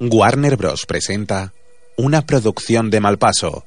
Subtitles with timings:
[0.00, 0.86] Warner Bros.
[0.86, 1.52] presenta
[1.96, 3.64] una producción de Malpaso.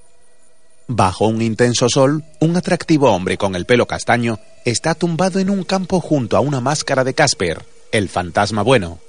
[0.87, 5.65] Bajo un intenso sol, un atractivo hombre con el pelo castaño está tumbado en un
[5.65, 8.99] campo junto a una máscara de Casper, el fantasma bueno.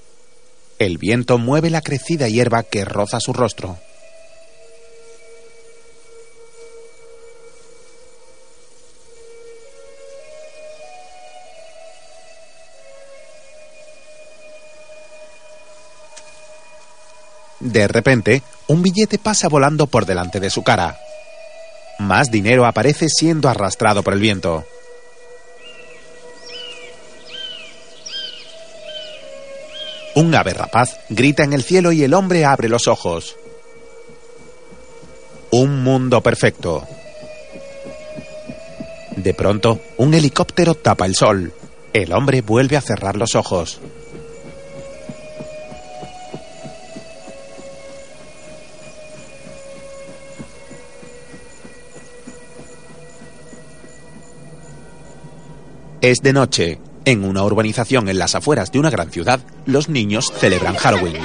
[0.80, 3.78] El viento mueve la crecida hierba que roza su rostro.
[17.62, 20.98] De repente, un billete pasa volando por delante de su cara.
[22.00, 24.64] Más dinero aparece siendo arrastrado por el viento.
[30.16, 33.36] Un ave rapaz grita en el cielo y el hombre abre los ojos.
[35.52, 36.84] Un mundo perfecto.
[39.16, 41.52] De pronto, un helicóptero tapa el sol.
[41.92, 43.80] El hombre vuelve a cerrar los ojos.
[56.02, 56.80] Es de noche.
[57.04, 61.24] En una urbanización en las afueras de una gran ciudad, los niños celebran Halloween.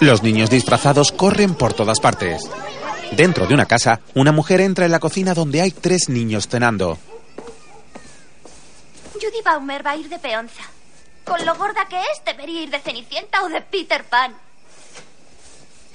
[0.00, 2.42] Los niños disfrazados corren por todas partes.
[3.12, 6.98] Dentro de una casa, una mujer entra en la cocina donde hay tres niños cenando.
[9.14, 10.64] Judy Baumer va a ir de peonza.
[11.24, 14.34] Con lo gorda que es, debería ir de Cenicienta o de Peter Pan.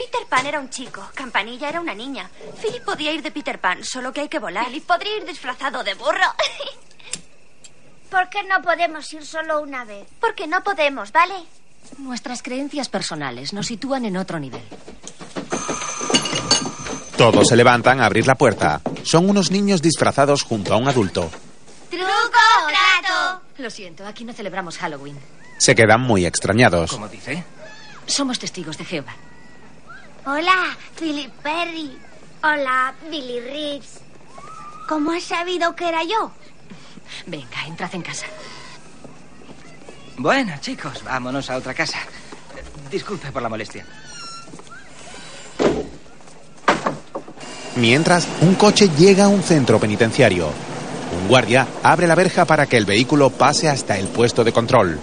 [0.02, 2.28] Peter Pan era un chico, Campanilla era una niña.
[2.60, 4.66] Philip podía ir de Peter Pan, solo que hay que volar.
[4.66, 6.26] Philip podría ir disfrazado de burro.
[8.10, 10.08] ¿Por qué no podemos ir solo una vez?
[10.20, 11.36] Porque no podemos, ¿vale?
[12.00, 14.64] Nuestras creencias personales nos sitúan en otro nivel.
[17.16, 18.82] Todos se levantan a abrir la puerta.
[19.04, 21.30] Son unos niños disfrazados junto a un adulto.
[21.92, 22.06] ¡Truco
[22.68, 23.42] trato!
[23.60, 25.20] Lo siento, aquí no celebramos Halloween.
[25.60, 26.90] Se quedan muy extrañados.
[26.90, 27.44] ¿Cómo dice?
[28.08, 29.14] Somos testigos de Jehová.
[30.26, 31.98] Hola, Philip Perry.
[32.44, 34.02] Hola, Billy Reeves.
[34.88, 36.32] ¿Cómo has sabido que era yo?
[37.26, 38.28] Venga, entrad en casa.
[40.18, 41.98] Bueno, chicos, vámonos a otra casa.
[42.92, 43.86] Disculpe por la molestia.
[47.78, 50.52] Mientras, un coche llega a un centro penitenciario.
[51.20, 55.00] Un guardia abre la verja para que el vehículo pase hasta el puesto de control.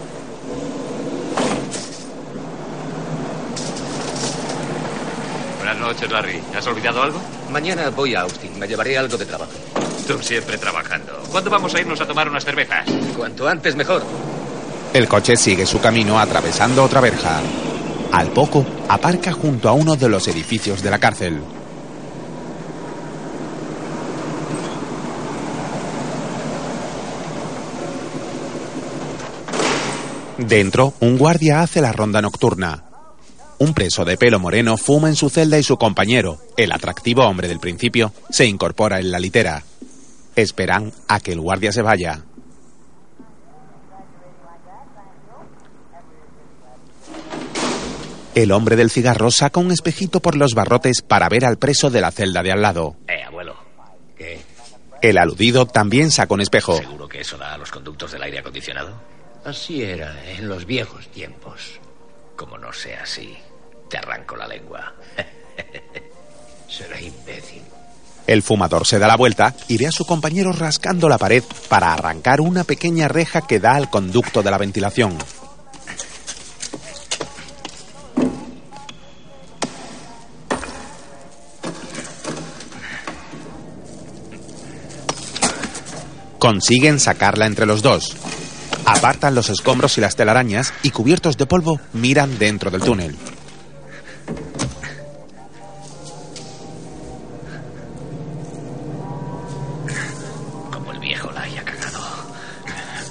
[5.69, 6.43] Buenas noches, Larry.
[6.57, 7.21] ¿Has olvidado algo?
[7.51, 8.59] Mañana voy a Austin.
[8.59, 9.53] Me llevaré algo de trabajo.
[10.07, 11.23] Tú siempre trabajando.
[11.31, 12.87] ¿Cuándo vamos a irnos a tomar unas cervezas?
[13.15, 14.03] Cuanto antes mejor.
[14.95, 17.43] El coche sigue su camino atravesando otra verja.
[18.13, 21.39] Al poco, aparca junto a uno de los edificios de la cárcel.
[30.39, 32.88] Dentro, un guardia hace la ronda nocturna.
[33.61, 37.49] Un preso de pelo moreno fuma en su celda y su compañero, el atractivo hombre
[37.49, 39.65] del principio, se incorpora en la litera.
[40.37, 42.23] Esperan a que el guardia se vaya.
[48.37, 52.01] El hombre del cigarro saca un espejito por los barrotes para ver al preso de
[52.01, 52.95] la celda de al lado.
[53.09, 53.57] Eh, abuelo.
[54.17, 54.41] ¿Qué?
[55.03, 56.77] El aludido también saca un espejo.
[56.77, 58.93] ¿Seguro que eso da a los conductos del aire acondicionado?
[59.45, 61.81] Así era en los viejos tiempos.
[62.37, 63.37] Como no sea así,
[63.89, 64.95] te arranco la lengua.
[66.69, 67.63] Será imbécil.
[68.27, 71.95] El fumador se da la vuelta y ve a su compañero rascando la pared para
[71.95, 75.17] arrancar una pequeña reja que da al conducto de la ventilación.
[86.39, 88.15] Consiguen sacarla entre los dos.
[88.85, 93.17] Apartan los escombros y las telarañas y cubiertos de polvo miran dentro del túnel.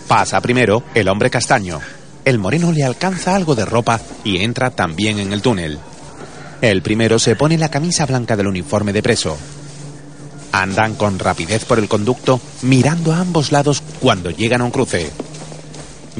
[0.07, 1.81] Pasa primero el hombre castaño.
[2.24, 5.80] El moreno le alcanza algo de ropa y entra también en el túnel.
[6.62, 9.38] El primero se pone la camisa blanca del uniforme de preso.
[10.54, 15.12] Andan con rapidez por el conducto, mirando a ambos lados cuando llegan a un cruce.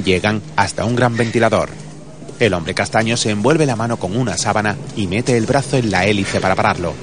[0.04, 1.70] Llegan hasta un gran ventilador.
[2.40, 5.92] El hombre castaño se envuelve la mano con una sábana y mete el brazo en
[5.92, 6.94] la hélice para pararlo.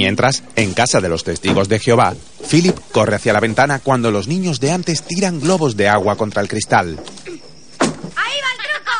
[0.00, 2.14] Mientras, en casa de los testigos de Jehová,
[2.50, 6.40] Philip corre hacia la ventana cuando los niños de antes tiran globos de agua contra
[6.40, 6.98] el cristal.
[8.16, 8.96] ¡Ahí va el truco!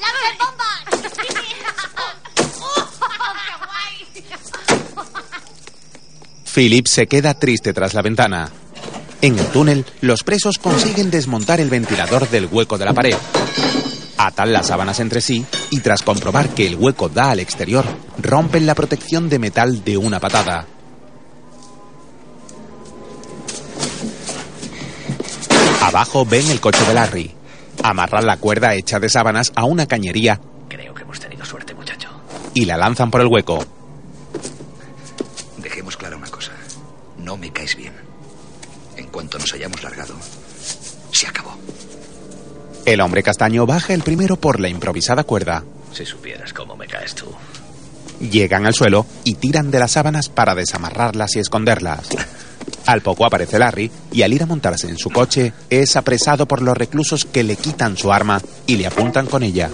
[0.00, 0.70] Lava el bomba.
[1.14, 1.28] ¡Qué
[3.60, 4.24] guay!
[6.52, 8.50] Philip se queda triste tras la ventana.
[9.20, 13.14] En el túnel, los presos consiguen desmontar el ventilador del hueco de la pared.
[14.16, 17.84] Atan las sábanas entre sí y tras comprobar que el hueco da al exterior,
[18.18, 20.66] rompen la protección de metal de una patada.
[25.82, 27.34] Abajo ven el coche de Larry.
[27.82, 32.08] Amarran la cuerda hecha de sábanas a una cañería Creo que hemos tenido suerte, muchacho.
[32.54, 33.64] y la lanzan por el hueco.
[35.58, 36.52] Dejemos clara una cosa.
[37.18, 37.94] No me caes bien.
[38.96, 40.14] En cuanto nos hayamos largado,
[41.12, 41.56] se acabó.
[42.84, 45.62] El hombre castaño baja el primero por la improvisada cuerda.
[45.92, 47.26] Si supieras cómo me caes tú.
[48.20, 52.08] Llegan al suelo y tiran de las sábanas para desamarrarlas y esconderlas.
[52.86, 56.62] Al poco aparece Larry y al ir a montarse en su coche es apresado por
[56.62, 59.70] los reclusos que le quitan su arma y le apuntan con ella.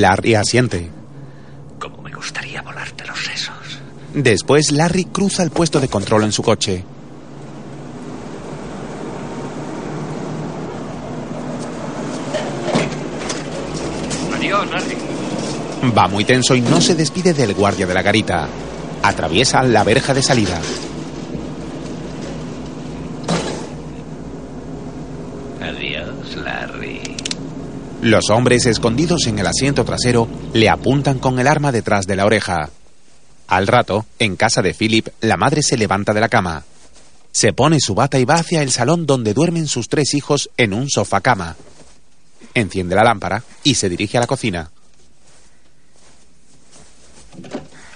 [0.00, 0.90] Larry asiente.
[1.78, 3.80] Cómo me gustaría volarte los sesos.
[4.14, 6.84] Después Larry cruza el puesto de control en su coche.
[14.34, 14.96] Adiós, Larry.
[15.96, 18.48] Va muy tenso y no se despide del guardia de la garita.
[19.02, 20.60] Atraviesa la verja de salida.
[25.60, 27.16] Adiós, Larry.
[28.06, 32.24] Los hombres escondidos en el asiento trasero le apuntan con el arma detrás de la
[32.24, 32.70] oreja.
[33.48, 36.62] Al rato, en casa de Philip, la madre se levanta de la cama.
[37.32, 40.72] Se pone su bata y va hacia el salón donde duermen sus tres hijos en
[40.72, 41.56] un sofá cama.
[42.54, 44.70] Enciende la lámpara y se dirige a la cocina.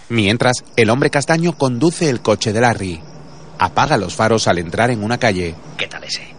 [0.08, 3.00] Mientras, el hombre castaño conduce el coche de Larry.
[3.60, 5.54] Apaga los faros al entrar en una calle.
[5.78, 6.34] ¿Qué tal ese?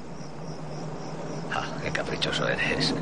[1.53, 2.93] Ah, qué caprichoso eres.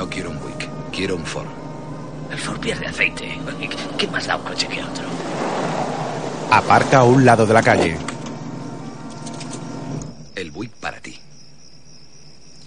[0.00, 0.66] No quiero un Buick.
[0.92, 1.46] Quiero un Ford.
[2.30, 3.38] El Ford pierde aceite.
[3.98, 5.04] ¿Qué más da un coche que otro?
[6.50, 7.98] Aparca a un lado de la calle.
[10.34, 11.20] El Buick para ti.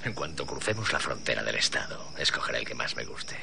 [0.04, 3.36] En cuanto crucemos la frontera del estado, escogeré el que más me guste.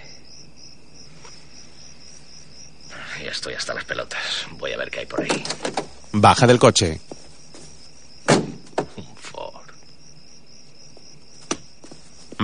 [3.20, 4.46] Ya estoy hasta las pelotas.
[4.52, 5.42] Voy a ver qué hay por ahí.
[6.12, 7.00] Baja del coche.
[8.28, 9.68] Un Ford.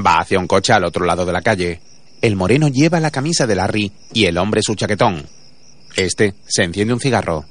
[0.04, 1.80] Va hacia un coche al otro lado de la calle.
[2.20, 5.26] El moreno lleva la camisa de Larry y el hombre su chaquetón.
[5.96, 7.44] Este se enciende un cigarro.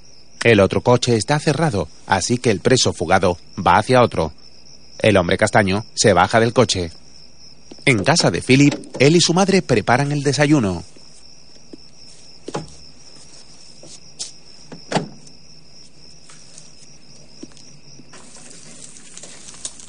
[0.44, 4.32] El otro coche está cerrado, así que el preso fugado va hacia otro.
[5.00, 6.92] El hombre castaño se baja del coche.
[7.86, 10.84] En casa de Philip, él y su madre preparan el desayuno.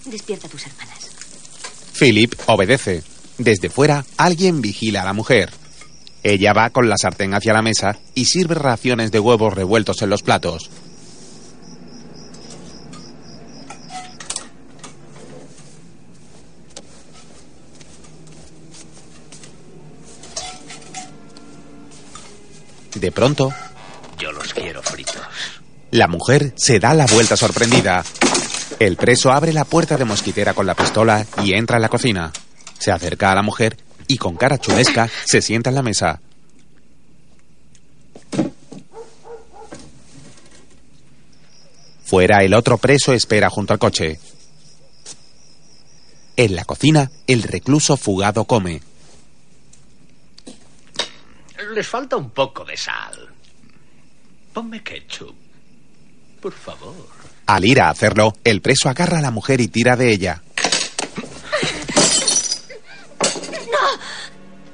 [0.06, 1.06] Despierta a tus hermanas.
[1.99, 3.03] Philip obedece.
[3.39, 5.51] Desde fuera, alguien vigila a la mujer.
[6.23, 10.11] Ella va con la sartén hacia la mesa y sirve raciones de huevos revueltos en
[10.11, 10.71] los platos.
[22.95, 23.53] De pronto,
[24.19, 25.17] Yo los quiero fritos.
[25.91, 28.03] la mujer se da la vuelta sorprendida.
[28.78, 32.30] El preso abre la puerta de mosquitera con la pistola y entra en la cocina.
[32.78, 36.21] Se acerca a la mujer y con cara chulesca se sienta en la mesa.
[42.04, 44.21] Fuera el otro preso espera junto al coche.
[46.37, 48.83] En la cocina, el recluso fugado come.
[51.75, 53.28] Les falta un poco de sal.
[54.52, 55.35] Ponme ketchup.
[56.40, 57.15] Por favor.
[57.47, 60.43] Al ir a hacerlo, el preso agarra a la mujer y tira de ella.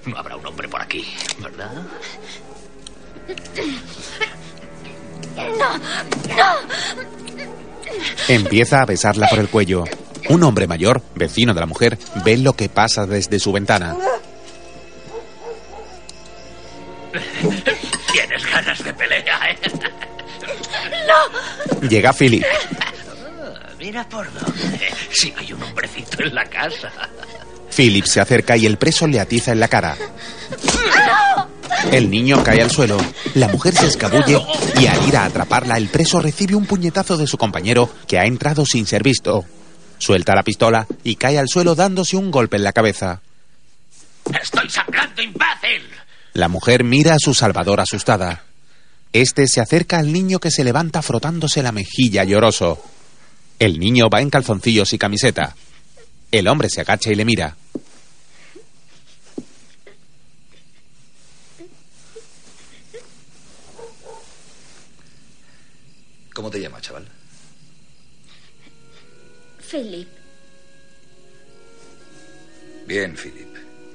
[0.07, 1.07] No habrá un hombre por aquí,
[1.39, 1.71] ¿verdad?
[8.29, 9.85] Empieza a besarla por el cuello.
[10.29, 13.95] Un hombre mayor, vecino de la mujer, ve lo que pasa desde su ventana.
[18.13, 19.59] Tienes ganas de pelea, ¿eh?
[21.89, 22.45] Llega Philip.
[23.79, 24.91] Mira por dónde.
[25.11, 26.91] Si hay un hombrecito en la casa.
[27.75, 29.97] Philip se acerca y el preso le atiza en la cara.
[31.91, 32.99] El niño cae al suelo.
[33.35, 34.41] La mujer se escabulle
[34.79, 38.25] y al ir a atraparla, el preso recibe un puñetazo de su compañero que ha
[38.25, 39.45] entrado sin ser visto.
[39.99, 43.21] Suelta la pistola y cae al suelo dándose un golpe en la cabeza.
[44.41, 45.83] ¡Estoy sangrando, imbécil!
[46.35, 48.45] La mujer mira a su salvador asustada.
[49.13, 52.83] Este se acerca al niño que se levanta frotándose la mejilla lloroso.
[53.59, 55.55] El niño va en calzoncillos y camiseta.
[56.31, 57.57] El hombre se agacha y le mira.
[66.33, 67.07] ¿Cómo te llamas, chaval?
[69.71, 70.09] Philip.
[72.87, 73.49] Bien, Philip.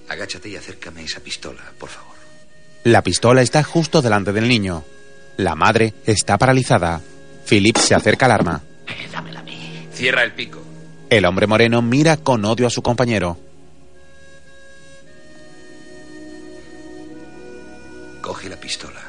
[0.10, 2.16] Agáchate y acércame esa pistola, por favor.
[2.84, 4.86] La pistola está justo delante del niño.
[5.38, 7.00] La madre está paralizada.
[7.48, 8.62] Philip se acerca al arma.
[9.12, 9.88] dámela a mí.
[9.94, 10.62] Cierra el pico.
[11.10, 13.38] El hombre moreno mira con odio a su compañero.
[18.22, 19.02] Coge la pistola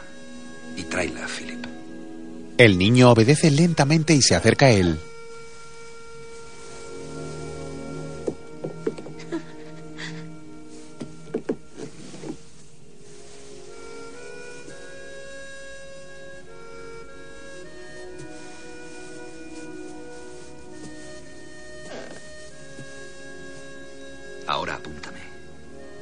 [0.77, 1.67] y tráela, Philip.
[2.59, 4.99] El niño obedece lentamente y se acerca a él.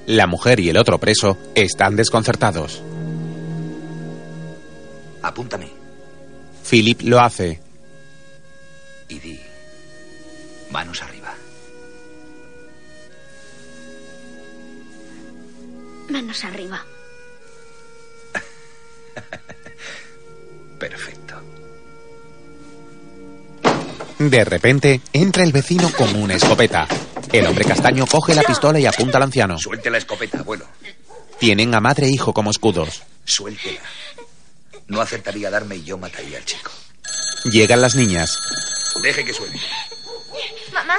[0.07, 2.81] La mujer y el otro preso están desconcertados.
[5.21, 5.69] Apúntame.
[6.69, 7.61] Philip lo hace.
[9.09, 9.41] Y di.
[10.71, 11.35] Manos arriba.
[16.09, 16.87] Manos arriba.
[20.79, 21.35] Perfecto.
[24.21, 26.87] De repente entra el vecino con una escopeta.
[27.39, 29.59] El hombre castaño coge la pistola y apunta al anciano.
[29.59, 30.67] Suelte la escopeta, abuelo.
[31.39, 33.03] Tienen a madre e hijo como escudos.
[33.27, 33.81] Suéltela.
[34.87, 36.71] No acertaría a darme y yo mataría al chico.
[37.45, 38.39] Llegan las niñas.
[39.03, 39.61] Deje que suene.
[40.73, 40.97] Mamá,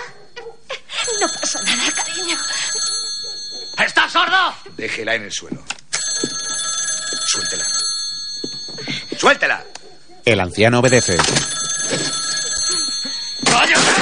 [1.20, 2.38] No pasa nada, cariño.
[3.84, 4.54] ¿Estás sordo?
[4.76, 5.64] Déjela en el suelo.
[7.26, 7.66] Suéltela.
[9.18, 9.66] ¡Suéltela!
[10.24, 11.18] El anciano obedece.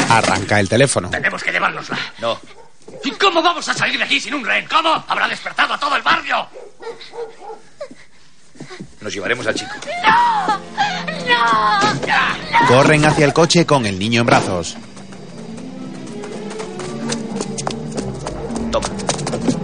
[0.09, 1.09] Arranca el teléfono.
[1.09, 1.97] Tenemos que llevárnosla.
[2.19, 2.39] No.
[3.03, 4.67] ¿Y cómo vamos a salir de aquí sin un rehén?
[4.67, 5.03] ¿Cómo?
[5.07, 6.47] Habrá despertado a todo el barrio.
[9.01, 9.71] Nos llevaremos al chico.
[12.67, 14.77] Corren hacia el coche con el niño en brazos.
[18.71, 18.87] Toma.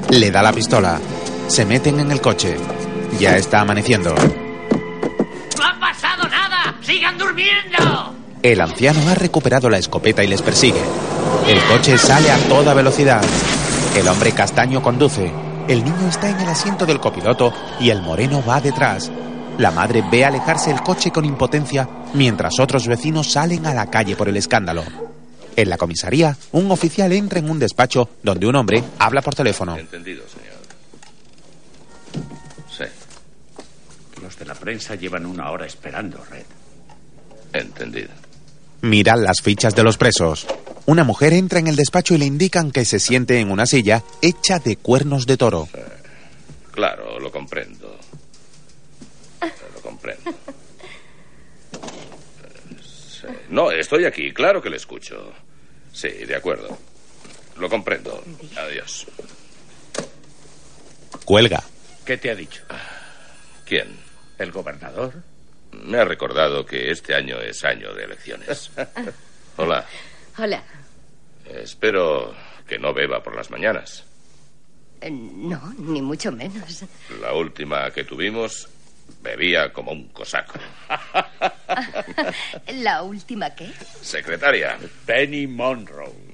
[0.10, 1.00] Le da la pistola.
[1.48, 2.58] Se meten en el coche.
[3.20, 4.16] Ya está amaneciendo.
[8.44, 10.82] El anciano ha recuperado la escopeta y les persigue.
[11.48, 13.22] El coche sale a toda velocidad.
[13.96, 15.32] El hombre castaño conduce.
[15.68, 19.12] El niño está en el asiento del copiloto y el moreno va detrás.
[19.60, 24.16] La madre ve alejarse el coche con impotencia mientras otros vecinos salen a la calle
[24.16, 24.84] por el escándalo.
[25.56, 29.78] En la comisaría, un oficial entra en un despacho donde un hombre habla por teléfono.
[29.78, 30.62] Entendido, señor.
[32.76, 32.86] Sí,
[34.24, 36.46] Los de la prensa llevan una hora esperando, Red.
[37.54, 38.10] entendido.
[38.82, 40.48] Miran las fichas de los presos.
[40.86, 44.04] Una mujer entra en el despacho y le indican que se siente en una silla
[44.22, 45.68] hecha de cuernos de toro.
[46.72, 47.98] Claro, lo comprendo.
[49.42, 50.32] Lo comprendo.
[53.50, 55.32] No, estoy aquí, claro que le escucho.
[55.94, 56.78] Sí, de acuerdo.
[57.58, 58.24] Lo comprendo.
[58.58, 59.06] Adiós.
[61.26, 61.64] Cuelga.
[62.06, 62.64] ¿Qué te ha dicho?
[63.66, 63.96] ¿Quién?
[64.40, 65.14] ¿El gobernador?
[65.84, 68.72] Me ha recordado que este año es año de elecciones.
[69.58, 69.86] Hola.
[70.38, 70.64] Hola.
[71.46, 72.34] Espero
[72.68, 74.04] que no beba por las mañanas.
[75.02, 76.84] Eh, No, ni mucho menos.
[77.20, 78.70] La última que tuvimos
[79.22, 80.54] bebía como un cosaco.
[82.76, 83.72] ¿La última qué?
[84.02, 84.78] Secretaria.
[85.06, 86.32] Penny Monroe.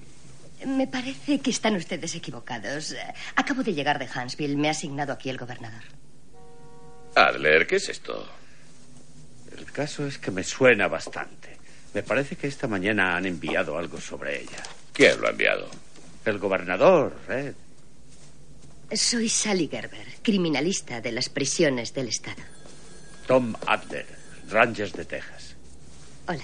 [0.65, 2.91] Me parece que están ustedes equivocados.
[2.91, 2.97] Eh,
[3.35, 4.55] Acabo de llegar de Huntsville.
[4.57, 5.83] Me ha asignado aquí el gobernador.
[7.15, 8.27] Adler, ¿qué es esto?
[9.57, 11.57] El caso es que me suena bastante.
[11.93, 14.61] Me parece que esta mañana han enviado algo sobre ella.
[14.93, 15.69] ¿Quién lo ha enviado?
[16.25, 17.55] El gobernador, Red.
[18.93, 22.41] Soy Sally Gerber, criminalista de las prisiones del Estado.
[23.27, 24.05] Tom Adler,
[24.49, 25.55] Rangers de Texas.
[26.27, 26.43] Hola.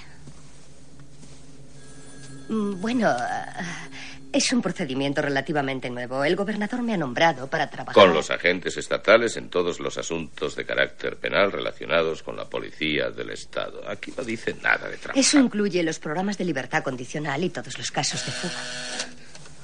[2.49, 3.87] Mm, Bueno, ah,
[4.33, 6.23] es un procedimiento relativamente nuevo.
[6.23, 7.93] El gobernador me ha nombrado para trabajar.
[7.93, 13.11] Con los agentes estatales en todos los asuntos de carácter penal relacionados con la policía
[13.11, 13.87] del Estado.
[13.87, 15.19] Aquí no dice nada de trabajo.
[15.19, 18.53] Eso incluye los programas de libertad condicional y todos los casos de fuga.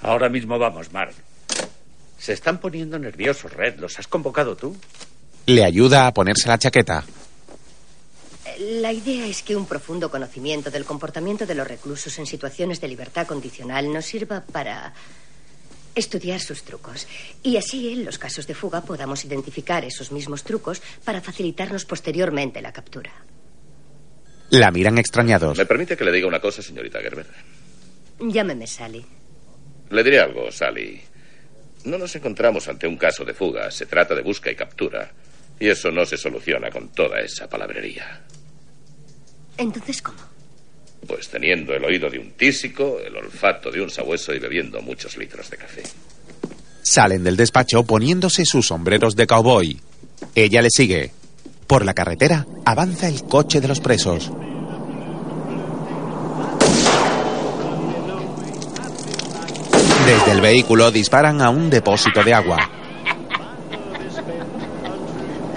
[0.04, 1.14] Ahora mismo vamos, Mark.
[2.20, 3.80] Se están poniendo nerviosos, Red.
[3.80, 4.78] ¿Los has convocado tú?
[5.48, 7.04] Le ayuda a ponerse la chaqueta.
[8.60, 12.90] La idea es que un profundo conocimiento del comportamiento de los reclusos en situaciones de
[12.90, 14.94] libertad condicional nos sirva para
[15.96, 17.08] Estudiar sus trucos.
[17.44, 22.62] Y así en los casos de fuga podamos identificar esos mismos trucos para facilitarnos posteriormente
[22.62, 23.12] la captura.
[24.52, 25.58] La miran extrañados.
[25.58, 27.26] ¿Me permite que le diga una cosa, señorita Gerber?
[28.20, 29.06] Llámeme Sally.
[29.90, 31.02] Le diré algo, Sally.
[31.86, 33.70] No nos encontramos ante un caso de fuga.
[33.72, 35.12] Se trata de busca y captura.
[35.60, 38.24] Y eso no se soluciona con toda esa palabrería.
[39.60, 40.18] Entonces, ¿cómo?
[41.06, 45.18] Pues teniendo el oído de un tísico, el olfato de un sabueso y bebiendo muchos
[45.18, 45.84] litros de café.
[46.82, 49.80] Salen del despacho poniéndose sus sombreros de cowboy.
[50.34, 51.12] Ella le sigue.
[51.68, 54.32] Por la carretera avanza el coche de los presos.
[60.06, 62.58] Desde el vehículo disparan a un depósito de agua.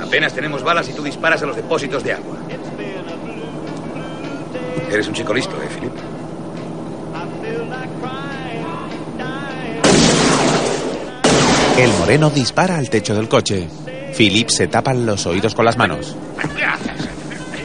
[0.00, 2.36] Apenas tenemos balas y tú disparas a los depósitos de agua.
[4.92, 5.92] Eres un chico listo, ¿eh, Philip?
[11.78, 13.66] El moreno dispara al techo del coche.
[14.16, 16.14] Philip se tapa los oídos con las manos.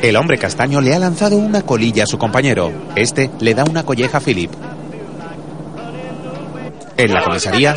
[0.01, 2.71] El hombre castaño le ha lanzado una colilla a su compañero.
[2.95, 4.51] Este le da una colleja a Philip.
[6.95, 7.75] En la comisaría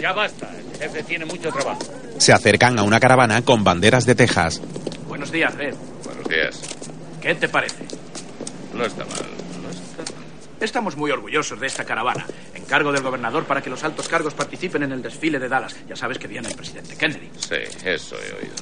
[0.00, 0.48] Ya basta.
[0.72, 1.80] El jefe tiene mucho trabajo.
[2.18, 4.60] se acercan a una caravana con banderas de Texas.
[5.06, 5.74] Buenos días, Red.
[6.04, 6.60] Buenos días.
[7.20, 7.76] ¿Qué te parece?
[8.76, 9.26] No está mal.
[9.62, 10.24] No está mal.
[10.60, 12.26] Estamos muy orgullosos de esta caravana.
[12.54, 15.76] Encargo del gobernador para que los altos cargos participen en el desfile de Dallas.
[15.88, 17.30] Ya sabes que viene el presidente Kennedy.
[17.38, 18.54] Sí, eso he oído.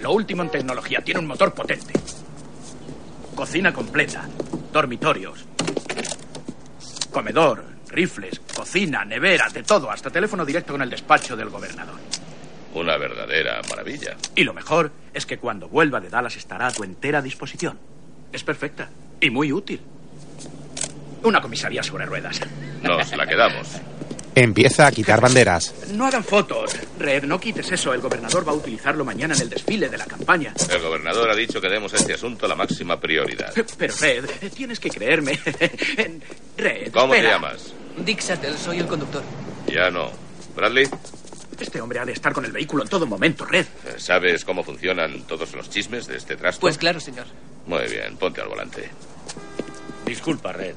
[0.00, 1.00] Lo último en tecnología.
[1.00, 1.92] Tiene un motor potente.
[3.34, 4.28] Cocina completa.
[4.72, 5.44] Dormitorios.
[7.10, 7.64] Comedor.
[7.88, 8.40] Rifles.
[8.54, 9.04] Cocina.
[9.04, 9.48] Nevera.
[9.50, 9.90] De todo.
[9.90, 12.00] Hasta teléfono directo con el despacho del gobernador.
[12.74, 14.16] Una verdadera maravilla.
[14.34, 17.78] Y lo mejor es que cuando vuelva de Dallas estará a tu entera disposición.
[18.32, 18.88] Es perfecta.
[19.20, 19.80] Y muy útil.
[21.22, 22.40] Una comisaría sobre ruedas.
[22.82, 23.68] Nos la quedamos.
[24.34, 25.74] Empieza a quitar banderas.
[25.92, 26.74] No hagan fotos.
[26.98, 27.92] Red, no quites eso.
[27.92, 30.54] El gobernador va a utilizarlo mañana en el desfile de la campaña.
[30.70, 33.52] El gobernador ha dicho que demos a este asunto la máxima prioridad.
[33.76, 35.38] Pero, Red, tienes que creerme.
[36.56, 37.74] Red, ¿Cómo te llamas?
[37.98, 39.22] Dick Sattel, soy el conductor.
[39.66, 40.10] Ya no.
[40.56, 40.88] Bradley,
[41.62, 43.66] Este hombre ha de estar con el vehículo en todo momento, Red.
[43.96, 46.60] ¿sabes cómo funcionan todos los chismes de este trasto?
[46.60, 47.26] Pues claro, señor.
[47.66, 48.90] Muy bien, ponte al volante.
[50.04, 50.74] Disculpa, Red.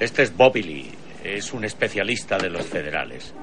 [0.00, 0.90] Este es Bobby Lee.
[1.22, 3.34] Es un especialista de los federales.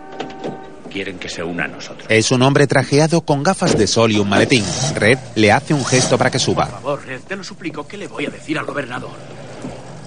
[0.92, 2.08] Quieren que se una a nosotros.
[2.10, 4.66] Es un hombre trajeado con gafas de sol y un maletín.
[4.96, 6.66] Red le hace un gesto para que Por suba.
[6.66, 7.88] favor, Red, te lo suplico.
[7.88, 9.12] ¿Qué le voy a decir al gobernador?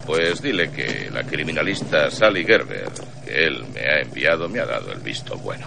[0.04, 2.90] Pues dile que la criminalista Sally Gerber,
[3.24, 5.64] que él me ha enviado, me ha dado el visto bueno.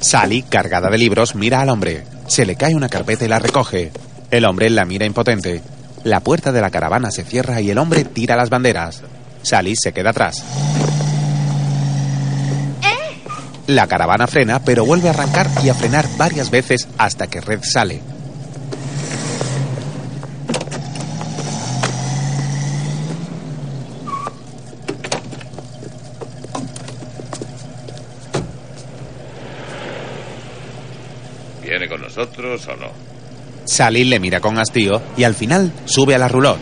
[0.00, 2.04] Sally, cargada de libros, mira al hombre.
[2.26, 3.90] Se le cae una carpeta y la recoge.
[4.30, 5.62] El hombre la mira impotente.
[6.04, 9.02] La puerta de la caravana se cierra y el hombre tira las banderas.
[9.42, 10.44] Sally se queda atrás.
[13.66, 17.60] La caravana frena, pero vuelve a arrancar y a frenar varias veces hasta que Red
[17.62, 18.02] sale.
[31.62, 32.92] ¿Viene con nosotros o no?
[33.64, 36.60] Sally le mira con hastío y al final sube a la roulotte.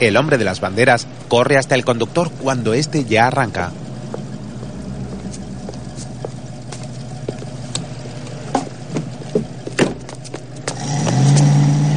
[0.00, 3.70] El hombre de las banderas corre hasta el conductor cuando este ya arranca.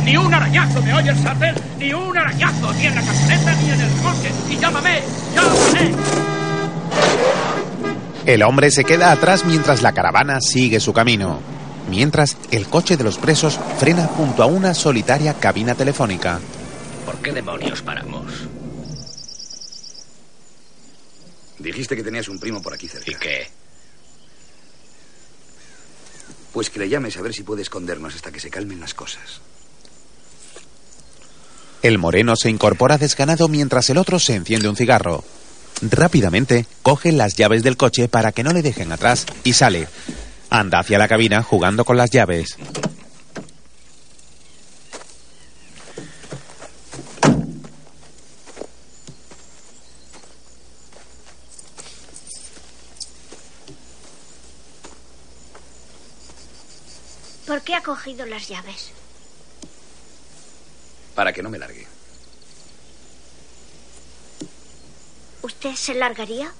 [0.03, 1.55] Ni un arañazo, ¿me oyes, Sartel?
[1.79, 4.31] Ni un arañazo, ni en la camioneta ni en el remolque.
[4.49, 4.99] Y llámame,
[5.33, 5.95] llámame.
[8.25, 11.56] El hombre se queda atrás mientras la caravana sigue su camino.
[11.89, 16.39] Mientras, el coche de los presos frena junto a una solitaria cabina telefónica.
[17.05, 18.25] ¿Por qué demonios paramos?
[21.59, 23.09] Dijiste que tenías un primo por aquí cerca.
[23.09, 23.47] ¿Y qué?
[26.53, 29.41] Pues que le llames a ver si puede escondernos hasta que se calmen las cosas.
[31.81, 35.23] El moreno se incorpora desganado mientras el otro se enciende un cigarro.
[35.81, 39.87] Rápidamente coge las llaves del coche para que no le dejen atrás y sale.
[40.49, 42.57] Anda hacia la cabina jugando con las llaves.
[57.45, 58.91] ¿Por qué ha cogido las llaves?
[61.15, 61.87] Para que no me largue.
[65.41, 66.51] ¿Usted se largaría?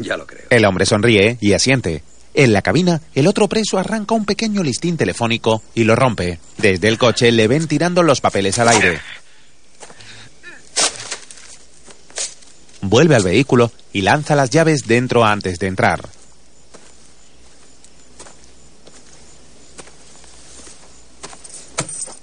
[0.00, 0.46] Ya lo creo.
[0.50, 2.02] El hombre sonríe y asiente.
[2.32, 6.38] En la cabina, el otro preso arranca un pequeño listín telefónico y lo rompe.
[6.58, 9.00] Desde el coche le ven tirando los papeles al aire.
[12.82, 16.00] vuelve al vehículo y lanza las llaves dentro antes de entrar.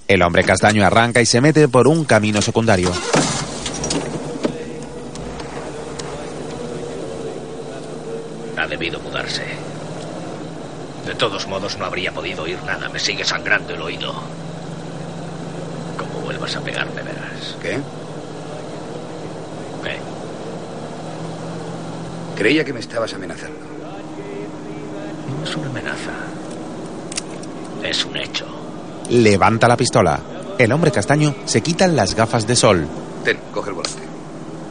[0.08, 2.92] El hombre castaño arranca y se mete por un camino secundario.
[8.58, 9.44] Ha debido mudarse.
[11.06, 12.90] De todos modos, no habría podido oír nada.
[12.90, 14.14] Me sigue sangrando el oído.
[15.98, 17.56] Como vuelvas a pegarme, verás.
[17.62, 17.80] ¿Qué?
[19.84, 19.98] ¿Qué?
[22.36, 23.58] Creía que me estabas amenazando.
[25.40, 26.12] No es una amenaza.
[27.84, 28.46] Es un hecho.
[29.10, 30.20] Levanta la pistola.
[30.58, 32.88] El hombre castaño se quita las gafas de sol.
[33.24, 34.02] Ten, coge el volante.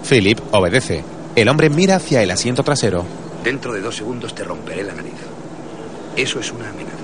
[0.08, 1.04] Philip obedece.
[1.34, 3.04] El hombre mira hacia el asiento trasero.
[3.42, 5.12] Dentro de dos segundos te romperé la nariz.
[6.16, 6.96] Eso es una amenaza.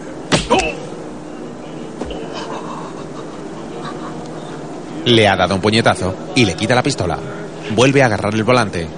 [5.05, 7.19] Le ha dado un puñetazo y le quita la pistola.
[7.75, 8.89] Vuelve a agarrar el volante.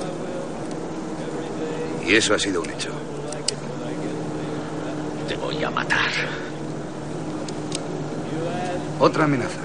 [2.06, 2.90] Y eso ha sido un hecho.
[5.26, 6.10] Te voy a matar.
[9.00, 9.60] Otra amenaza.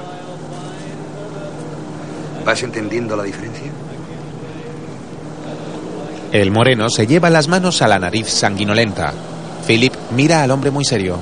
[2.45, 3.69] ¿Vas entendiendo la diferencia?
[6.31, 9.13] El moreno se lleva las manos a la nariz sanguinolenta.
[9.69, 11.19] Philip mira al hombre muy serio.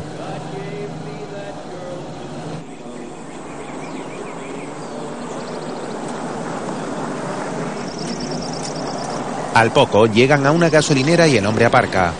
[9.54, 12.14] Al poco llegan a una gasolinera y el hombre aparca.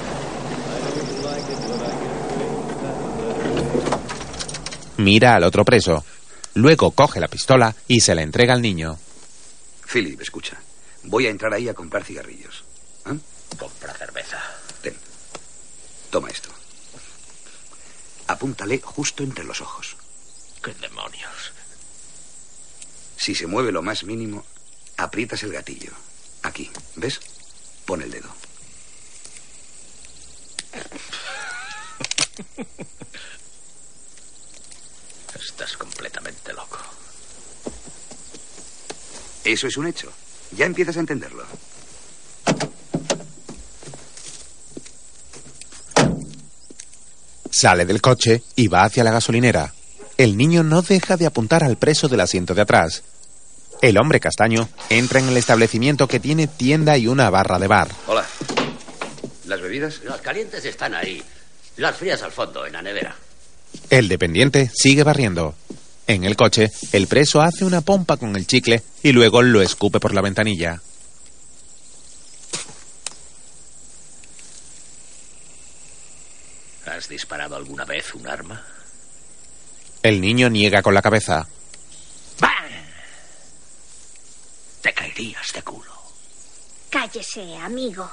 [4.98, 6.04] Mira al otro preso.
[6.56, 8.98] Luego coge la pistola y se la entrega al niño.
[9.90, 10.58] Philip, escucha.
[11.04, 12.66] Voy a entrar ahí a comprar cigarrillos.
[13.06, 13.18] ¿Eh?
[13.58, 14.57] Compra cerveza.
[16.10, 16.50] Toma esto.
[18.28, 19.98] Apúntale justo entre los ojos.
[20.64, 21.54] ¿Qué demonios?
[23.18, 24.46] Si se mueve lo más mínimo,
[24.98, 25.92] aprietas el gatillo.
[26.44, 27.20] Aquí, ¿ves?
[27.86, 28.30] Pon el dedo.
[35.36, 36.80] Estás completamente loco.
[39.44, 40.12] Eso es un hecho.
[40.52, 41.46] Ya empiezas a entenderlo.
[47.52, 49.74] Sale del coche y va hacia la gasolinera.
[50.18, 53.04] El niño no deja de apuntar al preso del asiento de atrás.
[53.82, 57.90] El hombre castaño entra en el establecimiento que tiene tienda y una barra de bar.
[58.08, 58.26] Hola.
[59.46, 60.02] ¿Las bebidas?
[60.04, 61.24] Las calientes están ahí.
[61.78, 63.16] Las frías al fondo, en la nevera.
[63.90, 65.56] El dependiente sigue barriendo.
[66.08, 70.00] En el coche, el preso hace una pompa con el chicle y luego lo escupe
[70.00, 70.82] por la ventanilla.
[76.98, 78.66] ¿Has disparado alguna vez un arma?
[80.02, 81.48] El niño niega con la cabeza.
[84.82, 85.94] Te caerías de culo.
[86.90, 88.10] Cállese, amigo.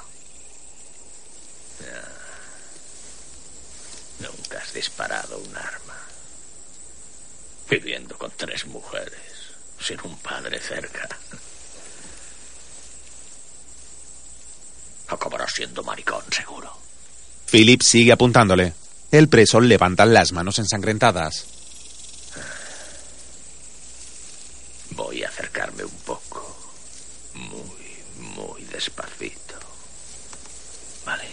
[4.19, 5.97] Nunca has disparado un arma.
[7.67, 11.09] Viviendo con tres mujeres, sin un padre cerca.
[15.07, 16.84] Acabarás siendo maricón, seguro.
[17.49, 18.73] Philip sigue apuntándole.
[19.11, 21.45] El preso levanta las manos ensangrentadas.
[24.91, 26.55] Voy a acercarme un poco.
[27.33, 29.55] Muy, muy despacito.
[31.05, 31.27] Vale.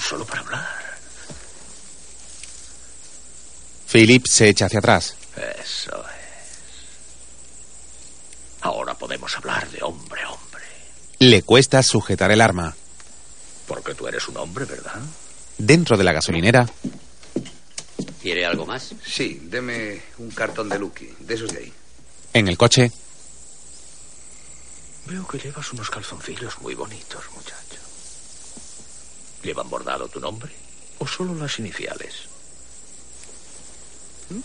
[0.00, 0.90] Solo para hablar.
[3.90, 5.16] Philip se echa hacia atrás.
[5.36, 6.20] Eso es.
[8.62, 10.64] Ahora podemos hablar de hombre a hombre.
[11.18, 12.76] Le cuesta sujetar el arma.
[13.70, 15.00] Porque tú eres un hombre, ¿verdad?
[15.56, 16.66] Dentro de la gasolinera,
[18.20, 18.92] ¿Quiere algo más?
[19.06, 21.72] Sí, deme un cartón de Lucky, de esos de ahí.
[22.34, 22.90] en el coche,
[25.06, 27.80] Veo que llevas unos calzoncillos muy bonitos, muchacho.
[29.44, 30.50] ¿Llevan bordado tu nombre?
[30.98, 32.22] ¿O solo las iniciales?
[34.30, 34.40] ¿Mm?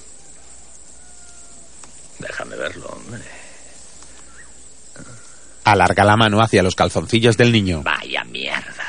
[2.20, 3.24] Déjame verlo, hombre.
[5.64, 7.82] alarga la mano hacia los calzoncillos del niño.
[7.84, 8.85] Vaya mierda.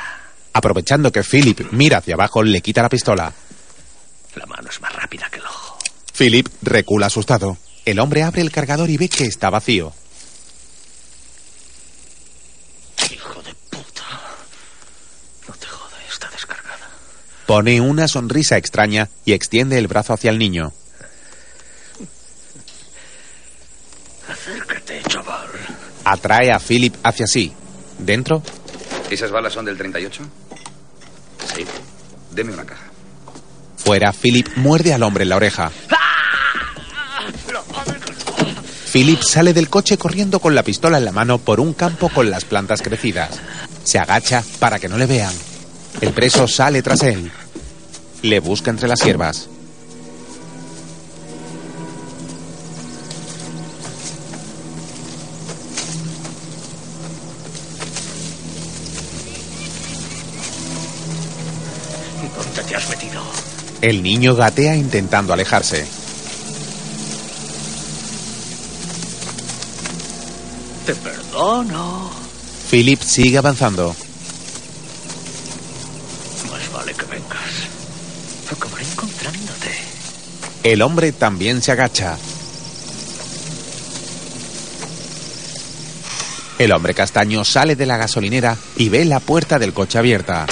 [0.57, 3.31] Aprovechando que Philip mira hacia abajo, le quita la pistola.
[4.33, 5.77] La mano es más rápida que el ojo.
[6.17, 7.59] Philip recula asustado.
[7.85, 9.93] El hombre abre el cargador y ve que está vacío.
[13.11, 14.03] Hijo de puta.
[15.47, 16.89] No te jode, está descargada.
[17.45, 20.73] Pone una sonrisa extraña y extiende el brazo hacia el niño.
[24.27, 25.49] Acércate, chaval.
[26.03, 27.53] Atrae a Philip hacia sí.
[27.99, 28.41] Dentro,
[29.09, 30.23] ¿Esas balas son del 38?
[31.55, 31.65] Sí.
[32.31, 32.83] Deme una caja.
[33.77, 35.71] fuera, Philip muerde al hombre en la oreja.
[38.91, 42.29] Philip sale del coche corriendo con la pistola en la mano por un campo con
[42.29, 43.29] las plantas crecidas.
[43.83, 45.33] Se agacha para que no le vean.
[46.01, 47.31] El preso sale tras él.
[48.23, 49.49] Le busca entre las hierbas.
[63.87, 65.85] El niño gatea intentando alejarse.
[70.85, 72.11] Te perdono.
[72.69, 73.95] Philip sigue avanzando.
[76.51, 77.31] Más vale que vengas.
[78.51, 79.71] Acabaré encontrándote.
[80.63, 82.17] El hombre también se agacha.
[86.59, 90.45] El hombre castaño sale de la gasolinera y ve la puerta del coche abierta.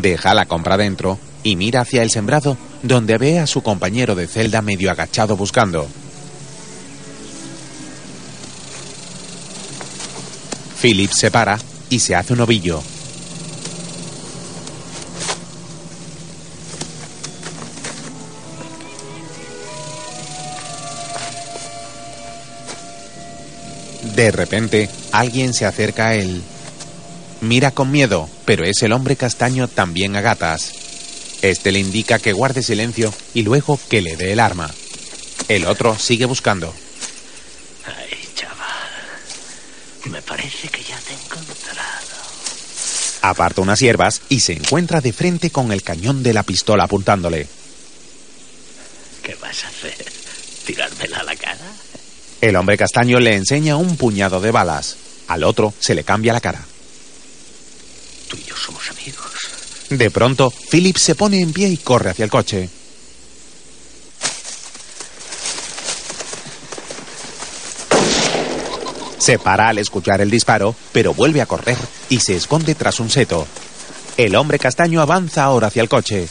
[0.00, 4.28] Deja la compra dentro y mira hacia el sembrado, donde ve a su compañero de
[4.28, 5.88] celda medio agachado buscando.
[10.80, 11.58] Philip se para
[11.90, 12.80] y se hace un ovillo.
[24.14, 26.42] De repente, alguien se acerca a él.
[27.40, 30.72] Mira con miedo, pero es el hombre castaño también a gatas.
[31.40, 34.74] Este le indica que guarde silencio y luego que le dé el arma.
[35.46, 36.74] El otro sigue buscando.
[37.86, 40.10] Ay, chaval.
[40.10, 41.78] Me parece que ya te he encontrado.
[43.22, 47.46] Aparta unas hierbas y se encuentra de frente con el cañón de la pistola apuntándole.
[49.22, 50.06] ¿Qué vas a hacer?
[50.66, 51.66] ¿Tirármela a la cara?
[52.40, 54.96] El hombre castaño le enseña un puñado de balas.
[55.28, 56.64] Al otro se le cambia la cara.
[58.28, 59.32] Tú y yo somos amigos.
[59.90, 62.68] De pronto, Philip se pone en pie y corre hacia el coche.
[69.18, 71.76] Se para al escuchar el disparo, pero vuelve a correr
[72.08, 73.46] y se esconde tras un seto.
[74.16, 76.28] El hombre castaño avanza ahora hacia el coche.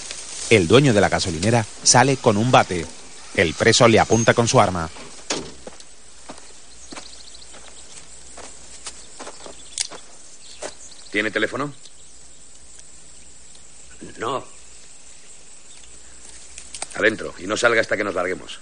[0.50, 2.86] El dueño de la gasolinera sale con un bate.
[3.36, 4.90] El preso le apunta con su arma.
[11.12, 11.74] ¿Tiene teléfono?
[14.18, 14.44] No.
[16.96, 18.60] Adentro, y no salga hasta que nos larguemos.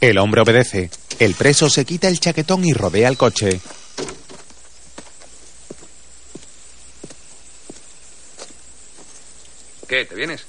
[0.00, 0.90] El hombre obedece.
[1.18, 3.60] El preso se quita el chaquetón y rodea el coche.
[9.88, 10.04] ¿Qué?
[10.04, 10.44] ¿Te vienes?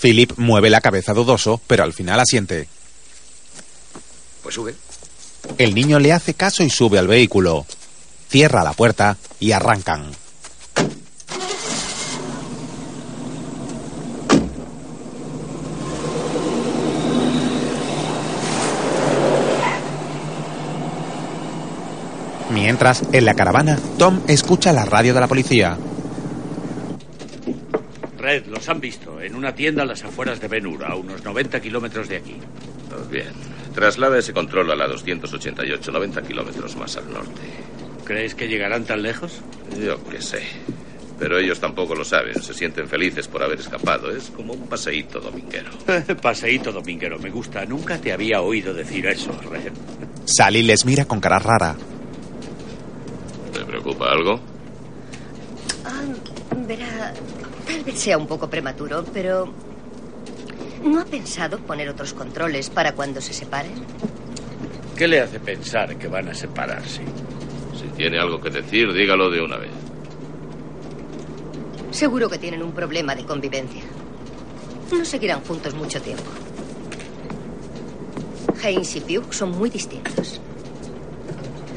[0.00, 2.68] Philip mueve la cabeza dudoso, pero al final asiente.
[4.42, 4.74] Pues sube.
[5.56, 7.66] El niño le hace caso y sube al vehículo.
[8.28, 10.12] Cierra la puerta y arrancan.
[22.60, 25.78] Mientras, en la caravana, Tom escucha la radio de la policía.
[28.18, 31.60] Red, los han visto en una tienda a las afueras de Benur, a unos 90
[31.60, 32.36] kilómetros de aquí.
[33.10, 33.28] Bien.
[33.74, 37.40] Traslada ese control a la 288, 90 kilómetros más al norte.
[38.04, 39.40] ¿Crees que llegarán tan lejos?
[39.80, 40.42] Yo qué sé.
[41.16, 42.42] Pero ellos tampoco lo saben.
[42.42, 44.10] Se sienten felices por haber escapado.
[44.10, 45.70] Es como un paseíto dominguero.
[46.22, 47.64] Paseíto dominguero, me gusta.
[47.64, 49.72] Nunca te había oído decir eso, Red.
[50.24, 51.76] Sally les mira con cara rara.
[53.52, 54.40] ¿Te preocupa algo?
[55.84, 56.02] Ah,
[56.66, 57.14] verá,
[57.66, 59.52] tal vez sea un poco prematuro, pero...
[60.82, 63.74] ¿No ha pensado poner otros controles para cuando se separen?
[64.96, 67.02] ¿Qué le hace pensar que van a separarse?
[67.78, 69.70] Si tiene algo que decir, dígalo de una vez.
[71.90, 73.82] Seguro que tienen un problema de convivencia.
[74.92, 76.30] No seguirán juntos mucho tiempo.
[78.62, 80.40] Haynes y Pugh son muy distintos.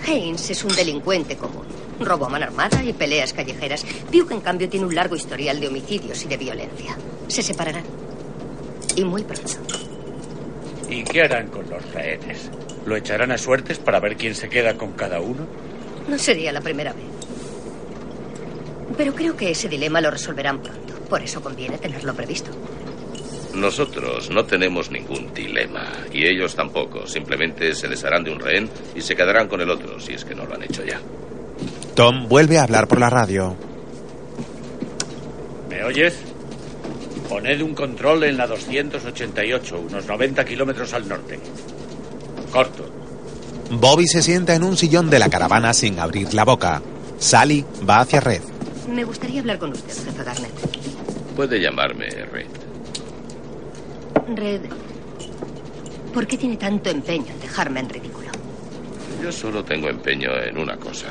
[0.05, 1.65] Haynes es un delincuente común.
[1.99, 3.85] Robo a mano armada y peleas callejeras.
[4.11, 6.97] Pugh, en cambio, tiene un largo historial de homicidios y de violencia.
[7.27, 7.83] Se separarán.
[8.95, 9.51] Y muy pronto.
[10.89, 12.49] ¿Y qué harán con los rehenes?
[12.85, 15.45] ¿Lo echarán a suertes para ver quién se queda con cada uno?
[16.07, 17.05] No sería la primera vez.
[18.97, 20.93] Pero creo que ese dilema lo resolverán pronto.
[21.09, 22.51] Por eso conviene tenerlo previsto.
[23.55, 25.87] Nosotros no tenemos ningún dilema.
[26.13, 27.05] Y ellos tampoco.
[27.05, 30.35] Simplemente se desharán de un rehén y se quedarán con el otro, si es que
[30.35, 30.99] no lo han hecho ya.
[31.95, 33.55] Tom vuelve a hablar por la radio.
[35.69, 36.17] ¿Me oyes?
[37.27, 41.39] Poned un control en la 288, unos 90 kilómetros al norte.
[42.51, 42.89] Corto.
[43.71, 46.81] Bobby se sienta en un sillón de la caravana sin abrir la boca.
[47.19, 48.41] Sally va hacia Red.
[48.89, 50.51] Me gustaría hablar con usted, jefe Garnet.
[51.35, 52.47] Puede llamarme Red.
[54.27, 54.61] Red,
[56.13, 58.29] ¿por qué tiene tanto empeño en dejarme en ridículo?
[59.21, 61.07] Yo solo tengo empeño en una cosa.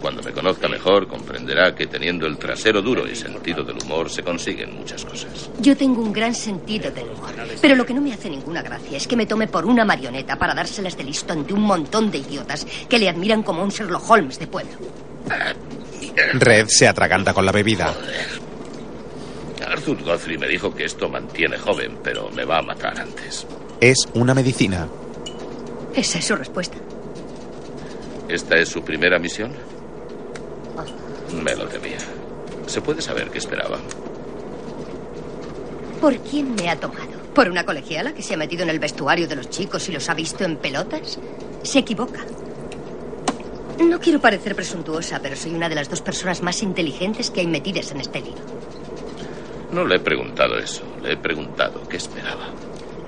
[0.00, 4.22] Cuando me conozca mejor, comprenderá que teniendo el trasero duro y sentido del humor se
[4.22, 5.50] consiguen muchas cosas.
[5.60, 8.98] Yo tengo un gran sentido del humor, pero lo que no me hace ninguna gracia
[8.98, 12.18] es que me tome por una marioneta para dárselas de listo ante un montón de
[12.18, 14.74] idiotas que le admiran como un Sherlock Holmes de pueblo.
[16.34, 17.94] Red se atraganta con la bebida.
[19.74, 23.44] Arthur Guthrie me dijo que esto mantiene joven, pero me va a matar antes.
[23.80, 24.86] Es una medicina.
[25.92, 26.76] Esa es su respuesta.
[28.28, 29.50] ¿Esta es su primera misión?
[31.42, 31.98] Me lo temía.
[32.66, 33.78] ¿Se puede saber qué esperaba?
[36.00, 37.10] ¿Por quién me ha tomado?
[37.34, 40.08] ¿Por una colegiala que se ha metido en el vestuario de los chicos y los
[40.08, 41.18] ha visto en pelotas?
[41.64, 42.24] Se equivoca.
[43.84, 47.48] No quiero parecer presuntuosa, pero soy una de las dos personas más inteligentes que hay
[47.48, 48.54] metidas en este lío.
[49.74, 50.84] No le he preguntado eso.
[51.02, 52.46] Le he preguntado qué esperaba.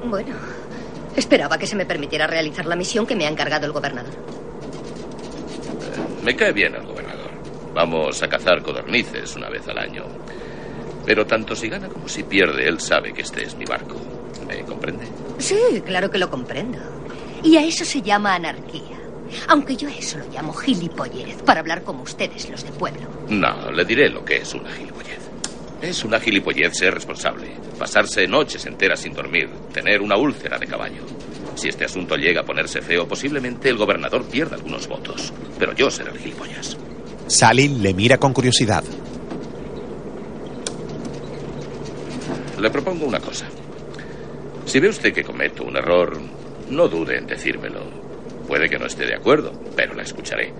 [0.05, 0.35] Bueno,
[1.15, 4.13] esperaba que se me permitiera realizar la misión que me ha encargado el gobernador.
[6.25, 7.31] Me cae bien el gobernador.
[7.73, 10.07] Vamos a cazar codornices una vez al año.
[11.05, 13.95] Pero tanto si gana como si pierde, él sabe que este es mi barco.
[14.45, 15.07] ¿Me comprende?
[15.39, 16.79] Sí, claro que lo comprendo.
[17.45, 18.99] Y a eso se llama anarquía.
[19.47, 23.07] Aunque yo a eso lo llamo gilipollez, para hablar como ustedes, los de pueblo.
[23.29, 24.96] No, le diré lo que es una gilipollez.
[25.87, 27.47] Es una gilipollez ser responsable,
[27.79, 31.03] pasarse noches enteras sin dormir, tener una úlcera de caballo.
[31.55, 35.33] Si este asunto llega a ponerse feo, posiblemente el gobernador pierda algunos votos.
[35.61, 36.77] Pero yo seré el gilipollas.
[37.29, 38.83] Sally le mira con curiosidad.
[42.59, 43.47] Le propongo una cosa.
[44.65, 46.21] Si ve usted que cometo un error,
[46.69, 47.83] no dude en decírmelo.
[48.49, 50.53] Puede que no esté de acuerdo, pero la escucharé.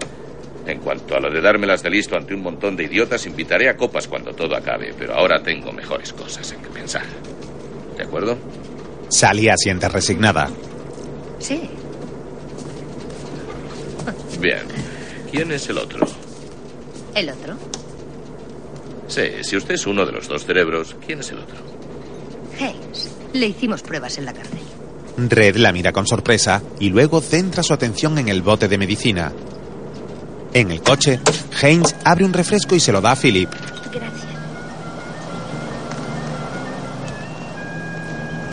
[0.67, 3.77] En cuanto a lo de dármelas de listo ante un montón de idiotas, invitaré a
[3.77, 7.05] copas cuando todo acabe, pero ahora tengo mejores cosas en que pensar.
[7.97, 8.37] ¿De acuerdo?
[9.09, 10.51] Sally asiente resignada.
[11.39, 11.71] Sí.
[14.41, 14.63] Bien.
[15.31, 16.07] ¿Quién es el otro?
[17.15, 17.57] ¿El otro?
[19.09, 21.57] Sí, si usted es uno de los dos cerebros, ¿quién es el otro?
[22.59, 23.11] Haynes.
[23.33, 24.59] Le hicimos pruebas en la cárcel.
[25.17, 29.33] Red la mira con sorpresa y luego centra su atención en el bote de medicina.
[30.53, 31.21] En el coche,
[31.63, 33.51] Haynes abre un refresco y se lo da a Philip.
[33.93, 34.25] Gracias.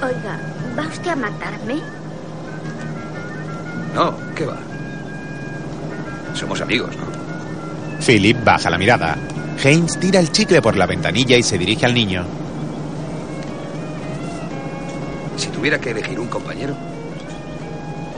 [0.02, 0.40] Oiga,
[0.78, 1.76] ¿va usted a matarme?
[3.96, 4.58] No, ¿qué va?
[6.34, 8.04] Somos amigos, ¿no?
[8.04, 9.18] Philip baja la mirada.
[9.64, 12.26] Haynes tira el chicle por la ventanilla y se dirige al niño.
[15.38, 16.76] Si tuviera que elegir un compañero,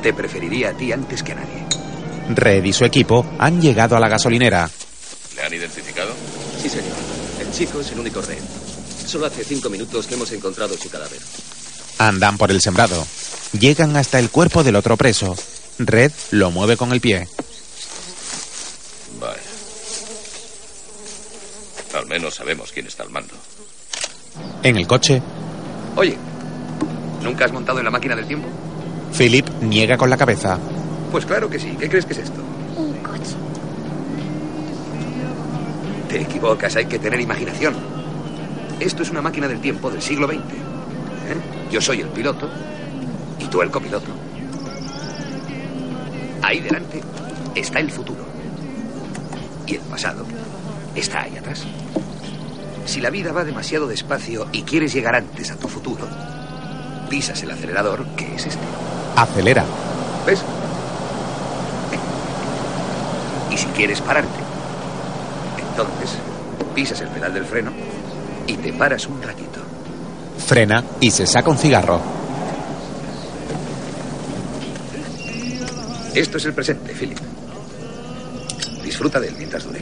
[0.01, 1.74] te preferiría a ti antes que a nadie.
[2.29, 4.69] Red y su equipo han llegado a la gasolinera.
[5.35, 6.13] ¿Le han identificado?
[6.61, 6.95] Sí, señor.
[7.39, 8.38] El chico es el único rey.
[9.05, 11.19] Solo hace cinco minutos que hemos encontrado su cadáver.
[11.99, 13.05] Andan por el sembrado.
[13.57, 15.35] Llegan hasta el cuerpo del otro preso.
[15.77, 17.27] Red lo mueve con el pie.
[19.19, 19.41] Vaya.
[21.97, 23.33] Al menos sabemos quién está al mando.
[24.63, 25.21] En el coche,
[25.95, 26.17] Oye,
[27.21, 28.47] ¿nunca has montado en la máquina del tiempo?
[29.17, 30.59] Philip niega con la cabeza.
[31.15, 31.73] Pues claro que sí.
[31.80, 32.41] ¿Qué crees que es esto?
[32.75, 33.38] Un coche.
[36.10, 37.73] Te equivocas, hay que tener imaginación.
[38.82, 40.39] Esto es una máquina del tiempo del siglo XX.
[40.39, 41.71] ¿eh?
[41.71, 42.49] Yo soy el piloto
[43.39, 44.08] y tú el copiloto.
[46.41, 47.01] Ahí delante
[47.56, 48.25] está el futuro.
[49.67, 50.25] Y el pasado
[50.95, 51.63] está ahí atrás.
[52.86, 56.10] Si la vida va demasiado despacio y quieres llegar antes a tu futuro,
[57.10, 58.65] pisas el acelerador, que es este.
[59.15, 59.63] Acelera.
[60.25, 60.43] ¿Ves?
[63.51, 64.39] Y si quieres pararte,
[65.69, 66.17] entonces
[66.73, 67.71] pisas el pedal del freno
[68.47, 69.60] y te paras un ratito.
[70.45, 72.01] Frena y se saca un cigarro.
[76.13, 77.19] Esto es el presente, Philip.
[78.83, 79.81] Disfruta de él mientras dure.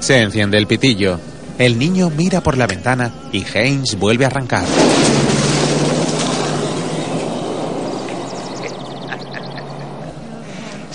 [0.00, 1.18] Se enciende el pitillo.
[1.56, 4.64] El niño mira por la ventana y Haynes vuelve a arrancar.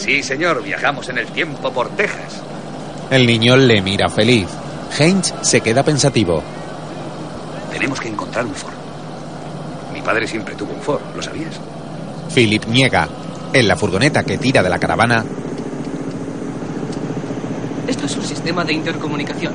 [0.09, 2.41] Sí, señor, viajamos en el tiempo por Texas.
[3.11, 4.47] El niño le mira feliz.
[4.97, 6.41] Haynes se queda pensativo.
[7.71, 8.73] Tenemos que encontrar un Ford.
[9.93, 11.59] Mi padre siempre tuvo un Ford, ¿lo sabías?
[12.33, 13.07] Philip niega.
[13.53, 15.23] En la furgoneta que tira de la caravana,
[17.87, 19.53] Esto es un sistema de intercomunicación.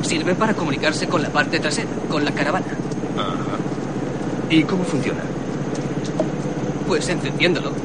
[0.00, 2.64] Sirve para comunicarse con la parte trasera, con la caravana.
[4.48, 5.20] ¿Y cómo funciona?
[6.86, 7.79] Pues encendiéndolo.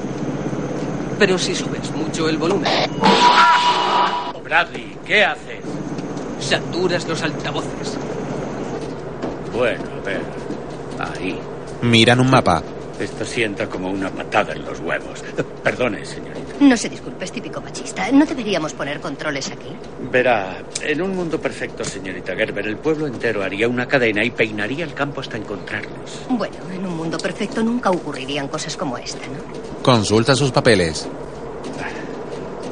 [1.17, 2.91] Pero si subes mucho el volumen,
[4.43, 5.63] Bradley, ¿qué haces?
[6.39, 7.97] Saturas los altavoces.
[9.53, 10.21] Bueno, a ver.
[10.99, 11.39] Ahí.
[11.81, 12.61] Miran un mapa.
[12.99, 15.23] Esto sienta como una patada en los huevos.
[15.63, 16.44] Perdone, señorita.
[16.59, 18.09] No se disculpe, es típico machista.
[18.11, 19.69] ¿No deberíamos poner controles aquí?
[20.11, 24.85] Verá, en un mundo perfecto, señorita Gerber, el pueblo entero haría una cadena y peinaría
[24.85, 26.21] el campo hasta encontrarlos.
[26.29, 29.83] Bueno, en un mundo perfecto nunca ocurrirían cosas como esta, ¿no?
[29.83, 31.07] Consulta sus papeles.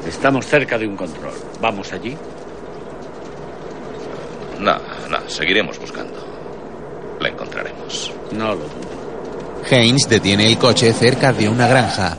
[0.08, 1.34] Estamos cerca de un control.
[1.60, 2.16] ¿Vamos allí?
[4.60, 4.76] No,
[5.10, 6.14] no, seguiremos buscando.
[7.20, 8.12] La encontraremos.
[8.32, 8.68] No lo dudo.
[9.70, 12.16] Haynes detiene el coche cerca de una granja.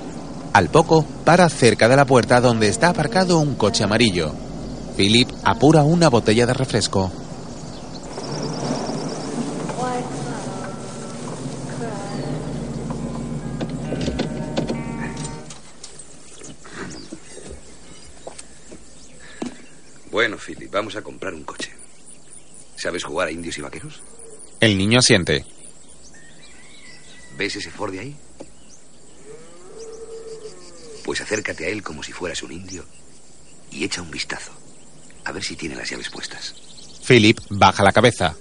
[0.56, 4.34] Al poco, para cerca de la puerta donde está aparcado un coche amarillo.
[4.96, 7.12] Philip apura una botella de refresco.
[20.10, 21.74] Bueno, Philip, vamos a comprar un coche.
[22.78, 24.02] ¿Sabes jugar a indios y vaqueros?
[24.62, 25.46] El niño asiente.
[27.38, 28.16] ¿Ves ese Ford de ahí?
[31.06, 32.84] Pues acércate a él como si fueras un indio
[33.72, 34.52] y echa un vistazo.
[35.24, 36.56] A ver si tiene las llaves puestas.
[37.08, 38.36] Philip baja la cabeza.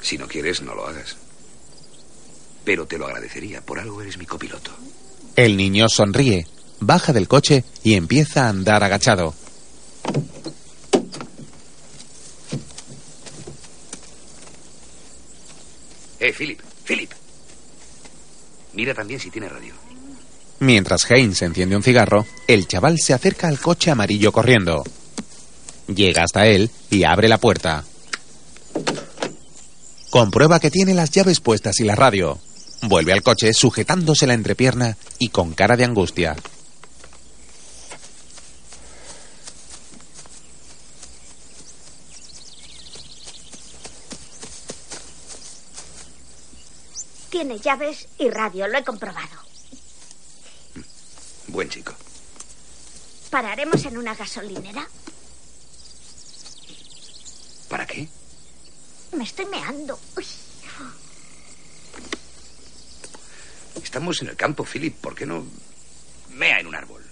[0.00, 1.16] Si no quieres, no lo hagas.
[2.64, 3.60] Pero te lo agradecería.
[3.60, 4.70] Por algo eres mi copiloto.
[5.34, 6.46] El niño sonríe,
[6.78, 9.34] baja del coche y empieza a andar agachado.
[16.20, 17.10] Eh, Philip, Philip.
[18.74, 19.89] Mira también si tiene radio.
[20.60, 24.84] Mientras Haynes enciende un cigarro, el chaval se acerca al coche amarillo corriendo.
[25.88, 27.82] Llega hasta él y abre la puerta.
[30.10, 32.38] Comprueba que tiene las llaves puestas y la radio.
[32.82, 36.36] Vuelve al coche sujetándose la entrepierna y con cara de angustia.
[47.30, 49.49] Tiene llaves y radio, lo he comprobado.
[51.50, 51.94] Buen chico.
[53.30, 54.86] ¿Pararemos en una gasolinera?
[57.68, 58.08] ¿Para qué?
[59.16, 59.98] Me estoy meando.
[60.16, 60.24] Uy.
[63.82, 64.94] Estamos en el campo, Philip.
[64.94, 65.44] ¿Por qué no
[66.34, 67.02] mea en un árbol?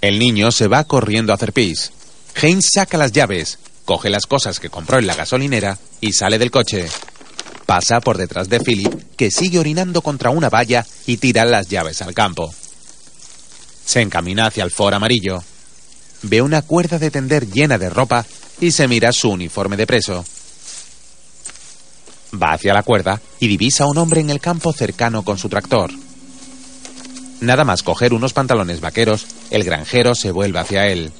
[0.00, 1.92] El niño se va corriendo a hacer pis.
[2.40, 6.50] Haynes saca las llaves, coge las cosas que compró en la gasolinera y sale del
[6.50, 6.88] coche.
[7.66, 12.02] Pasa por detrás de Philip, que sigue orinando contra una valla y tira las llaves
[12.02, 12.52] al campo.
[13.88, 15.42] Se encamina hacia el Ford amarillo.
[16.20, 18.26] Ve una cuerda de tender llena de ropa
[18.60, 20.26] y se mira su uniforme de preso.
[22.34, 25.48] Va hacia la cuerda y divisa a un hombre en el campo cercano con su
[25.48, 25.90] tractor.
[27.40, 31.10] Nada más coger unos pantalones vaqueros, el granjero se vuelve hacia él.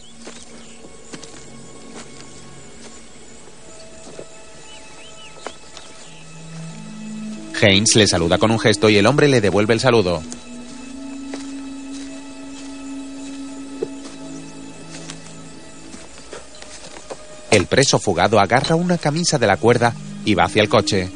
[7.63, 10.23] Haynes le saluda con un gesto y el hombre le devuelve el saludo.
[17.51, 19.95] El preso fugado agarra una camisa de la cuerda
[20.25, 21.11] y va hacia el coche.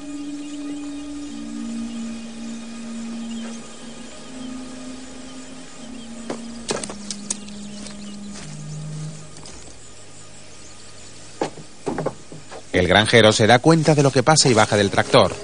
[12.73, 15.35] El granjero se da cuenta de lo que pasa y baja del tractor.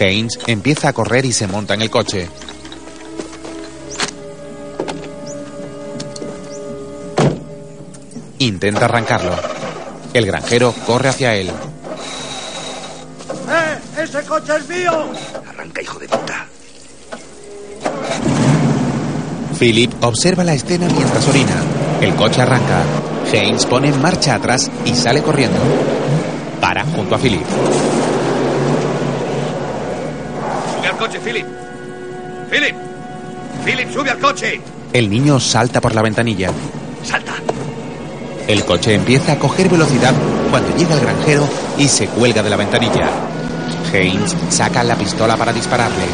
[0.00, 2.28] Haynes empieza a correr y se monta en el coche.
[8.40, 9.32] Intenta arrancarlo.
[10.14, 11.48] El granjero corre hacia él.
[13.50, 14.02] ¡Eh!
[14.02, 15.10] ¡Ese coche es mío!
[15.46, 16.46] Arranca, hijo de puta.
[19.58, 21.52] Philip observa la escena mientras orina.
[22.00, 22.82] El coche arranca.
[23.30, 25.58] Haynes pone en marcha atrás y sale corriendo.
[26.62, 27.44] Para junto a Philip.
[30.76, 31.46] Sube al coche, Philip.
[32.50, 32.76] Philip.
[33.66, 34.62] Philip, sube al coche.
[34.94, 36.50] El niño salta por la ventanilla.
[37.04, 37.34] Salta.
[38.46, 40.14] El coche empieza a coger velocidad
[40.50, 43.10] cuando llega el granjero y se cuelga de la ventanilla.
[43.92, 46.04] Haynes saca la pistola para dispararle,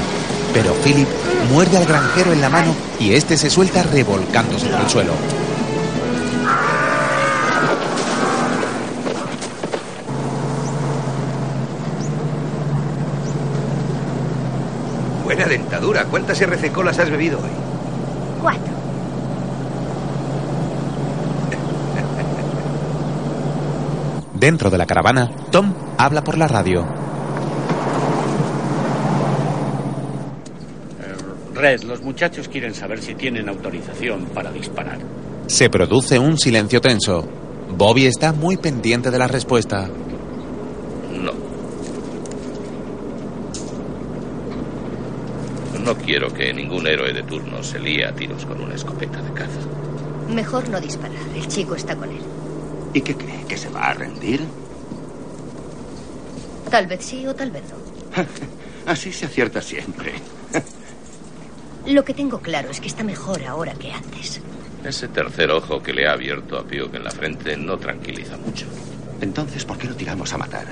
[0.53, 1.09] pero Philip
[1.51, 5.13] muerde al granjero en la mano y este se suelta revolcándose por el suelo.
[15.25, 16.05] Buena dentadura.
[16.05, 17.51] ¿Cuántas RC colas has bebido hoy?
[18.41, 18.76] Cuatro.
[24.39, 26.83] Dentro de la caravana, Tom habla por la radio.
[31.01, 34.99] Eh, Red, los muchachos quieren saber si tienen autorización para disparar.
[35.47, 37.27] Se produce un silencio tenso.
[37.79, 39.89] Bobby está muy pendiente de la respuesta.
[41.19, 41.33] No.
[45.83, 49.33] No quiero que ningún héroe de turno se líe a tiros con una escopeta de
[49.33, 49.61] caza.
[50.29, 51.17] Mejor no disparar.
[51.35, 52.36] El chico está con él.
[52.97, 53.45] ¿Y qué cree?
[53.47, 54.41] ¿Que se va a rendir?
[56.71, 57.77] Tal vez sí o tal vez no.
[58.91, 60.15] Así se acierta siempre.
[61.87, 64.41] Lo que tengo claro es que está mejor ahora que antes.
[64.83, 68.65] Ese tercer ojo que le ha abierto a Piock en la frente no tranquiliza mucho.
[69.21, 70.67] Entonces, ¿por qué lo tiramos a matar?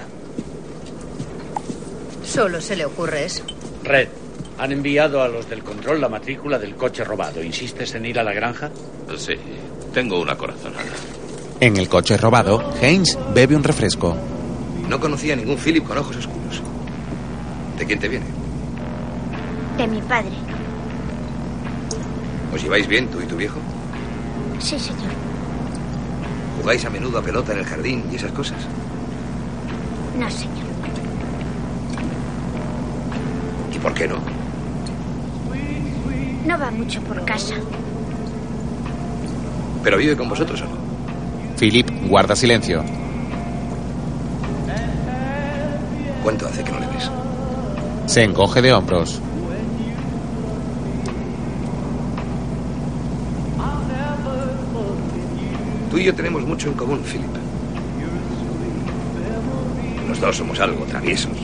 [2.24, 3.44] Solo se le ocurre eso.
[3.82, 4.08] Red,
[4.56, 7.42] han enviado a los del control la matrícula del coche robado.
[7.42, 8.70] ¿Insistes en ir a la granja?
[9.14, 9.34] Sí,
[9.92, 10.90] tengo una corazonada.
[11.64, 14.14] En el coche robado, Haynes bebe un refresco.
[14.86, 16.60] No conocía a ningún Philip con ojos oscuros.
[17.78, 18.26] ¿De quién te viene?
[19.78, 20.34] De mi padre.
[22.54, 23.58] ¿Os lleváis bien tú y tu viejo?
[24.58, 25.10] Sí, señor.
[26.60, 28.58] ¿Jugáis a menudo a pelota en el jardín y esas cosas?
[30.18, 30.66] No, señor.
[33.74, 34.18] ¿Y por qué no?
[36.44, 37.54] No va mucho por casa.
[39.82, 40.83] ¿Pero vive con vosotros o no?
[41.58, 42.82] Philip guarda silencio.
[46.22, 47.10] ¿Cuánto hace que no le ves?
[48.06, 49.20] Se encoge de hombros.
[55.90, 57.30] Tú y yo tenemos mucho en común, Philip.
[60.08, 61.36] Los dos somos algo traviesos.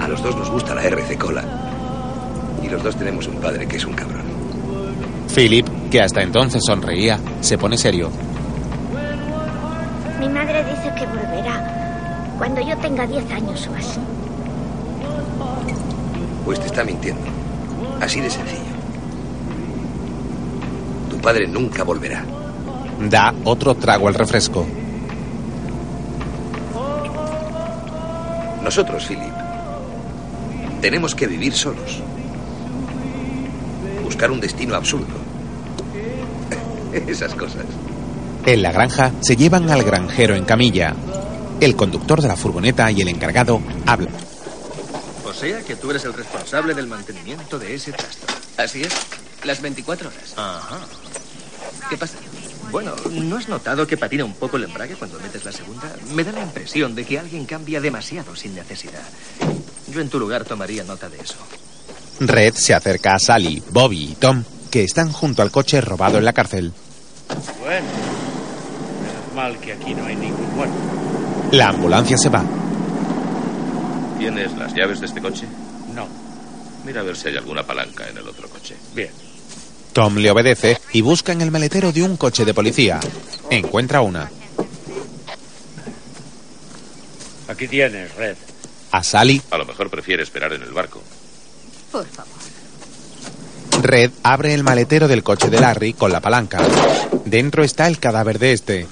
[0.00, 1.42] A los dos nos gusta la RC Cola.
[2.62, 4.26] Y los dos tenemos un padre que es un cabrón.
[5.34, 8.10] Philip, que hasta entonces sonreía, se pone serio.
[10.46, 13.98] Mi madre dice que volverá cuando yo tenga 10 años o así.
[16.44, 17.22] Pues te está mintiendo.
[18.00, 18.60] Así de sencillo.
[21.10, 22.24] Tu padre nunca volverá.
[23.10, 24.64] Da otro trago al refresco.
[28.62, 29.34] Nosotros, Philip,
[30.80, 32.00] tenemos que vivir solos.
[34.04, 35.16] Buscar un destino absurdo.
[37.08, 37.64] Esas cosas.
[38.46, 40.94] En la granja se llevan al granjero en camilla.
[41.60, 44.14] El conductor de la furgoneta y el encargado hablan.
[45.24, 48.26] O sea que tú eres el responsable del mantenimiento de ese trasto.
[48.56, 48.94] Así es.
[49.42, 50.34] Las 24 horas.
[50.36, 50.78] Ajá.
[51.90, 52.18] ¿Qué pasa?
[52.70, 55.92] Bueno, ¿no has notado que patina un poco el embrague cuando metes la segunda?
[56.14, 59.02] Me da la impresión de que alguien cambia demasiado sin necesidad.
[59.88, 61.36] Yo en tu lugar tomaría nota de eso.
[62.20, 66.24] Red se acerca a Sally, Bobby y Tom, que están junto al coche robado en
[66.24, 66.72] la cárcel.
[67.60, 67.86] Bueno,
[69.36, 70.74] mal que aquí no hay ningún muerto.
[71.52, 72.42] La ambulancia se va.
[74.18, 75.46] ¿Tienes las llaves de este coche?
[75.94, 76.08] No.
[76.84, 78.74] Mira a ver si hay alguna palanca en el otro coche.
[78.94, 79.10] Bien.
[79.92, 82.98] Tom le obedece y busca en el maletero de un coche de policía.
[83.50, 84.30] Encuentra una.
[87.48, 88.36] Aquí tienes, Red.
[88.90, 91.02] A Sally, A lo mejor prefiere esperar en el barco.
[91.92, 92.32] Por favor.
[93.82, 96.58] Red abre el maletero del coche de Larry con la palanca.
[97.24, 98.86] Dentro está el cadáver de este.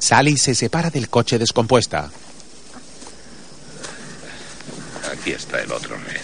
[0.00, 2.10] Sally se separa del coche descompuesta.
[5.12, 6.20] Aquí está el otro Red.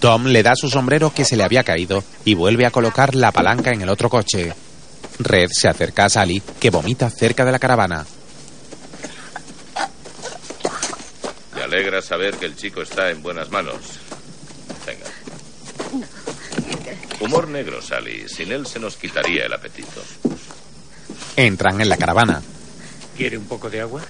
[0.00, 3.30] Tom le da su sombrero que se le había caído y vuelve a colocar la
[3.32, 4.52] palanca en el otro coche.
[5.20, 8.04] Red se acerca a Sally, que vomita cerca de la caravana.
[11.54, 13.76] Me alegra saber que el chico está en buenas manos.
[14.84, 16.06] Venga.
[17.20, 18.28] Humor negro, Sally.
[18.28, 20.02] Sin él se nos quitaría el apetito.
[21.36, 22.42] Entran en la caravana.
[23.16, 24.02] ¿Quiere un poco de agua?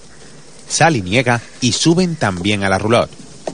[0.68, 3.10] Sally niega y suben también a la roulotte.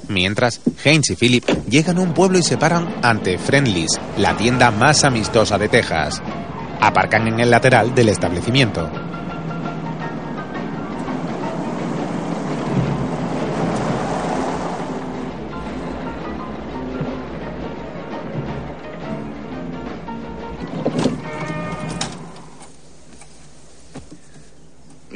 [0.09, 4.71] Mientras, Haynes y Philip llegan a un pueblo y se paran ante Friendly's, la tienda
[4.71, 6.23] más amistosa de Texas.
[6.81, 9.10] Aparcan en el lateral del establecimiento.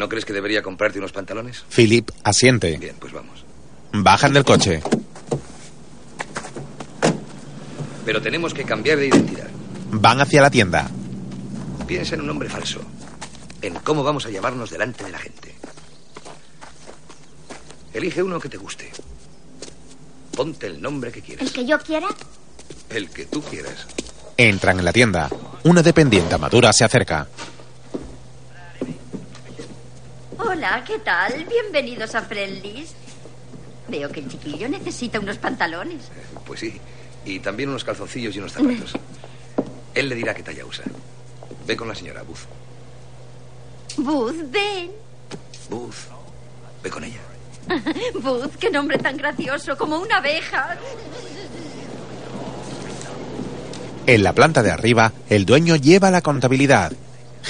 [0.04, 1.64] ¿No crees que debería comprarte unos pantalones?
[1.74, 2.76] Philip asiente.
[2.76, 3.42] Bien, pues vamos.
[3.90, 4.82] Bajan del coche.
[8.04, 9.48] Pero tenemos que cambiar de identidad.
[9.92, 10.90] Van hacia la tienda.
[11.86, 12.82] Piensa en un nombre falso.
[13.62, 15.54] En cómo vamos a llamarnos delante de la gente.
[17.94, 18.92] Elige uno que te guste.
[20.36, 21.46] Ponte el nombre que quieras.
[21.46, 22.08] ¿El que yo quiera?
[22.90, 23.86] El que tú quieras.
[24.36, 25.30] Entran en la tienda.
[25.62, 27.26] Una dependiente madura se acerca.
[30.38, 31.44] Hola, ¿qué tal?
[31.44, 32.94] Bienvenidos a Friendly's.
[33.88, 36.08] Veo que el chiquillo necesita unos pantalones.
[36.44, 36.80] Pues sí.
[37.24, 38.94] Y también unos calzoncillos y unos zapatos.
[39.94, 40.84] Él le dirá qué talla usa.
[41.66, 42.46] Ve con la señora Booth.
[43.98, 44.90] Booth, ven.
[45.70, 45.94] Booth.
[46.82, 47.20] Ve con ella.
[48.20, 50.76] Booth, qué nombre tan gracioso, como una abeja.
[54.06, 56.92] En la planta de arriba, el dueño lleva la contabilidad.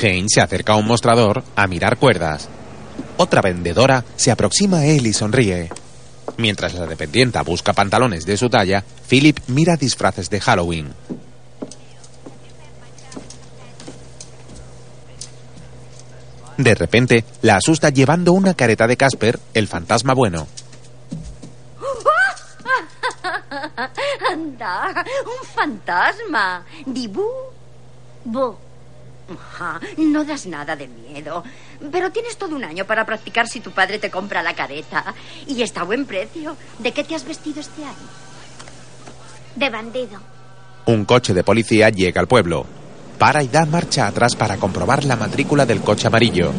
[0.01, 2.49] Haynes se acerca a un mostrador a mirar cuerdas.
[3.17, 5.71] Otra vendedora se aproxima a él y sonríe.
[6.37, 10.93] Mientras la dependienta busca pantalones de su talla, Philip mira disfraces de Halloween.
[16.57, 20.47] De repente, la asusta llevando una careta de Casper, el fantasma bueno.
[24.31, 26.65] Anda, un fantasma.
[26.87, 27.27] Dibú.
[28.25, 28.57] Bu.
[29.97, 31.43] No das nada de miedo.
[31.91, 35.15] Pero tienes todo un año para practicar si tu padre te compra la careta.
[35.47, 36.57] Y está a buen precio.
[36.79, 38.09] ¿De qué te has vestido este año?
[39.57, 40.21] De bandido.
[40.87, 42.67] Un coche de policía llega al pueblo.
[43.19, 46.53] Para y da marcha atrás para comprobar la matrícula del coche amarillo.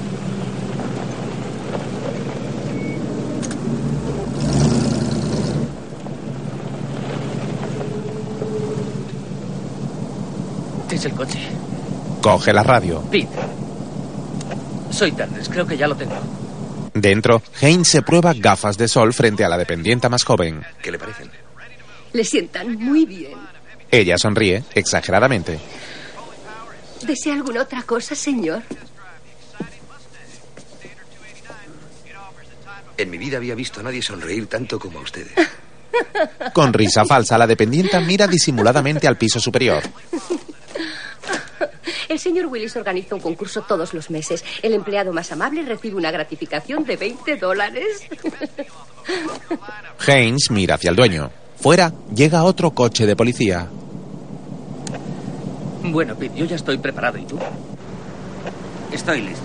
[10.90, 11.65] Es el coche.
[12.26, 13.04] Coge la radio.
[13.12, 13.38] Pete.
[14.90, 16.16] Soy Tarders, creo que ya lo tengo.
[16.96, 20.66] Dentro, Haynes se prueba gafas de sol frente a la dependienta más joven.
[20.82, 21.30] ¿Qué le parecen?
[22.14, 23.38] Le sientan muy bien.
[23.92, 25.60] Ella sonríe exageradamente.
[27.06, 28.64] ¿Desea alguna otra cosa, señor?
[32.98, 35.30] En mi vida había visto a nadie sonreír tanto como a ustedes.
[36.56, 39.84] Con risa falsa, la dependienta mira disimuladamente al piso superior.
[42.10, 44.44] El señor Willis organiza un concurso todos los meses.
[44.62, 48.08] El empleado más amable recibe una gratificación de 20 dólares.
[50.08, 51.32] Haynes mira hacia el dueño.
[51.60, 53.68] Fuera llega otro coche de policía.
[55.84, 57.18] Bueno, Pete, yo ya estoy preparado.
[57.18, 57.38] ¿Y tú?
[58.92, 59.44] Estoy listo.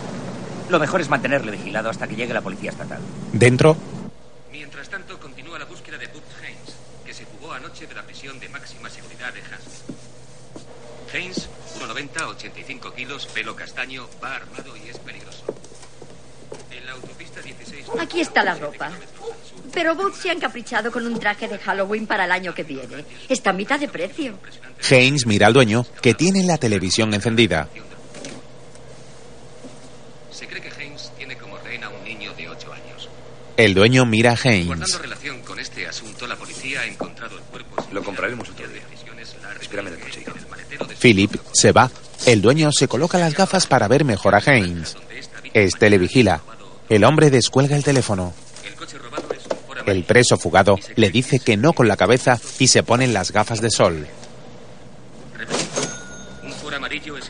[0.68, 3.00] Lo mejor es mantenerle vigilado hasta que llegue la policía estatal.
[3.32, 3.76] Dentro,
[4.52, 8.38] Mientras tanto, continúa la búsqueda de Booth Haynes, que se fugó anoche de la prisión
[8.40, 9.94] de máxima seguridad de Hansel.
[11.12, 11.48] Haynes,
[12.20, 15.44] 1,90, 85 kilos, pelo castaño, va armado y es peligroso.
[16.70, 17.86] En la autopista 16...
[18.00, 18.90] Aquí está la ropa.
[19.72, 23.04] Pero Booth se ha encaprichado con un traje de Halloween para el año que viene.
[23.28, 24.38] Está a mitad de precio.
[24.90, 27.68] Haynes mira al dueño, que tiene la televisión encendida.
[30.30, 33.08] Se cree que Haynes tiene como rehén a un niño de 8 años.
[33.56, 34.66] El dueño mira a Haynes.
[34.66, 37.76] Guardando relación con este asunto, la policía ha encontrado el cuerpo...
[37.92, 38.82] Lo compraremos otro día.
[39.60, 40.24] Espérame en el coche.
[41.00, 41.90] Philip se va.
[42.26, 44.96] El dueño se coloca las gafas para ver mejor a Haynes.
[45.54, 46.42] Este le vigila.
[46.88, 48.34] El hombre descuelga el teléfono.
[49.86, 53.60] El preso fugado le dice que no con la cabeza y se ponen las gafas
[53.60, 54.06] de sol.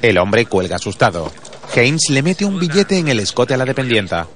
[0.03, 1.33] El hombre cuelga asustado.
[1.75, 4.27] Haynes le mete un billete en el escote a la dependienta.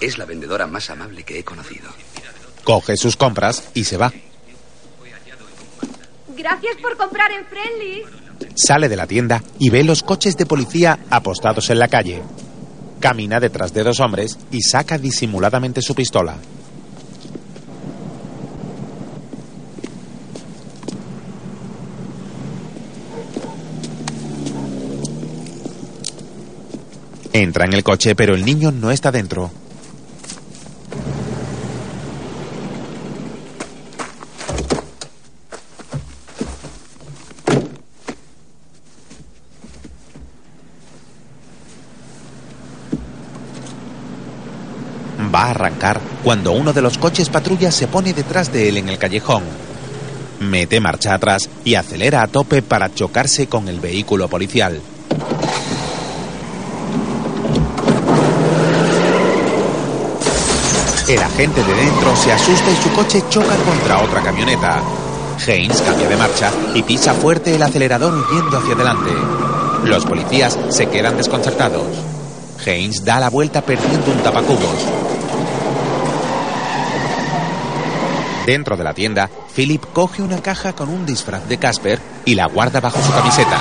[0.00, 1.90] Es la vendedora más amable que he conocido.
[2.68, 4.12] Coge sus compras y se va.
[6.36, 8.02] Gracias por comprar en Friendly.
[8.54, 12.22] Sale de la tienda y ve los coches de policía apostados en la calle.
[13.00, 16.36] Camina detrás de dos hombres y saca disimuladamente su pistola.
[27.32, 29.50] Entra en el coche, pero el niño no está dentro.
[45.58, 49.42] Arrancar cuando uno de los coches patrulla se pone detrás de él en el callejón.
[50.40, 54.80] Mete marcha atrás y acelera a tope para chocarse con el vehículo policial.
[61.08, 64.82] El agente de dentro se asusta y su coche choca contra otra camioneta.
[65.46, 69.10] Haynes cambia de marcha y pisa fuerte el acelerador huyendo hacia adelante.
[69.84, 71.86] Los policías se quedan desconcertados.
[72.66, 75.17] Haynes da la vuelta perdiendo un tapacubos.
[78.48, 82.46] Dentro de la tienda, Philip coge una caja con un disfraz de Casper y la
[82.46, 83.58] guarda bajo su camiseta.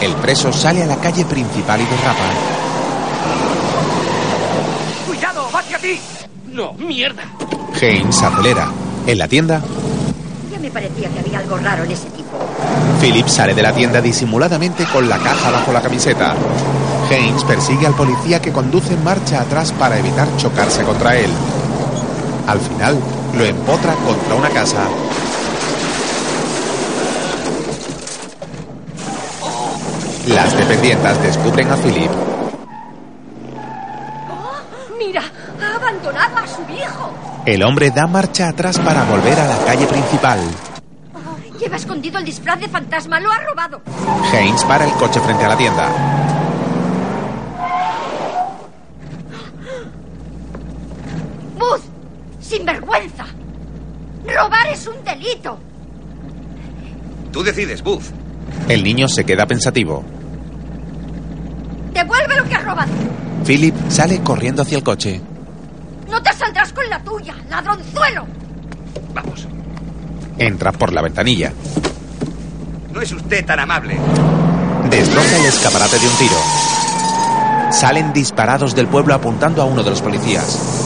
[0.00, 2.24] El preso sale a la calle principal y derrapa.
[5.06, 5.48] ¡Cuidado!
[5.54, 6.00] ¡Va hacia ti!
[6.48, 6.72] ¡No!
[6.72, 7.22] ¡Mierda!
[7.80, 8.72] Haynes acelera.
[9.06, 9.62] En la tienda,
[10.50, 12.36] Ya me parecía que había algo raro en ese tipo.
[13.00, 16.34] Philip sale de la tienda disimuladamente con la caja bajo la camiseta.
[17.08, 21.30] Haynes persigue al policía que conduce en marcha atrás para evitar chocarse contra él.
[22.48, 22.98] Al final,
[23.34, 24.88] lo empotra contra una casa.
[30.26, 32.10] Las dependientas descubren a Philip.
[34.30, 35.22] Oh, ¡Mira!
[35.62, 37.14] Ha abandonado a su hijo.
[37.46, 40.40] El hombre da marcha atrás para volver a la calle principal.
[41.58, 43.80] Lleva escondido el disfraz de fantasma, lo ha robado.
[44.32, 45.88] Haynes para el coche frente a la tienda.
[52.48, 53.26] ¡Sinvergüenza!
[54.24, 55.58] ¡Robar es un delito!
[57.30, 58.10] Tú decides, Buzz.
[58.68, 60.02] El niño se queda pensativo.
[61.92, 62.92] ¡Devuelve lo que has robado!
[63.44, 65.20] Philip sale corriendo hacia el coche.
[66.08, 68.26] ¡No te saldrás con la tuya, ladronzuelo!
[69.12, 69.46] Vamos.
[70.38, 71.52] Entra por la ventanilla.
[72.92, 73.98] No es usted tan amable.
[74.88, 76.36] Destroza el escaparate de un tiro.
[77.72, 80.77] Salen disparados del pueblo apuntando a uno de los policías.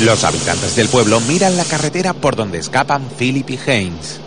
[0.00, 4.20] Los habitantes del pueblo miran la carretera por donde escapan Philip y Haynes.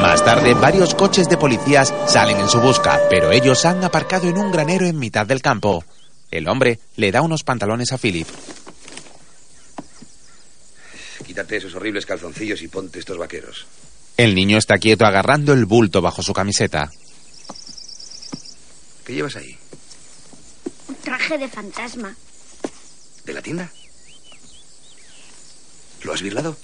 [0.00, 4.38] Más tarde, varios coches de policías salen en su busca, pero ellos han aparcado en
[4.38, 5.84] un granero en mitad del campo.
[6.30, 8.28] El hombre le da unos pantalones a Philip.
[11.26, 13.66] Quítate esos horribles calzoncillos y ponte estos vaqueros.
[14.16, 16.90] El niño está quieto agarrando el bulto bajo su camiseta.
[19.04, 19.59] ¿Qué llevas ahí?
[20.90, 22.16] Un traje de fantasma.
[23.24, 23.70] ¿De la tienda?
[26.02, 26.56] ¿Lo has virlado?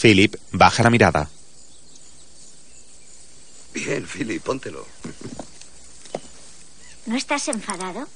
[0.00, 1.28] Philip baja la mirada.
[3.74, 4.86] Bien, Philip, póntelo.
[7.04, 8.08] ¿No estás enfadado?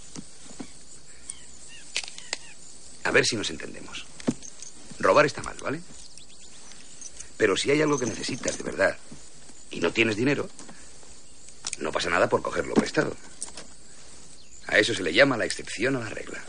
[3.05, 4.07] A ver si nos entendemos.
[4.99, 5.83] Robar está mal, ¿vale?
[7.37, 8.97] Pero si hay algo que necesitas de verdad
[9.71, 10.49] y no tienes dinero,
[11.81, 13.15] no pasa nada por cogerlo prestado.
[14.79, 16.41] A eso se le llama la excepción a la regla.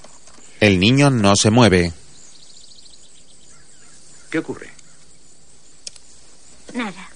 [0.59, 1.91] El niño no se mueve.
[4.29, 4.69] ¿Qué ocurre?
[6.75, 7.09] Nada.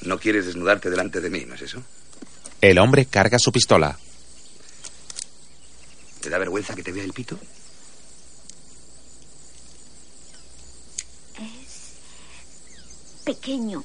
[0.00, 1.82] No quieres desnudarte delante de mí, ¿no es eso?
[2.62, 3.98] El hombre carga su pistola.
[6.22, 7.38] ¿Te da vergüenza que te vea el pito?
[13.22, 13.84] Pequeño.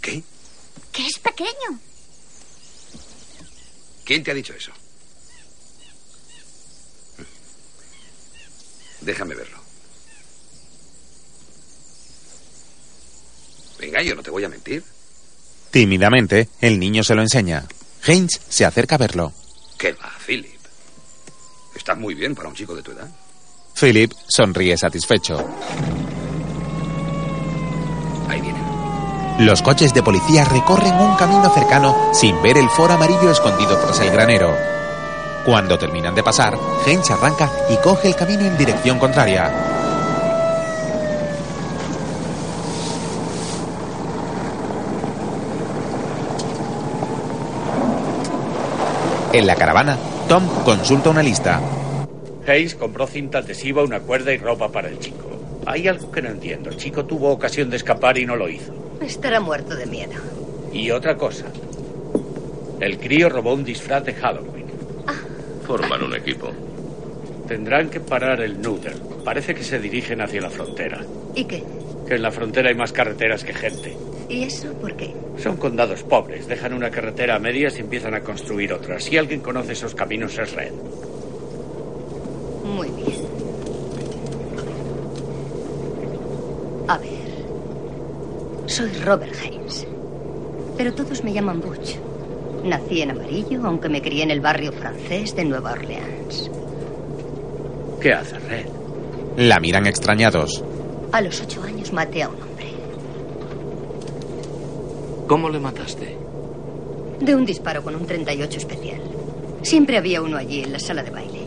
[0.00, 0.22] ¿Qué?
[0.92, 1.80] Que es pequeño.
[4.06, 4.70] ¿Quién te ha dicho eso?
[9.00, 9.58] Déjame verlo.
[13.80, 14.84] Venga, yo no te voy a mentir.
[15.72, 17.66] Tímidamente, el niño se lo enseña.
[18.06, 19.32] Haynes se acerca a verlo.
[19.76, 20.60] ¿Qué va, Philip?
[21.74, 23.08] Estás muy bien para un chico de tu edad.
[23.74, 25.44] Philip sonríe satisfecho.
[29.38, 34.00] Los coches de policía recorren un camino cercano sin ver el foro amarillo escondido tras
[34.00, 34.54] el granero.
[35.44, 36.56] Cuando terminan de pasar,
[36.86, 39.52] Haynes arranca y coge el camino en dirección contraria.
[49.34, 49.98] En la caravana,
[50.30, 51.60] Tom consulta una lista.
[52.48, 55.28] Hayes compró cinta adhesiva, una cuerda y ropa para el chico.
[55.66, 56.70] Hay algo que no entiendo.
[56.70, 58.85] El chico tuvo ocasión de escapar y no lo hizo.
[59.00, 60.14] Estará muerto de miedo.
[60.72, 61.46] Y otra cosa.
[62.80, 64.66] El crío robó un disfraz de Halloween.
[65.66, 66.50] Forman un equipo.
[67.48, 68.96] Tendrán que parar el Noodle.
[69.24, 71.00] Parece que se dirigen hacia la frontera.
[71.34, 71.62] ¿Y qué?
[72.06, 73.96] Que en la frontera hay más carreteras que gente.
[74.28, 75.14] ¿Y eso por qué?
[75.38, 76.46] Son condados pobres.
[76.46, 79.00] Dejan una carretera a medias y empiezan a construir otra.
[79.00, 80.72] Si alguien conoce esos caminos es Red.
[82.64, 83.26] Muy bien.
[86.88, 87.25] A ver.
[88.66, 89.86] Soy Robert Haynes.
[90.76, 91.96] Pero todos me llaman Butch.
[92.64, 96.50] Nací en Amarillo, aunque me crié en el barrio francés de Nueva Orleans.
[98.00, 98.66] ¿Qué hace Red?
[99.36, 100.64] La miran extrañados.
[101.12, 102.66] A los ocho años maté a un hombre.
[105.28, 106.16] ¿Cómo le mataste?
[107.20, 109.00] De un disparo con un 38 especial.
[109.62, 111.40] Siempre había uno allí en la sala de baile.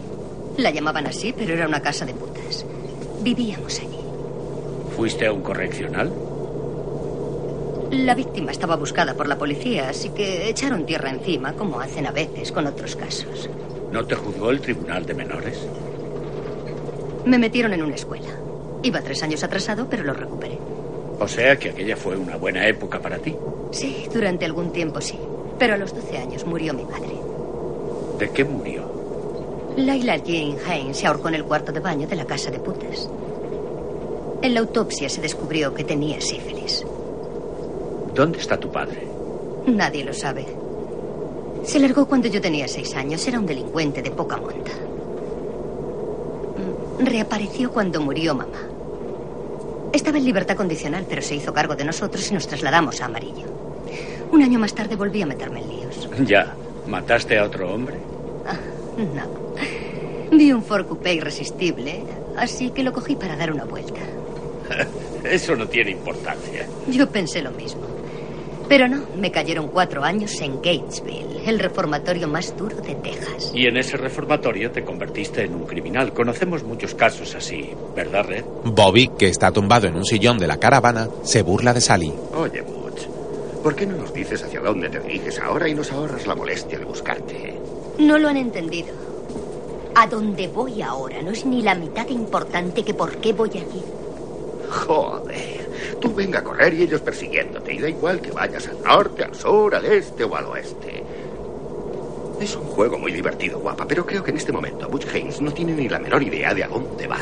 [0.57, 2.65] La llamaban así, pero era una casa de putas.
[3.21, 3.99] Vivíamos allí.
[4.95, 6.11] ¿Fuiste a un correccional?
[7.91, 12.11] La víctima estaba buscada por la policía, así que echaron tierra encima, como hacen a
[12.11, 13.49] veces con otros casos.
[13.91, 15.67] ¿No te juzgó el tribunal de menores?
[17.25, 18.29] Me metieron en una escuela.
[18.83, 20.59] Iba tres años atrasado, pero lo recuperé.
[21.19, 23.35] O sea que aquella fue una buena época para ti.
[23.71, 25.19] Sí, durante algún tiempo sí.
[25.57, 27.15] Pero a los 12 años murió mi madre.
[28.19, 28.83] ¿De qué murió?
[29.75, 33.09] Laila Jane Haynes se ahorcó en el cuarto de baño de la casa de putas.
[34.41, 36.85] En la autopsia se descubrió que tenía sífilis.
[38.19, 39.07] ¿Dónde está tu padre?
[39.65, 40.45] Nadie lo sabe.
[41.63, 43.25] Se largó cuando yo tenía seis años.
[43.25, 44.71] Era un delincuente de poca monta.
[46.99, 48.59] Mm, Reapareció cuando murió mamá.
[49.93, 53.45] Estaba en libertad condicional, pero se hizo cargo de nosotros y nos trasladamos a Amarillo.
[54.33, 56.09] Un año más tarde volví a meterme en líos.
[56.25, 56.53] Ya.
[56.87, 57.95] ¿Mataste a otro hombre?
[58.45, 58.57] Ah,
[58.97, 60.35] no.
[60.37, 62.03] Vi un Ford Coupé irresistible,
[62.35, 64.01] así que lo cogí para dar una vuelta.
[65.23, 66.67] Eso no tiene importancia.
[66.89, 67.88] Yo pensé lo mismo.
[68.69, 73.51] Pero no, me cayeron cuatro años en Gatesville, el reformatorio más duro de Texas.
[73.51, 76.13] Y en ese reformatorio te convertiste en un criminal.
[76.13, 78.45] Conocemos muchos casos así, ¿verdad, Red?
[78.65, 82.13] Bobby, que está tumbado en un sillón de la caravana, se burla de Sally.
[82.35, 83.07] Oye, Butch,
[83.63, 86.77] ¿por qué no nos dices hacia dónde te diriges ahora y nos ahorras la molestia
[86.77, 87.55] de buscarte?
[87.97, 88.89] No lo han entendido.
[89.95, 93.49] A dónde voy ahora no es ni la mitad de importante que por qué voy
[93.49, 93.83] allí.
[94.69, 95.68] Joder.
[95.99, 97.73] Tú venga a correr y ellos persiguiéndote.
[97.73, 101.03] Y da igual que vayas al norte, al sur, al este o al oeste.
[102.39, 105.51] Es un juego muy divertido, guapa, pero creo que en este momento Butch Haynes no
[105.51, 107.17] tiene ni la menor idea de a dónde va.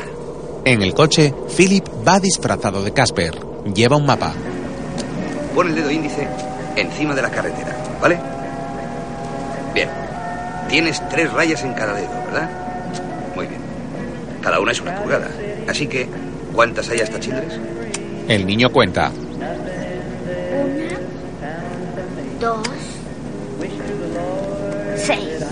[0.64, 3.34] En el coche, Philip va disfrazado de Casper.
[3.74, 4.32] Lleva un mapa.
[5.54, 6.28] Pon el dedo índice
[6.76, 8.18] encima de la carretera, ¿vale?
[9.74, 9.88] Bien.
[10.68, 12.50] Tienes tres rayas en cada dedo, ¿verdad?
[13.34, 13.60] Muy bien.
[14.42, 15.28] Cada una es una pulgada.
[15.66, 16.06] Así que,
[16.54, 17.58] ¿cuántas hay hasta Childress?
[18.28, 19.10] El niño cuenta.
[19.10, 19.54] Una,
[22.38, 22.68] dos,
[24.96, 25.46] seis.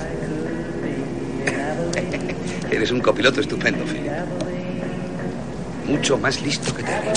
[2.70, 4.12] Eres un copiloto estupendo, Philip.
[5.86, 7.08] Mucho más listo que Terry.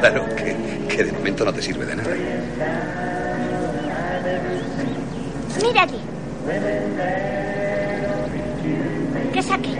[0.00, 0.54] Claro que,
[0.94, 2.10] que de momento no te sirve de nada.
[5.62, 6.00] Mira aquí.
[9.32, 9.78] ¿Qué es aquello?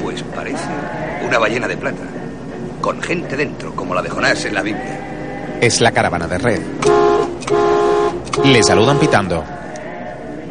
[0.00, 0.68] Pues parece
[1.26, 2.13] una ballena de plata.
[2.84, 5.56] Con gente dentro, como la de Jonás en la Biblia.
[5.58, 6.60] Es la caravana de Red.
[8.44, 9.42] Le saludan pitando.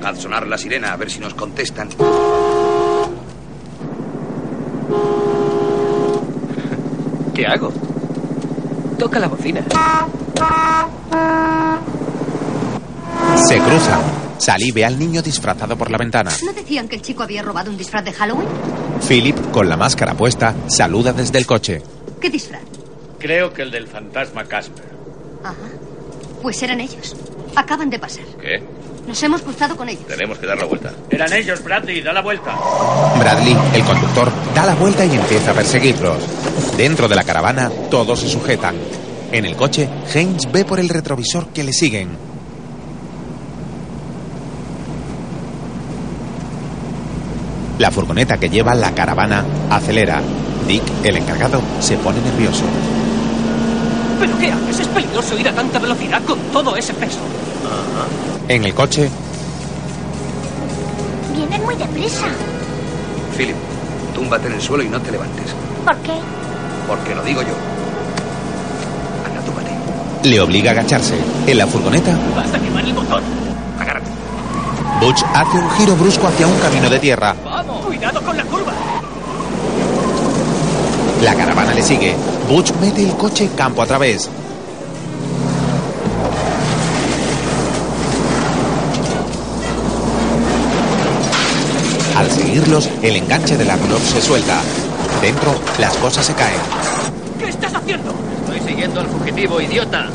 [0.03, 1.89] Haz sonar la sirena a ver si nos contestan.
[7.36, 7.71] ¿Qué hago?
[8.97, 9.61] Toca la bocina.
[13.47, 14.01] Se cruzan.
[14.39, 16.31] Sally ve al niño disfrazado por la ventana.
[16.43, 18.47] ¿No decían que el chico había robado un disfraz de Halloween?
[19.07, 21.92] Philip, con la máscara puesta, saluda desde el coche.
[22.24, 22.61] ¿Qué disfraz?
[23.19, 24.86] Creo que el del fantasma Casper.
[25.43, 25.55] Ajá.
[26.41, 27.17] Pues eran ellos.
[27.53, 28.24] Acaban de pasar.
[28.39, 28.63] ¿Qué?
[29.05, 30.07] Nos hemos cruzado con ellos.
[30.07, 30.93] Tenemos que dar la vuelta.
[31.09, 31.99] Eran ellos, Bradley.
[32.01, 32.57] Da la vuelta.
[33.19, 36.24] Bradley, el conductor, da la vuelta y empieza a perseguirlos.
[36.78, 38.78] Dentro de la caravana, todos se sujetan.
[39.34, 42.07] En el coche, Haynes ve por el retrovisor que le siguen.
[47.80, 50.21] La furgoneta que lleva la caravana acelera.
[50.68, 52.64] Dick, el encargado, se pone nervioso.
[54.20, 54.80] ¿Pero qué haces?
[54.80, 57.20] Es peligroso ir a tanta velocidad con todo ese peso.
[58.47, 59.09] En el coche,
[61.36, 62.26] Vienen muy deprisa.
[63.38, 63.55] Philip,
[64.14, 65.47] túmbate en el suelo y no te levantes.
[65.84, 66.14] ¿Por qué?
[66.88, 67.53] Porque lo digo yo.
[69.28, 69.72] Anda, túmbate.
[70.24, 71.16] le obliga a agacharse.
[71.47, 73.22] En la furgoneta, Vas a quemar el motor.
[73.80, 74.09] Agárrate.
[75.01, 77.36] Butch hace un giro brusco hacia un camino de tierra.
[77.43, 77.86] Vamos.
[77.86, 78.74] Cuidado con la curva.
[81.24, 82.13] La caravana le sigue.
[82.49, 84.30] Butch mete el coche campo a través.
[92.17, 94.59] Al seguirlos, el enganche del reloj se suelta.
[95.21, 96.59] Dentro, las cosas se caen.
[97.39, 98.13] ¿Qué estás haciendo?
[98.41, 100.07] Estoy siguiendo al fugitivo, idiota.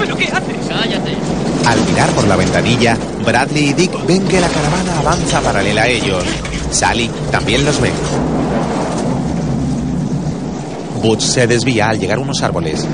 [0.00, 0.56] ¿Pero qué haces?
[0.68, 1.16] Cállate.
[1.64, 5.86] Al mirar por la ventanilla, Bradley y Dick ven que la caravana avanza paralela a
[5.86, 6.24] ellos.
[6.72, 7.92] Sally también los ve.
[11.04, 12.86] Butch se desvía al llegar a unos árboles.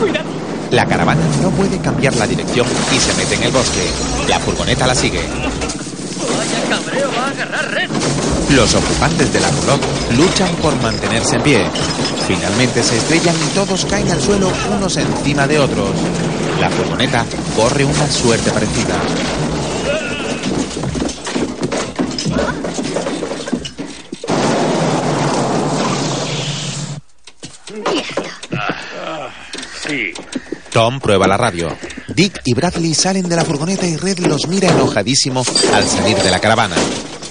[0.00, 0.24] Cuidado.
[0.70, 3.86] La caravana no puede cambiar la dirección y se mete en el bosque.
[4.30, 5.20] La furgoneta la sigue.
[5.20, 7.90] Vaya cabreo va a agarrar red.
[8.48, 9.84] Los ocupantes de la roulotte
[10.16, 11.66] luchan por mantenerse en pie.
[12.26, 15.90] Finalmente se estrellan y todos caen al suelo unos encima de otros.
[16.58, 18.96] La furgoneta corre una suerte parecida.
[29.86, 30.14] Sí.
[30.74, 31.68] Tom prueba la radio.
[32.08, 36.32] Dick y Bradley salen de la furgoneta y Red los mira enojadísimo al salir de
[36.32, 36.74] la caravana.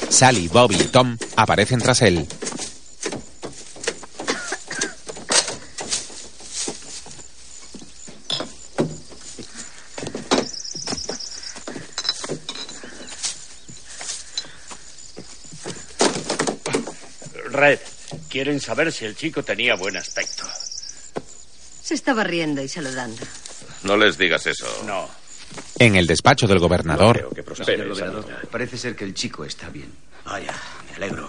[0.08, 2.26] Sally, Bobby y Tom aparecen tras él.
[17.52, 17.80] Red,
[18.30, 20.53] quieren saber si el chico tenía buen aspecto.
[21.84, 23.22] Se estaba riendo y saludando.
[23.84, 24.66] No les digas eso.
[24.86, 25.10] No.
[25.78, 27.44] En el despacho del gobernador, Creo que
[28.50, 29.92] parece ser que el chico está bien.
[30.24, 30.54] Vaya,
[30.90, 31.28] me alegro.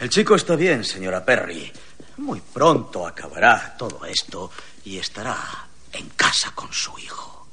[0.00, 1.72] El chico está bien, señora Perry.
[2.16, 4.50] Muy pronto acabará todo esto
[4.84, 5.38] y estará
[5.92, 7.46] en casa con su hijo.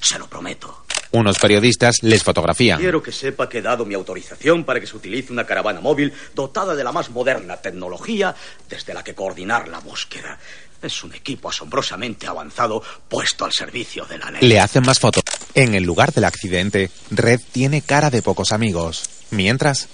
[0.00, 0.84] Se lo prometo.
[1.12, 2.78] Unos periodistas les fotografían.
[2.78, 6.12] Quiero que sepa que he dado mi autorización para que se utilice una caravana móvil
[6.34, 8.34] dotada de la más moderna tecnología
[8.68, 10.38] desde la que coordinar la búsqueda.
[10.82, 14.46] Es un equipo asombrosamente avanzado puesto al servicio de la ley.
[14.46, 15.24] Le hacen más fotos.
[15.54, 19.08] En el lugar del accidente, Red tiene cara de pocos amigos.
[19.30, 19.88] Mientras,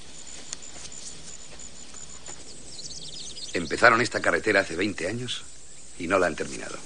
[3.55, 5.45] Empezaron esta carretera hace 20 años
[5.97, 6.77] y no la han terminado.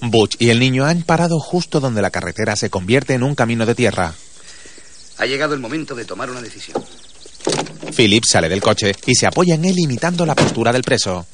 [0.00, 3.66] Butch y el niño han parado justo donde la carretera se convierte en un camino
[3.66, 4.14] de tierra.
[5.18, 6.82] Ha llegado el momento de tomar una decisión.
[7.96, 11.26] Philip sale del coche y se apoya en él imitando la postura del preso.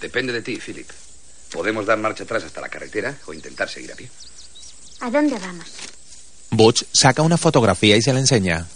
[0.00, 0.88] Depende de ti, Philip.
[1.52, 4.08] Podemos dar marcha atrás hasta la carretera o intentar seguir a pie.
[5.00, 5.66] ¿A dónde vamos?
[6.50, 8.66] Butch saca una fotografía y se la enseña.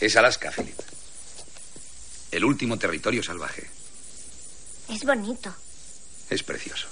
[0.00, 0.78] Es Alaska, Philip.
[2.36, 3.66] El último territorio salvaje.
[4.90, 5.54] Es bonito.
[6.28, 6.86] Es precioso.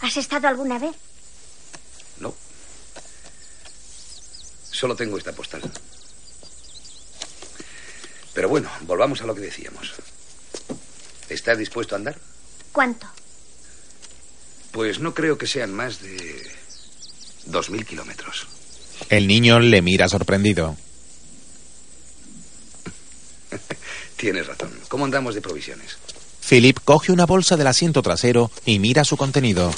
[0.00, 0.94] ¿Has estado alguna vez?
[2.20, 2.34] No.
[4.70, 5.62] Solo tengo esta postal.
[8.34, 9.94] Pero bueno, volvamos a lo que decíamos.
[11.30, 12.18] ¿Estás dispuesto a andar?
[12.70, 13.06] ¿Cuánto?
[14.72, 16.54] Pues no creo que sean más de
[17.46, 18.46] dos mil kilómetros.
[19.08, 20.76] El niño le mira sorprendido.
[24.16, 24.72] Tienes razón.
[24.88, 25.96] ¿Cómo andamos de provisiones?
[26.48, 29.72] Philip coge una bolsa del asiento trasero y mira su contenido.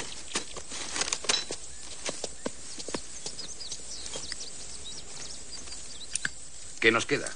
[6.81, 7.31] ¿Qué nos queda?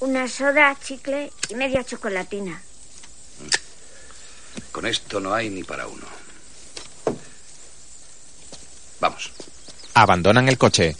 [0.00, 2.60] Una soda, chicle y media chocolatina.
[4.72, 6.04] Con esto no hay ni para uno.
[9.00, 9.32] Vamos.
[9.94, 10.96] Abandonan el coche.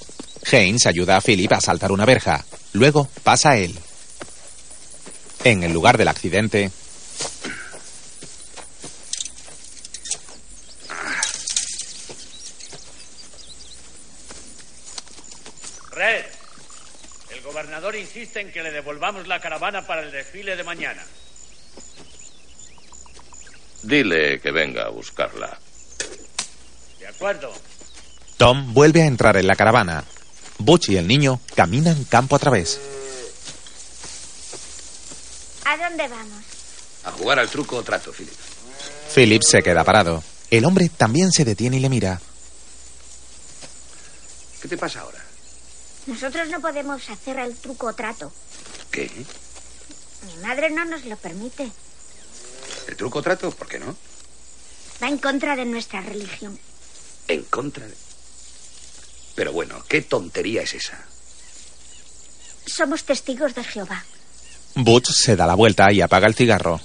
[0.51, 2.45] Haynes ayuda a Philip a saltar una verja.
[2.73, 3.77] Luego pasa a él.
[5.45, 6.71] En el lugar del accidente,
[15.93, 16.25] Red,
[17.31, 21.03] el gobernador insiste en que le devolvamos la caravana para el desfile de mañana.
[23.83, 25.59] Dile que venga a buscarla.
[26.99, 27.53] De acuerdo.
[28.37, 30.05] Tom vuelve a entrar en la caravana.
[30.59, 32.81] Butch y el niño caminan campo a través.
[35.67, 36.45] ¿A dónde vamos?
[37.03, 38.33] A jugar al truco o trato, Philip.
[39.13, 40.23] Philip se queda parado.
[40.49, 42.21] El hombre también se detiene y le mira.
[44.63, 45.25] ¿Qué te pasa ahora?
[46.07, 48.33] Nosotros no podemos hacer el truco o trato.
[48.93, 49.11] ¿Qué?
[50.27, 51.69] Mi madre no nos lo permite.
[52.87, 53.51] ¿El truco o trato?
[53.51, 53.97] ¿Por qué no?
[55.03, 56.57] Va en contra de nuestra religión.
[57.27, 57.95] En contra de...
[59.35, 61.05] Pero bueno, ¿qué tontería es esa?
[62.67, 64.05] Somos testigos de Jehová.
[64.77, 66.79] Butch se da la vuelta y apaga el cigarro.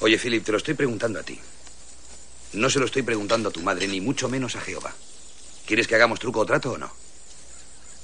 [0.00, 1.36] Oye, Philip, te lo estoy preguntando a ti.
[2.52, 4.94] No se lo estoy preguntando a tu madre, ni mucho menos a Jehová.
[5.66, 6.92] ¿Quieres que hagamos truco o trato o no?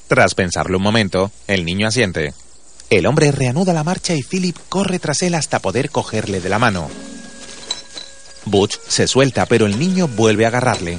[0.09, 2.35] Tras pensarlo un momento, el niño asiente.
[2.91, 6.59] El hombre reanuda la marcha y Philip corre tras él hasta poder cogerle de la
[6.59, 6.91] mano.
[8.47, 10.99] Butch se suelta, pero el niño vuelve a agarrarle.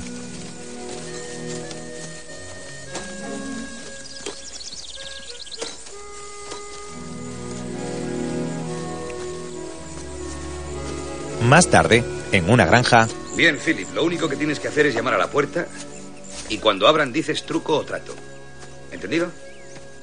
[11.45, 15.13] Más tarde, en una granja, Bien, Philip, lo único que tienes que hacer es llamar
[15.13, 15.67] a la puerta
[16.47, 18.15] y cuando abran dices truco o trato.
[18.91, 19.29] ¿Entendido?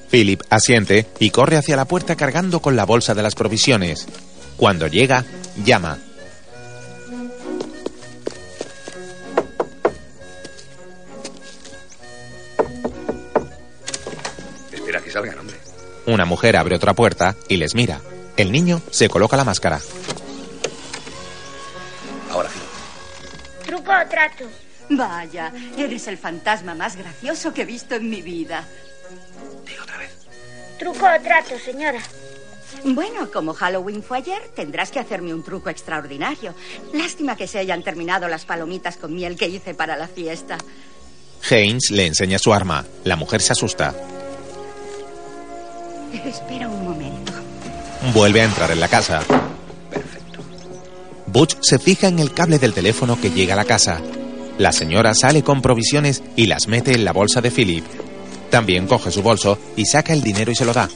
[0.09, 4.07] Philip asiente y corre hacia la puerta cargando con la bolsa de las provisiones.
[4.55, 5.25] Cuando llega,
[5.65, 5.97] llama.
[14.71, 15.57] Espera que salgan, hombre.
[16.05, 17.99] Una mujer abre otra puerta y les mira.
[18.37, 19.79] El niño se coloca la máscara.
[24.89, 28.67] Vaya, eres el fantasma más gracioso que he visto en mi vida.
[30.77, 31.99] ¿Truco o trato, señora?
[32.83, 36.53] Bueno, como Halloween fue ayer, tendrás que hacerme un truco extraordinario.
[36.93, 40.57] Lástima que se hayan terminado las palomitas con miel que hice para la fiesta.
[41.49, 42.85] Haynes le enseña su arma.
[43.03, 43.93] La mujer se asusta.
[46.25, 47.33] Espera un momento.
[48.13, 49.21] Vuelve a entrar en la casa.
[51.33, 53.99] Butch se fija en el cable del teléfono que llega a la casa.
[54.59, 57.83] La señora sale con provisiones y las mete en la bolsa de Philip.
[58.51, 60.87] También coge su bolso y saca el dinero y se lo da.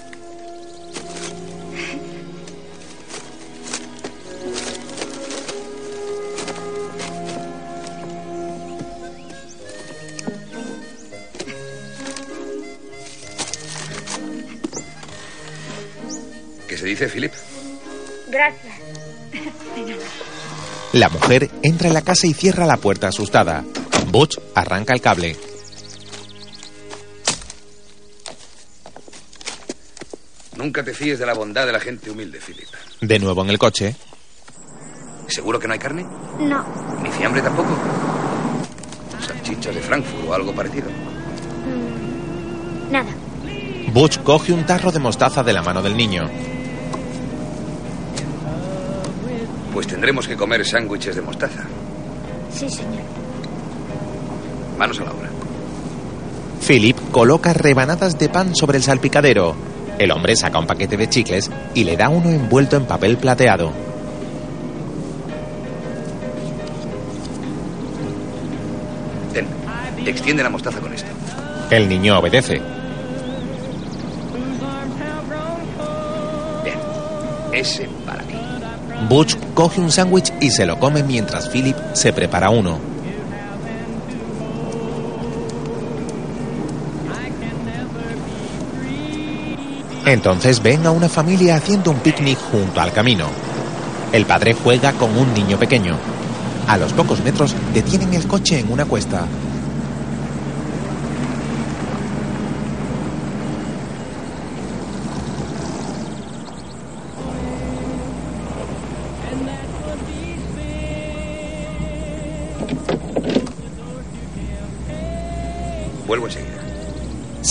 [16.67, 17.33] ¿Qué se dice, Philip?
[18.37, 18.75] Gracias.
[20.93, 23.63] La mujer entra en la casa y cierra la puerta asustada.
[24.11, 25.35] Butch arranca el cable.
[30.55, 32.67] Nunca te fíes de la bondad de la gente humilde, Philip.
[33.01, 33.95] De nuevo en el coche.
[35.27, 36.05] ¿Seguro que no hay carne?
[36.39, 36.63] No.
[37.01, 37.75] ¿Ni fiambre tampoco?
[39.25, 40.89] ¿Salchichas de Frankfurt o algo parecido?
[40.89, 43.09] Mm, Nada.
[43.93, 46.29] Butch coge un tarro de mostaza de la mano del niño.
[49.73, 51.63] Pues tendremos que comer sándwiches de mostaza.
[52.51, 53.03] Sí, señor.
[54.77, 55.29] Manos a la obra.
[56.65, 59.55] Philip coloca rebanadas de pan sobre el salpicadero.
[59.97, 63.71] El hombre saca un paquete de chicles y le da uno envuelto en papel plateado.
[69.33, 69.47] Ten,
[70.05, 71.09] extiende la mostaza con esto.
[71.71, 72.61] El niño obedece.
[76.63, 76.79] Bien,
[77.53, 78.26] ese para ti.
[79.07, 82.77] Butch coge un sándwich y se lo come mientras Philip se prepara uno.
[90.05, 93.27] Entonces ven a una familia haciendo un picnic junto al camino.
[94.11, 95.95] El padre juega con un niño pequeño.
[96.67, 99.25] A los pocos metros detienen el coche en una cuesta.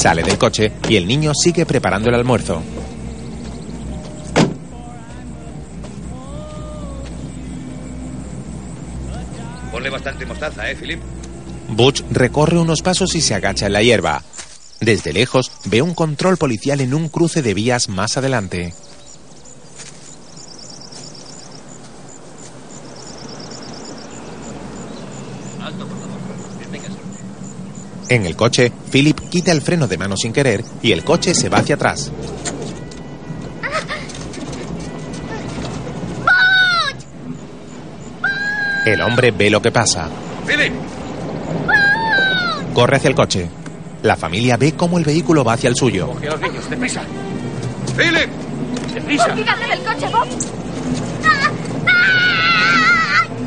[0.06, 2.62] Sale del coche y el niño sigue preparando el almuerzo.
[9.72, 11.00] Ponle bastante mostaza, ¿eh, Philip?
[11.70, 14.22] Butch recorre unos pasos y se agacha en la hierba.
[14.80, 18.74] Desde lejos ve un control policial en un cruce de vías más adelante.
[25.64, 26.70] Alto, por favor.
[26.70, 26.88] Venga,
[28.08, 31.48] En el coche, Philip quita el freno de mano sin querer y el coche se
[31.48, 32.12] va hacia atrás.
[38.84, 40.08] El hombre ve lo que pasa.
[40.46, 40.72] ¡Philip!
[42.72, 43.48] Corre hacia el coche.
[44.04, 46.06] La familia ve cómo el vehículo va hacia el suyo.
[46.06, 47.02] Coge a los niños, deprisa.
[47.96, 48.30] ¡Philip!
[48.94, 49.32] ¡Deprisa!
[49.32, 50.28] ¡Olvídate del coche, Bob!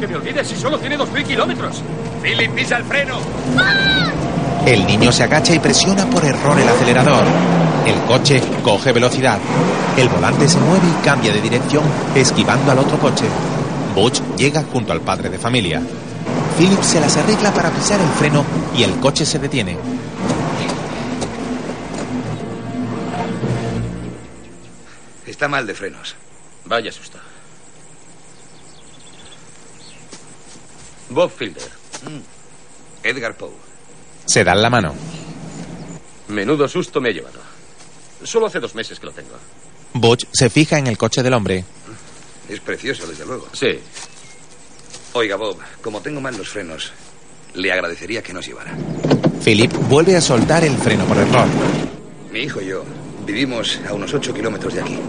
[0.01, 1.81] Que me olvides si solo tiene dos mil kilómetros.
[2.21, 3.19] ¡Philip, pisa el freno!
[4.65, 7.23] El niño se agacha y presiona por error el acelerador.
[7.85, 9.39] El coche coge velocidad.
[9.97, 11.83] El volante se mueve y cambia de dirección,
[12.13, 13.25] esquivando al otro coche.
[13.95, 15.81] Butch llega junto al padre de familia.
[16.57, 18.43] Philip se las arregla para pisar el freno
[18.75, 19.77] y el coche se detiene.
[25.25, 26.15] Está mal de frenos.
[26.65, 27.17] Vaya susto.
[31.09, 31.71] Bob Fielder.
[33.03, 33.68] Edgar Poe.
[34.29, 34.93] Se dan la mano.
[36.27, 37.39] Menudo susto me ha llevado.
[38.23, 39.31] Solo hace dos meses que lo tengo.
[39.93, 41.65] Butch se fija en el coche del hombre.
[42.47, 43.47] Es precioso, desde luego.
[43.53, 43.79] Sí.
[45.13, 46.91] Oiga, Bob, como tengo mal los frenos,
[47.55, 48.77] le agradecería que nos llevara.
[49.43, 51.47] Philip vuelve a soltar el freno por error.
[52.31, 52.83] Mi hijo y yo
[53.25, 54.99] vivimos a unos ocho kilómetros de aquí.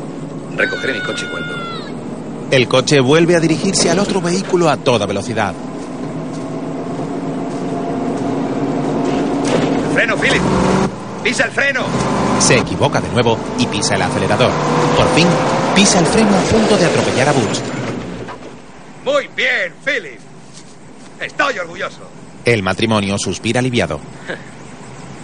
[0.56, 2.48] Recogeré mi coche cuando...
[2.50, 5.54] El coche vuelve a dirigirse al otro vehículo a toda velocidad.
[9.92, 10.42] ¡Freno, Philip!
[11.22, 11.84] ¡Pisa el freno!
[12.38, 14.50] Se equivoca de nuevo y pisa el acelerador.
[14.96, 15.26] Por fin,
[15.74, 17.60] pisa el freno a punto de atropellar a Butch.
[19.04, 20.20] Muy bien, Philip.
[21.20, 22.00] Estoy orgulloso.
[22.44, 24.00] El matrimonio suspira aliviado.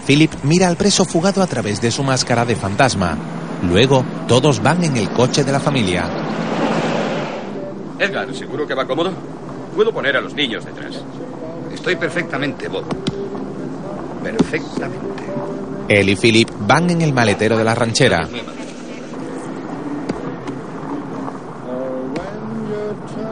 [0.05, 3.17] Philip mira al preso fugado a través de su máscara de fantasma.
[3.63, 6.05] Luego, todos van en el coche de la familia.
[7.99, 9.11] Edgar, ¿seguro que va cómodo?
[9.75, 11.01] Puedo poner a los niños detrás.
[11.73, 12.85] Estoy perfectamente, Bob.
[14.31, 15.23] Perfectamente.
[15.87, 18.27] Él y Philip van en el maletero de la ranchera.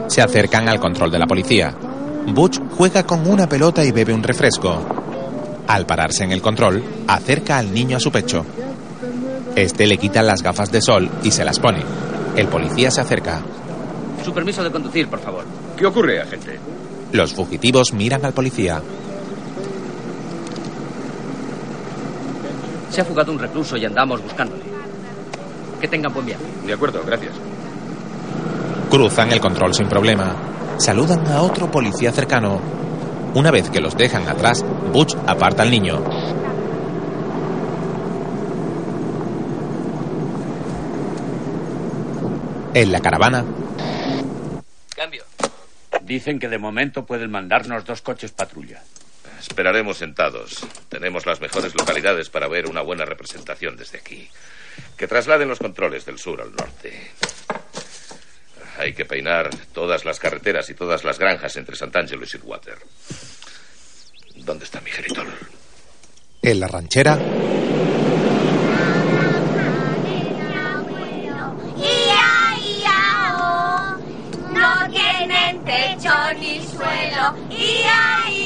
[0.06, 1.74] Se acercan al control de la policía.
[2.28, 4.84] Butch juega con una pelota y bebe un refresco.
[5.66, 8.46] Al pararse en el control, acerca al niño a su pecho.
[9.54, 11.82] Este le quita las gafas de sol y se las pone.
[12.36, 13.40] El policía se acerca.
[14.24, 15.44] Su permiso de conducir, por favor.
[15.76, 16.58] ¿Qué ocurre, agente?
[17.12, 18.80] Los fugitivos miran al policía.
[22.96, 24.62] Se ha fugado un recluso y andamos buscándole.
[25.78, 26.42] Que tengan buen viaje.
[26.64, 27.34] De acuerdo, gracias.
[28.88, 30.34] Cruzan el control sin problema.
[30.78, 32.58] Saludan a otro policía cercano.
[33.34, 34.64] Una vez que los dejan atrás,
[34.94, 36.02] Butch aparta al niño.
[42.72, 43.44] En la caravana,
[44.96, 45.24] Cambio.
[46.00, 48.80] Dicen que de momento pueden mandarnos dos coches patrulla.
[49.38, 50.66] Esperaremos sentados.
[50.88, 54.28] Tenemos las mejores localidades para ver una buena representación desde aquí.
[54.96, 57.10] Que trasladen los controles del sur al norte.
[58.78, 62.78] Hay que peinar todas las carreteras y todas las granjas entre Sant'Angelo y Sweetwater.
[64.36, 65.32] ¿Dónde está mi geritol?
[66.46, 67.18] en la ranchera.
[74.52, 77.34] No tienen techo ni suelo.
[77.50, 78.45] Ia, ia.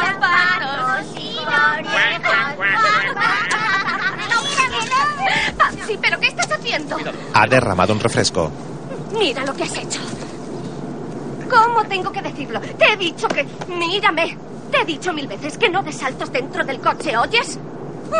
[0.00, 1.38] los patos y
[5.86, 6.96] Sí, pero ¿qué estás haciendo?
[7.32, 8.50] ha derramado un refresco.
[9.18, 10.00] Mira lo que has hecho.
[11.48, 12.60] ¿Cómo tengo que decirlo?
[12.60, 13.46] Te he dicho que...
[13.68, 14.36] Mírame.
[14.70, 17.58] Te he dicho mil veces que no des saltos dentro del coche, ¿oyes?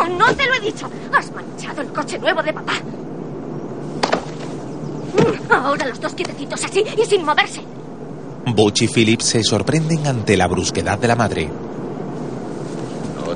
[0.03, 0.89] ¿O no te lo he dicho?
[1.15, 2.73] Has manchado el coche nuevo de papá.
[5.15, 7.61] Mm, Ahora los dos quietecitos así y sin moverse.
[8.47, 11.51] Butch y Philip se sorprenden ante la brusquedad de la madre.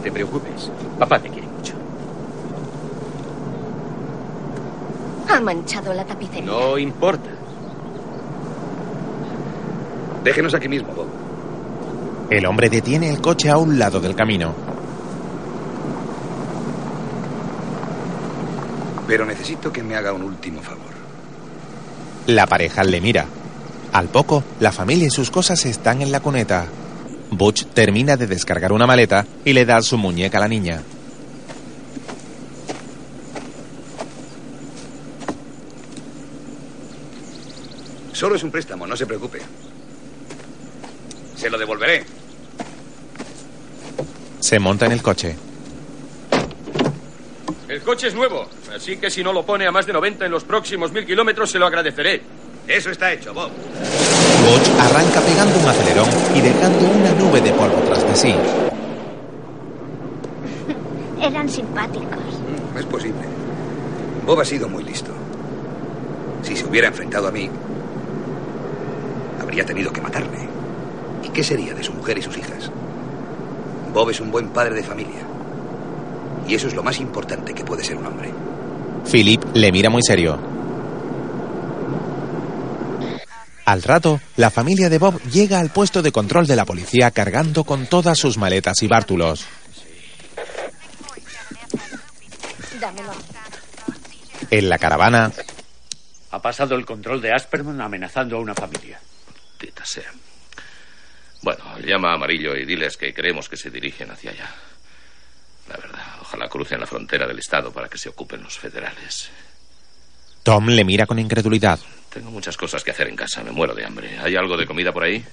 [0.03, 0.69] No te preocupes.
[0.99, 1.74] Papá te quiere mucho.
[5.33, 6.43] Ha manchado la tapicería.
[6.45, 7.31] No importa.
[10.24, 11.07] Déjenos aquí mismo, Bob.
[12.31, 14.53] El hombre detiene el coche a un lado del camino.
[19.07, 20.81] Pero necesito que me haga un último favor.
[22.27, 23.27] La pareja le mira.
[23.93, 26.66] Al poco, la familia y sus cosas están en la cuneta.
[27.33, 30.83] Butch termina de descargar una maleta y le da su muñeca a la niña.
[38.13, 39.41] Solo es un préstamo, no se preocupe.
[41.35, 42.05] Se lo devolveré.
[44.39, 45.35] Se monta en el coche.
[47.67, 48.47] El coche es nuevo,
[48.77, 51.51] así que si no lo pone a más de 90 en los próximos mil kilómetros,
[51.51, 52.23] se lo agradeceré.
[52.69, 53.51] Eso está hecho, Bob.
[54.43, 58.32] Butch arranca pegando un acelerón y dejando una nube de polvo tras de sí.
[61.23, 62.19] Eran simpáticos.
[62.74, 63.20] Mm, Es posible.
[64.27, 65.10] Bob ha sido muy listo.
[66.43, 67.48] Si se hubiera enfrentado a mí,
[69.40, 70.48] habría tenido que matarme.
[71.24, 72.70] ¿Y qué sería de su mujer y sus hijas?
[73.94, 75.20] Bob es un buen padre de familia.
[76.48, 78.31] Y eso es lo más importante que puede ser un hombre.
[79.10, 80.36] Philip le mira muy serio.
[83.64, 87.64] Al rato, la familia de Bob llega al puesto de control de la policía cargando
[87.64, 89.47] con todas sus maletas y bártulos.
[94.51, 95.32] En la caravana,
[96.32, 98.98] Ha pasado el control de Asperman amenazando a una familia.
[99.59, 100.10] Tita sea.
[101.43, 104.51] Bueno, llama a Amarillo y diles que creemos que se dirigen hacia allá.
[105.68, 109.30] La verdad, ojalá crucen la frontera del Estado para que se ocupen los federales.
[110.43, 111.78] Tom le mira con incredulidad.
[112.12, 114.19] Tengo muchas cosas que hacer en casa, me muero de hambre.
[114.23, 115.24] ¿Hay algo de comida por ahí?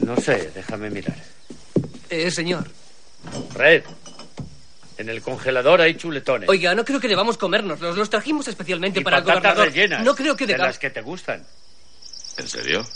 [0.00, 1.16] No sé, déjame mirar.
[2.08, 2.70] Eh, señor.
[3.54, 3.82] Red,
[4.98, 6.48] en el congelador hay chuletones.
[6.48, 7.96] Oiga, no creo que debamos comérnoslos.
[7.96, 9.74] Los trajimos especialmente y para el patatas gobernador.
[9.74, 10.04] rellenas.
[10.04, 10.68] No creo que de debamos...
[10.74, 11.44] las que te gustan.
[12.38, 12.86] ¿En serio?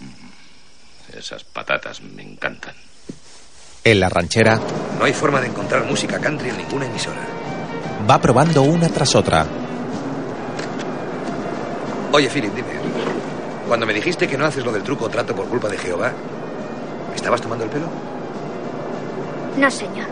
[0.00, 2.74] Mm, Esas patatas me encantan.
[3.84, 4.60] En la ranchera,
[4.98, 7.26] No hay forma de encontrar música country en ninguna emisora.
[8.08, 9.46] va probando una tras otra.
[12.12, 12.68] Oye, Philip, dime.
[13.68, 16.12] Cuando me dijiste que no haces lo del truco o trato por culpa de Jehová,
[17.08, 17.86] ¿me estabas tomando el pelo?
[19.56, 20.06] No, señor.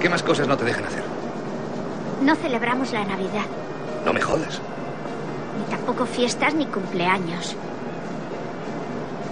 [0.00, 1.02] ¿Qué más cosas no te dejan hacer?
[2.22, 3.44] No celebramos la Navidad,
[4.04, 4.60] No me jodas.
[5.58, 7.56] ni tampoco fiestas ni cumpleaños.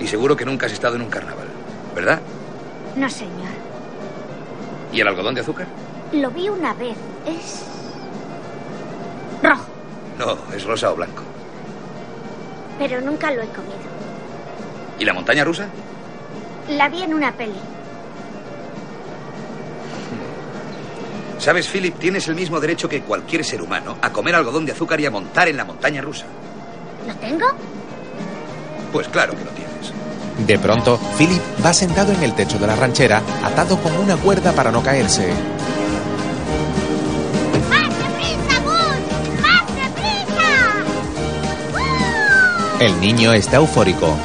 [0.01, 1.47] Y seguro que nunca has estado en un carnaval,
[1.95, 2.21] ¿verdad?
[2.97, 3.51] No, señor.
[4.93, 5.67] ¿Y el algodón de azúcar?
[6.13, 6.97] Lo vi una vez.
[7.27, 7.65] Es...
[9.43, 9.65] rojo,
[10.25, 11.23] No, es rosa o blanco.
[12.79, 13.91] pero nunca lo he comido.
[15.01, 15.67] ¿Y la montaña rusa?
[16.69, 17.59] La vi en una peli.
[21.39, 25.01] Sabes, Philip, tienes el mismo derecho que cualquier ser humano a comer algodón de azúcar
[25.01, 26.25] y a montar en la montaña rusa.
[27.07, 27.47] ¿Lo tengo?
[28.93, 29.93] Pues claro que lo tienes.
[30.47, 34.53] De pronto, Philip va sentado en el techo de la ranchera, atado con una cuerda
[34.53, 35.33] para no caerse.
[42.83, 44.19] El niño está eufórico.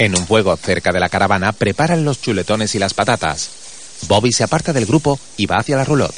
[0.00, 3.50] En un fuego cerca de la caravana preparan los chuletones y las patatas.
[4.08, 6.16] Bobby se aparta del grupo y va hacia la roulotte.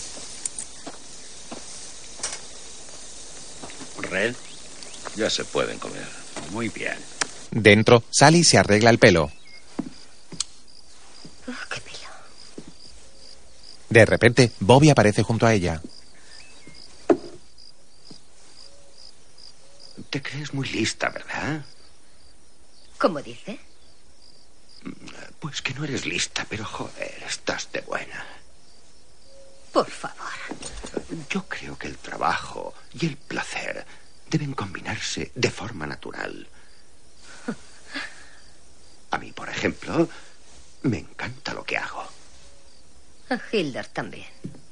[5.16, 6.06] Ya se pueden comer.
[6.50, 7.05] Muy bien.
[7.58, 9.32] Dentro, Sally se arregla el pelo.
[11.46, 12.10] qué pelo.
[13.88, 15.80] De repente, Bobby aparece junto a ella.
[20.10, 21.64] Te crees muy lista, ¿verdad?
[22.98, 23.58] ¿Cómo dice?
[25.40, 28.22] Pues que no eres lista, pero joder, estás de buena.
[29.72, 30.14] Por favor.
[31.30, 33.86] Yo creo que el trabajo y el placer
[34.28, 36.46] deben combinarse de forma natural.
[39.16, 40.06] A mí, por ejemplo,
[40.82, 42.06] me encanta lo que hago.
[43.30, 44.26] A Hilder también.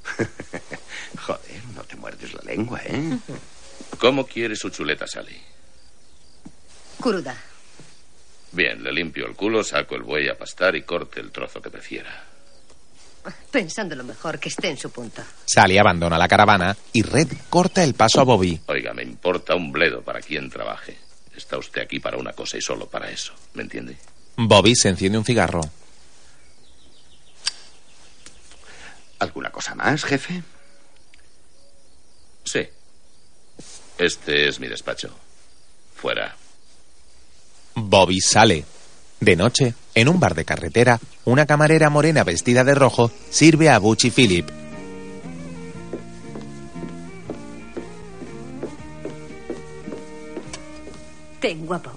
[1.26, 3.18] Joder, no te muerdes la lengua, ¿eh?
[3.98, 5.40] ¿Cómo quiere su chuleta, Sally?
[7.00, 7.34] Cruda.
[8.52, 11.70] Bien, le limpio el culo, saco el buey a pastar y corte el trozo que
[11.70, 12.26] prefiera.
[13.50, 15.22] Pensando lo mejor que esté en su punto.
[15.46, 18.60] Sally abandona la caravana y Red corta el paso a Bobby.
[18.66, 20.98] Oiga, me importa un bledo para quien trabaje.
[21.34, 23.32] Está usted aquí para una cosa y solo para eso.
[23.54, 23.96] ¿Me entiende?
[24.36, 25.60] Bobby se enciende un cigarro.
[29.18, 30.42] ¿Alguna cosa más, jefe?
[32.44, 32.68] Sí.
[33.98, 35.14] Este es mi despacho.
[35.94, 36.36] Fuera.
[37.74, 38.64] Bobby sale.
[39.20, 43.78] De noche, en un bar de carretera, una camarera morena vestida de rojo sirve a
[43.78, 44.50] Butch y Philip.
[51.40, 51.92] Ten, guapo.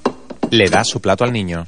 [0.52, 1.68] Le da su plato al niño.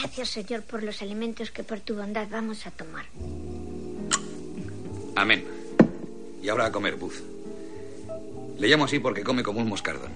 [0.00, 3.04] Gracias, Señor, por los alimentos que por tu bondad vamos a tomar.
[5.14, 5.44] Amén.
[6.42, 7.22] Y ahora a comer, Buzz.
[8.58, 10.12] Le llamo así porque come como un moscardón.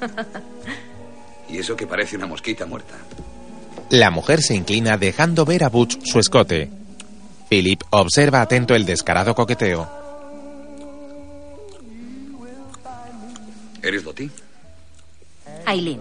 [1.46, 2.94] Y eso que parece una mosquita muerta.
[3.90, 6.70] La mujer se inclina dejando ver a Butch su escote.
[7.50, 9.88] Philip observa atento el descarado coqueteo.
[13.82, 14.30] ¿Eres Doti?
[15.66, 16.00] Aileen.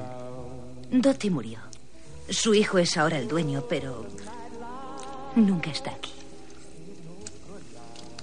[0.89, 1.62] Dottie murió.
[2.29, 4.05] Su hijo es ahora el dueño, pero
[5.35, 6.11] nunca está aquí.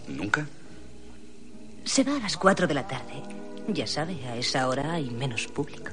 [0.08, 0.46] ¿Nunca?
[1.84, 3.22] Se va a las cuatro de la tarde.
[3.68, 5.90] Ya sabe, a esa hora hay menos público.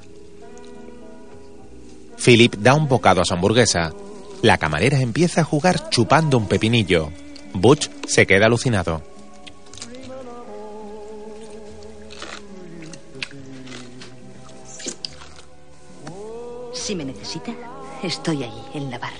[2.24, 3.94] Philip da un bocado a su hamburguesa.
[4.42, 7.10] La camarera empieza a jugar chupando un pepinillo.
[7.54, 9.02] Butch se queda alucinado.
[16.74, 17.54] Si me necesita,
[18.04, 19.16] estoy ahí, en la barra.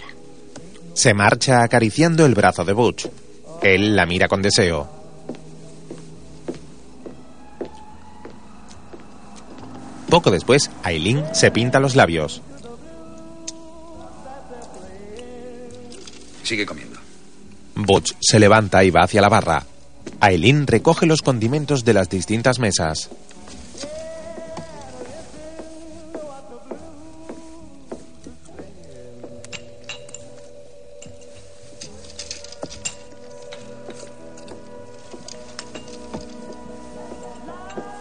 [0.94, 3.08] Se marcha acariciando el brazo de Butch.
[3.62, 4.90] Él la mira con deseo.
[10.10, 12.42] Poco después, Aileen se pinta los labios.
[16.44, 16.98] Sigue comiendo.
[17.76, 19.66] Butch se levanta y va hacia la barra.
[20.22, 23.10] Aileen recoge los condimentos de las distintas mesas.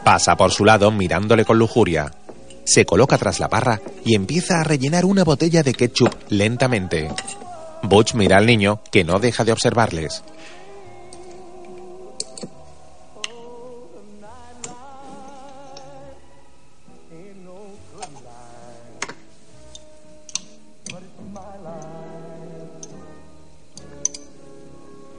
[0.06, 2.12] Pasa por su lado mirándole con lujuria.
[2.62, 7.10] Se coloca tras la barra y empieza a rellenar una botella de ketchup lentamente.
[7.82, 10.22] Butch mira al niño, que no deja de observarles.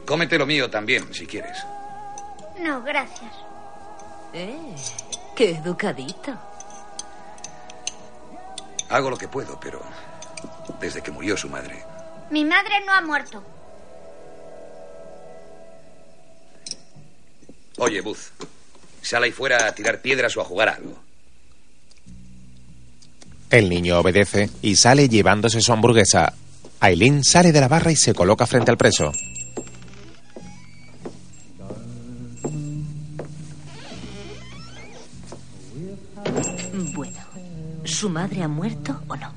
[0.06, 1.58] Cómete lo mío también, si quieres.
[2.62, 3.47] No, gracias.
[4.34, 4.76] Eh,
[5.36, 6.38] qué educadito.
[8.90, 9.82] Hago lo que puedo, pero
[10.80, 11.84] desde que murió su madre,
[12.30, 13.44] Mi madre no ha muerto.
[17.78, 18.32] Oye, Buzz,
[19.02, 20.98] sal ahí fuera a tirar piedras o a jugar a algo.
[23.50, 26.34] El niño obedece y sale llevándose su hamburguesa.
[26.80, 29.12] Aileen sale de la barra y se coloca frente al preso.
[37.98, 39.34] ¿Su madre ha muerto o no?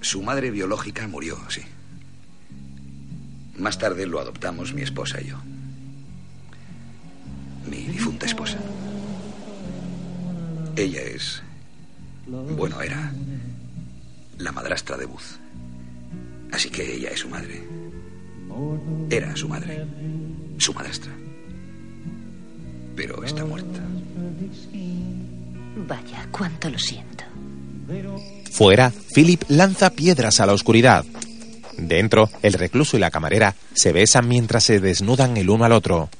[0.00, 1.62] Su madre biológica murió, sí.
[3.58, 5.38] Más tarde lo adoptamos mi esposa y yo.
[7.68, 8.58] Mi difunta esposa.
[10.76, 11.42] Ella es...
[12.28, 13.12] Bueno, era
[14.38, 15.40] la madrastra de Buzz.
[16.52, 17.60] Así que ella es su madre.
[19.10, 19.84] Era su madre.
[20.58, 21.12] Su madrastra.
[22.94, 23.80] Pero está muerta.
[25.76, 27.24] Vaya, cuánto lo siento.
[28.50, 31.04] Fuera, Philip lanza piedras a la oscuridad.
[31.76, 36.10] Dentro, el recluso y la camarera se besan mientras se desnudan el uno al otro.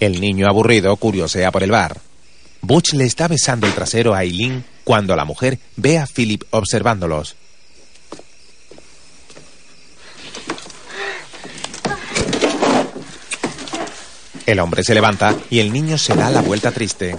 [0.00, 2.00] El niño aburrido curiosea por el bar.
[2.60, 7.36] Butch le está besando el trasero a Eileen cuando la mujer ve a Philip observándolos.
[14.48, 17.14] El hombre se levanta y el niño se da la vuelta triste.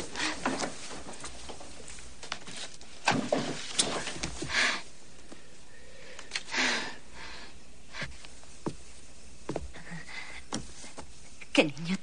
[11.53, 11.97] Qué niño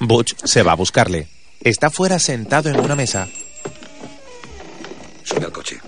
[0.00, 1.28] Butch se va a buscarle.
[1.60, 3.28] Está fuera sentado en una mesa.
[5.24, 5.80] Sube al coche.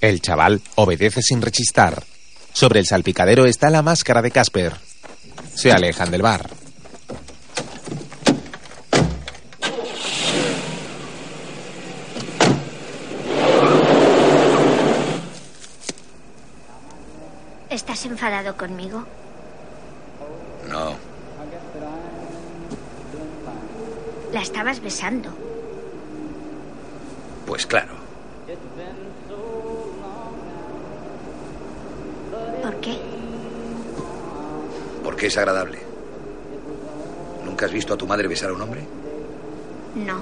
[0.00, 2.02] El chaval obedece sin rechistar.
[2.52, 4.74] Sobre el salpicadero está la máscara de Casper.
[5.54, 6.48] Se alejan del bar.
[17.68, 19.04] ¿Estás enfadado conmigo?
[20.70, 21.13] No.
[24.34, 25.30] La estabas besando.
[27.46, 27.92] Pues claro.
[32.60, 32.98] ¿Por qué?
[35.04, 35.78] Porque es agradable.
[37.44, 38.84] ¿Nunca has visto a tu madre besar a un hombre?
[39.94, 40.20] No.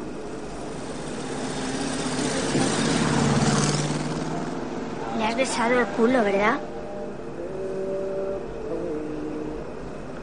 [5.16, 6.60] Le has besado el culo, ¿verdad?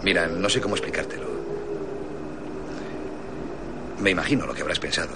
[0.03, 1.28] Mira, no sé cómo explicártelo.
[4.01, 5.09] Me imagino lo que habrás pensado.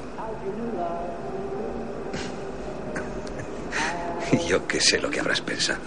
[4.47, 5.79] Yo qué sé lo que habrás pensado.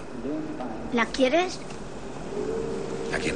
[0.93, 1.59] ¿La quieres?
[3.13, 3.35] ¿A quién?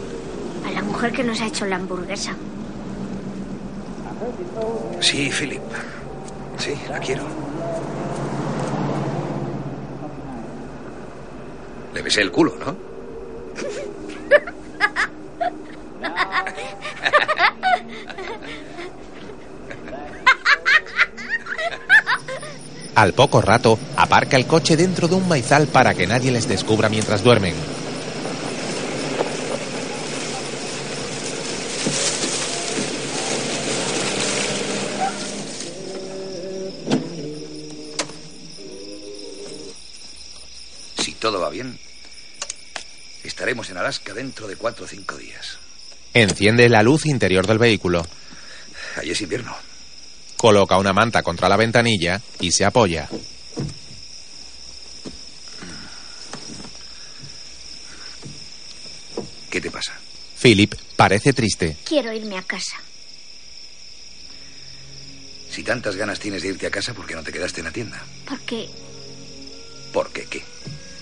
[0.66, 2.36] A la mujer que nos ha hecho la hamburguesa.
[5.00, 5.62] Sí, Philip.
[6.58, 7.24] Sí, la quiero.
[11.94, 12.76] Le besé el culo, ¿no?
[22.94, 26.90] Al poco rato, aparca el coche dentro de un maizal para que nadie les descubra
[26.90, 27.56] mientras duermen.
[41.00, 41.80] Si todo va bien,
[43.24, 45.58] estaremos en Alaska dentro de cuatro o cinco días.
[46.14, 48.06] Enciende la luz interior del vehículo.
[48.98, 49.71] Allí es invierno.
[50.42, 53.08] Coloca una manta contra la ventanilla y se apoya.
[59.52, 59.94] ¿Qué te pasa?
[60.42, 61.78] Philip parece triste.
[61.84, 62.78] Quiero irme a casa.
[65.52, 67.72] Si tantas ganas tienes de irte a casa, ¿por qué no te quedaste en la
[67.72, 68.04] tienda?
[68.28, 68.68] Porque.
[69.94, 70.44] ¿Por qué qué?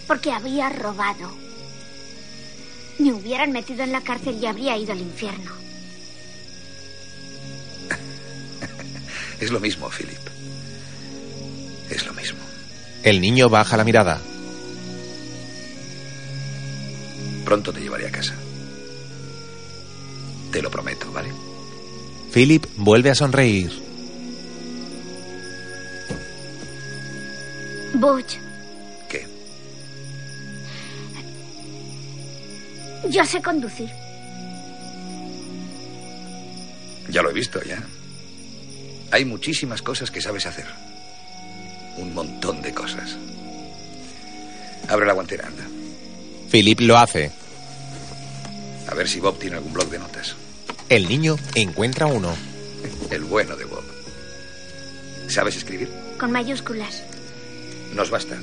[0.05, 1.33] Porque había robado.
[2.97, 5.68] Me hubieran metido en la cárcel y habría ido al infierno.
[9.39, 10.19] Es lo mismo, Philip.
[11.89, 12.39] Es lo mismo.
[13.03, 14.19] El niño baja la mirada.
[17.45, 18.35] Pronto te llevaré a casa.
[20.51, 21.29] Te lo prometo, ¿vale?
[22.33, 23.71] Philip vuelve a sonreír.
[27.95, 28.37] Butch.
[29.07, 29.25] ¿Qué?
[33.09, 33.89] Yo sé conducir.
[37.09, 37.81] Ya lo he visto, ya.
[39.11, 40.65] Hay muchísimas cosas que sabes hacer.
[41.97, 43.17] Un montón de cosas.
[44.87, 45.63] Abre la guantera, anda.
[46.51, 47.31] Philip lo hace.
[48.87, 50.35] A ver si Bob tiene algún blog de notas.
[50.89, 52.35] El niño encuentra uno.
[53.11, 53.83] El bueno de Bob.
[55.27, 55.89] ¿Sabes escribir?
[56.19, 57.03] Con mayúsculas.
[57.93, 58.37] Nos basta.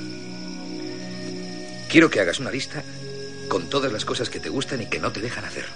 [1.88, 2.82] Quiero que hagas una lista
[3.48, 5.66] con todas las cosas que te gustan y que no te dejan hacer.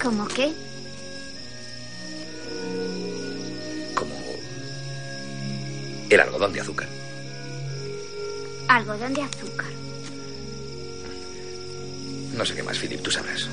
[0.00, 0.52] ¿Cómo qué?
[6.14, 6.88] El algodón de azúcar.
[8.68, 9.66] Algodón de azúcar.
[12.36, 13.48] No sé qué más, Philip, tú sabrás.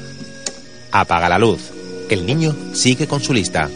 [0.92, 1.62] Apaga la luz.
[2.10, 3.70] El niño sigue con su lista.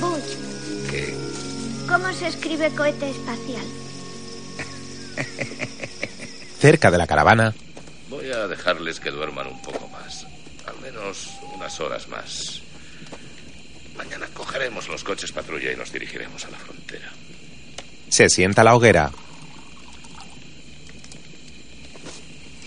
[0.00, 1.14] Butch, ¿Qué?
[1.88, 3.64] ¿cómo se escribe cohete espacial?
[6.60, 7.54] Cerca de la caravana,
[8.08, 10.26] Voy a dejarles que duerman un poco más.
[10.66, 12.59] Al menos unas horas más.
[14.60, 17.10] Cogeremos los coches patrulla y nos dirigiremos a la frontera.
[18.10, 19.10] se sienta a la hoguera.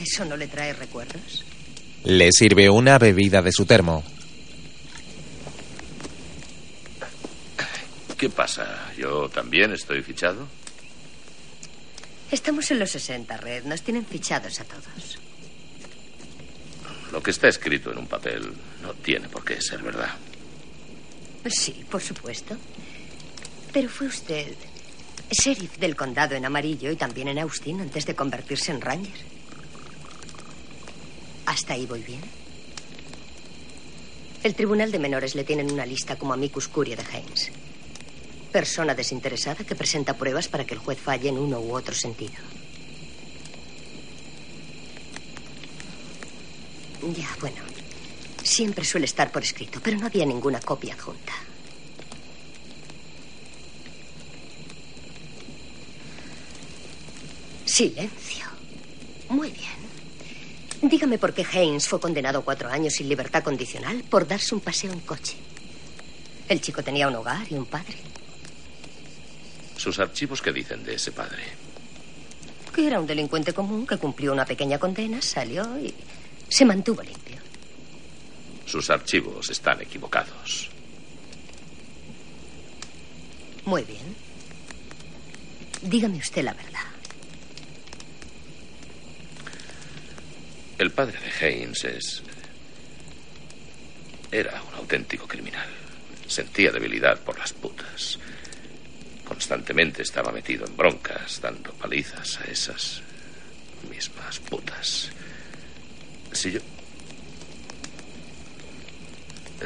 [0.01, 1.45] ¿Eso no le trae recuerdos?
[2.03, 4.03] Le sirve una bebida de su termo.
[8.17, 8.91] ¿Qué pasa?
[8.97, 10.47] ¿Yo también estoy fichado?
[12.31, 13.65] Estamos en los 60, Red.
[13.65, 15.19] Nos tienen fichados a todos.
[17.11, 18.51] lo que está escrito en un papel
[18.81, 20.17] no tiene por qué ser verdad.
[21.49, 22.55] Sí, por supuesto.
[23.71, 24.55] Pero fue usted
[25.29, 29.13] sheriff del condado en Amarillo y también en Austin antes de convertirse en ranger.
[31.45, 32.21] ¿Hasta ahí voy bien?
[34.43, 37.51] El Tribunal de Menores le tiene en una lista como amicus curia de Haynes.
[38.51, 42.35] Persona desinteresada que presenta pruebas para que el juez falle en uno u otro sentido.
[47.15, 47.72] Ya, bueno.
[48.43, 51.33] Siempre suele estar por escrito, pero no había ninguna copia adjunta.
[57.65, 58.45] Silencio.
[59.29, 59.71] Muy bien.
[60.81, 64.61] Dígame por qué Haynes fue condenado a cuatro años sin libertad condicional por darse un
[64.61, 65.37] paseo en coche.
[66.49, 67.95] El chico tenía un hogar y un padre.
[69.77, 71.43] ¿Sus archivos qué dicen de ese padre?
[72.75, 75.93] Que era un delincuente común que cumplió una pequeña condena, salió y
[76.49, 77.32] se mantuvo limpio.
[78.73, 80.71] Sus archivos están equivocados.
[83.65, 84.15] Muy bien.
[85.83, 86.81] Dígame usted la verdad.
[90.79, 92.23] El padre de Haynes es...
[94.31, 95.69] Era un auténtico criminal.
[96.25, 98.17] Sentía debilidad por las putas.
[99.23, 103.03] Constantemente estaba metido en broncas, dando palizas a esas
[103.87, 105.11] mismas putas.
[106.31, 106.72] Si yo...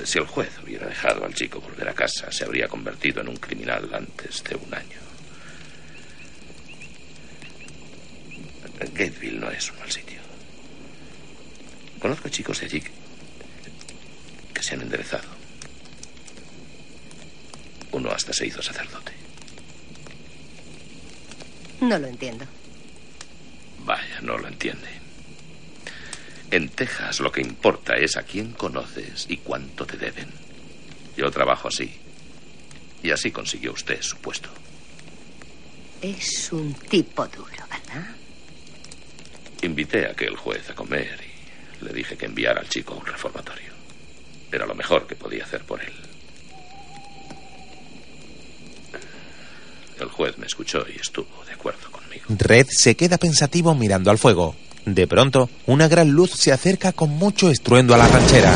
[0.06, 3.38] Si el juez hubiera dejado al chico volver a casa, se habría convertido en un
[3.38, 5.08] criminal antes de un año.
[8.94, 10.20] Gateville no es un mal sitio.
[12.00, 12.82] Conozco chicos de allí
[14.54, 15.30] que, se han enderezado.
[17.92, 19.14] Uno hasta se hizo sacerdote.
[21.82, 22.46] No lo entiendo.
[23.80, 24.97] Vaya, no lo entiende.
[26.50, 30.30] En Texas lo que importa es a quién conoces y cuánto te deben.
[31.18, 31.92] Yo trabajo así.
[33.04, 34.50] Y así consiguió usted su puesto.
[36.02, 38.08] Es un tipo duro, ¿verdad?
[39.62, 41.20] Invité a aquel juez a comer
[41.82, 43.74] y le dije que enviara al chico a un reformatorio.
[44.52, 45.94] Era lo mejor que podía hacer por él.
[50.00, 52.26] El juez me escuchó y estuvo de acuerdo conmigo.
[52.30, 54.56] Red se queda pensativo mirando al fuego.
[54.88, 58.56] De pronto, una gran luz se acerca con mucho estruendo a la ranchera.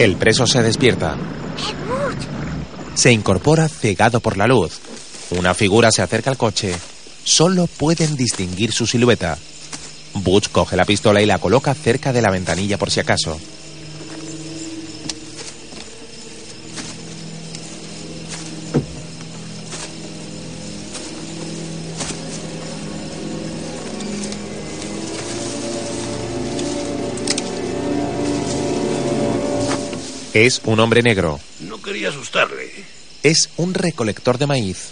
[0.00, 1.16] El preso se despierta.
[2.94, 4.80] Se incorpora cegado por la luz.
[5.30, 6.74] Una figura se acerca al coche.
[7.22, 9.38] Solo pueden distinguir su silueta.
[10.14, 13.38] Butch coge la pistola y la coloca cerca de la ventanilla por si acaso.
[30.40, 31.38] Es un hombre negro.
[31.60, 32.72] No quería asustarle.
[33.22, 34.88] Es un recolector de maíz.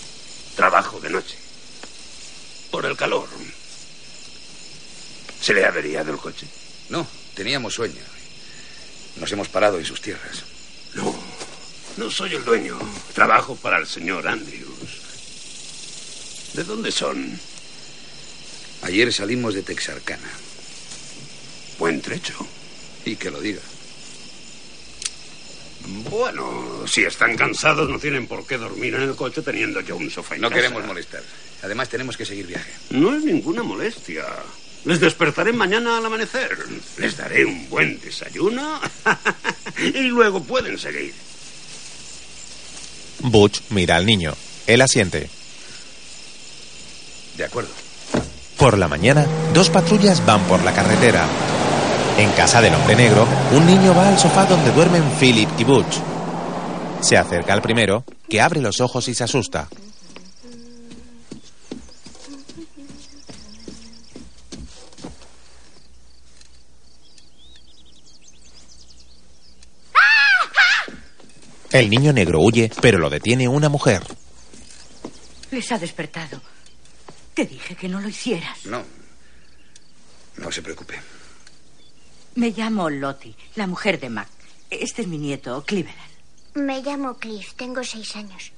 [0.55, 1.37] Trabajo de noche.
[2.71, 3.27] Por el calor.
[5.41, 6.47] ¿Se le ha averiado el coche?
[6.91, 8.03] No, teníamos sueño.
[9.17, 10.45] Nos hemos parado en sus tierras.
[10.93, 11.19] No,
[11.97, 12.79] no soy el dueño.
[13.15, 15.01] Trabajo para el señor Andrews.
[16.53, 17.41] ¿De dónde son?
[18.83, 20.29] Ayer salimos de Texarkana.
[21.79, 22.35] Buen trecho.
[23.07, 23.63] Y que lo diga.
[26.11, 30.11] Bueno, si están cansados no tienen por qué dormir en el coche teniendo yo un
[30.11, 30.61] sofá en No casa.
[30.63, 31.23] queremos molestar.
[31.63, 32.71] Además, tenemos que seguir viaje.
[32.91, 34.25] No es ninguna molestia.
[34.85, 36.57] Les despertaré mañana al amanecer.
[36.99, 38.81] Les daré un buen desayuno
[39.79, 41.13] y luego pueden seguir.
[43.21, 44.35] Butch mira al niño.
[44.67, 45.29] Él asiente.
[47.37, 47.71] De acuerdo.
[48.57, 51.27] Por la mañana, dos patrullas van por la carretera.
[52.19, 55.99] En casa del hombre negro, un niño va al sofá donde duermen Philip y Butch.
[57.01, 59.69] Se acerca al primero, que abre los ojos y se asusta.
[71.71, 74.03] El niño negro huye, pero lo detiene una mujer.
[75.53, 76.43] Les ha despertado.
[77.35, 78.67] Te dije que no lo hicieras.
[78.67, 78.83] No.
[80.39, 80.99] No se preocupe.
[82.39, 84.29] Me llamo Lottie, la mujer de Mac.
[84.71, 85.99] Este es mi nieto, Cleveland.
[86.55, 88.53] Me llamo Cliff, tengo seis años.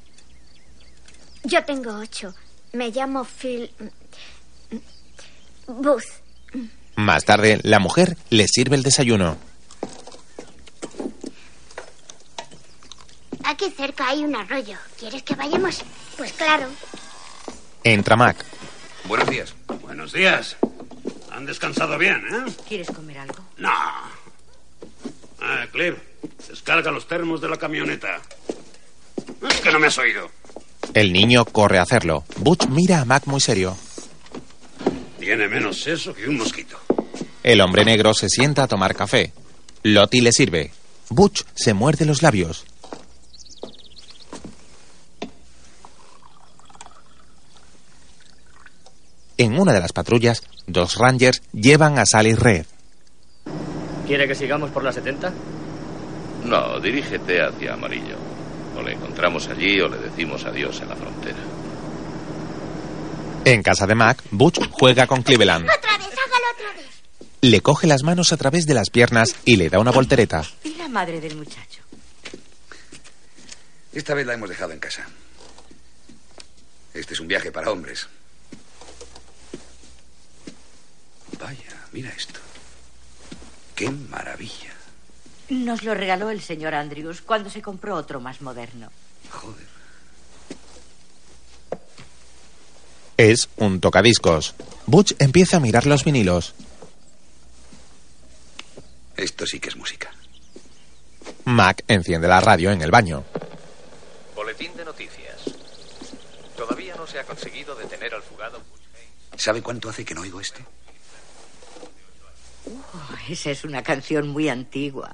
[1.44, 2.34] Yo tengo ocho.
[2.74, 3.70] Me llamo Phil.
[5.66, 6.04] Booth.
[6.96, 9.38] Más tarde, la mujer le sirve el desayuno.
[13.44, 14.76] Aquí cerca hay un arroyo.
[14.98, 15.80] ¿Quieres que vayamos?
[16.18, 16.68] Pues claro.
[17.82, 18.44] Entra Mac.
[19.06, 19.54] Buenos días.
[19.80, 20.58] Buenos días.
[21.32, 22.52] Han descansado bien, ¿eh?
[22.68, 23.44] ¿Quieres comer algo?
[23.58, 23.70] No.
[25.40, 25.94] Ah, Cliff,
[26.48, 28.20] descarga los termos de la camioneta.
[29.48, 30.30] Es que no me has oído.
[30.94, 32.24] El niño corre a hacerlo.
[32.38, 33.76] Butch mira a Mac muy serio.
[35.18, 36.78] Tiene menos seso que un mosquito.
[37.42, 39.32] El hombre negro se sienta a tomar café.
[39.82, 40.72] Lottie le sirve.
[41.08, 42.66] Butch se muerde los labios.
[49.40, 52.66] En una de las patrullas, dos rangers llevan a Sally Red.
[54.06, 55.32] ¿Quiere que sigamos por la 70?
[56.44, 58.18] No, dirígete hacia Amarillo.
[58.76, 61.38] O le encontramos allí o le decimos adiós en la frontera.
[63.46, 65.64] En casa de Mac, Butch juega con Cleveland.
[65.64, 67.02] Otra vez, hágalo otra vez.
[67.40, 70.44] Le coge las manos a través de las piernas y le da una voltereta.
[70.64, 71.80] ¿Y la madre del muchacho?
[73.94, 75.06] Esta vez la hemos dejado en casa.
[76.92, 78.06] Este es un viaje para hombres.
[81.40, 82.38] Vaya, mira esto.
[83.74, 84.74] ¡Qué maravilla!
[85.48, 88.90] Nos lo regaló el señor Andrews cuando se compró otro más moderno.
[93.16, 94.54] Es un tocadiscos.
[94.86, 96.54] Butch empieza a mirar los vinilos.
[99.16, 100.10] Esto sí que es música.
[101.44, 103.24] Mac enciende la radio en el baño.
[104.34, 105.42] Boletín de noticias.
[106.56, 108.60] Todavía no se ha conseguido detener al fugado.
[109.36, 110.60] ¿Sabe cuánto hace que no oigo esto?
[112.70, 115.10] Oh, esa es una canción muy antigua.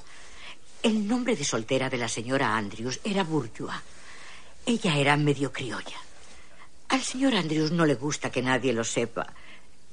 [0.82, 3.80] El nombre de soltera de la señora Andrews era Bourgeois.
[4.66, 5.98] Ella era medio criolla.
[6.88, 9.32] Al señor Andrews no le gusta que nadie lo sepa.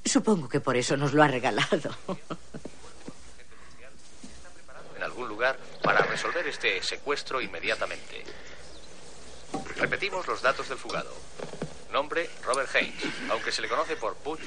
[0.04, 1.96] Supongo que por eso nos lo ha regalado.
[4.96, 8.24] En algún lugar para resolver este secuestro inmediatamente.
[9.76, 11.14] Repetimos los datos del fugado.
[11.92, 14.42] Nombre, Robert Haynes, aunque se le conoce por Butch.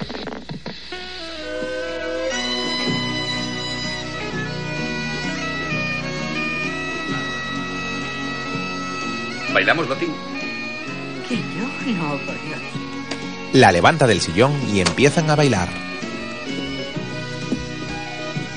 [9.58, 10.06] ¿Bailamos, Loti?
[11.28, 11.92] ¿Que yo?
[11.94, 12.60] No, por Dios.
[13.54, 15.68] La levanta del sillón y empiezan a bailar.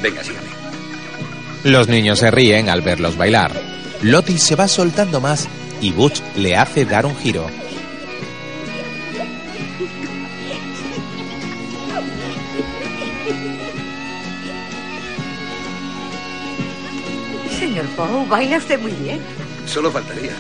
[0.03, 0.45] Venga, sígame.
[1.63, 3.51] Los niños se ríen al verlos bailar.
[4.03, 5.47] Lottie se va soltando más
[5.81, 7.47] y Butch le hace dar un giro.
[17.57, 19.19] Señor Poe, baila usted muy bien.
[19.65, 20.33] Solo faltaría.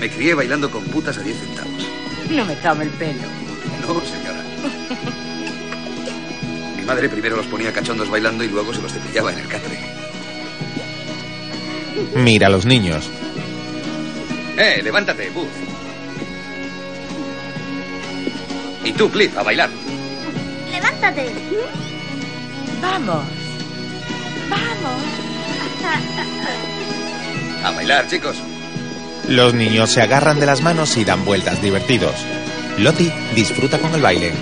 [0.00, 1.88] Me crié bailando con putas a 10 centavos.
[2.30, 3.22] No me tome el pelo.
[3.82, 4.44] No, señora.
[6.76, 9.78] Mi madre primero los ponía cachondos bailando y luego se los cepillaba en el catre.
[12.14, 13.10] Mira a los niños.
[14.56, 15.48] ¡Eh, levántate, Buzz!
[18.84, 19.70] Y tú, Cliff, a bailar.
[20.70, 21.32] Levántate.
[22.80, 23.24] Vamos.
[24.48, 25.02] Vamos.
[27.64, 28.36] A bailar, chicos.
[29.28, 32.14] Los niños se agarran de las manos y dan vueltas divertidos.
[32.78, 34.32] Lottie disfruta con el baile.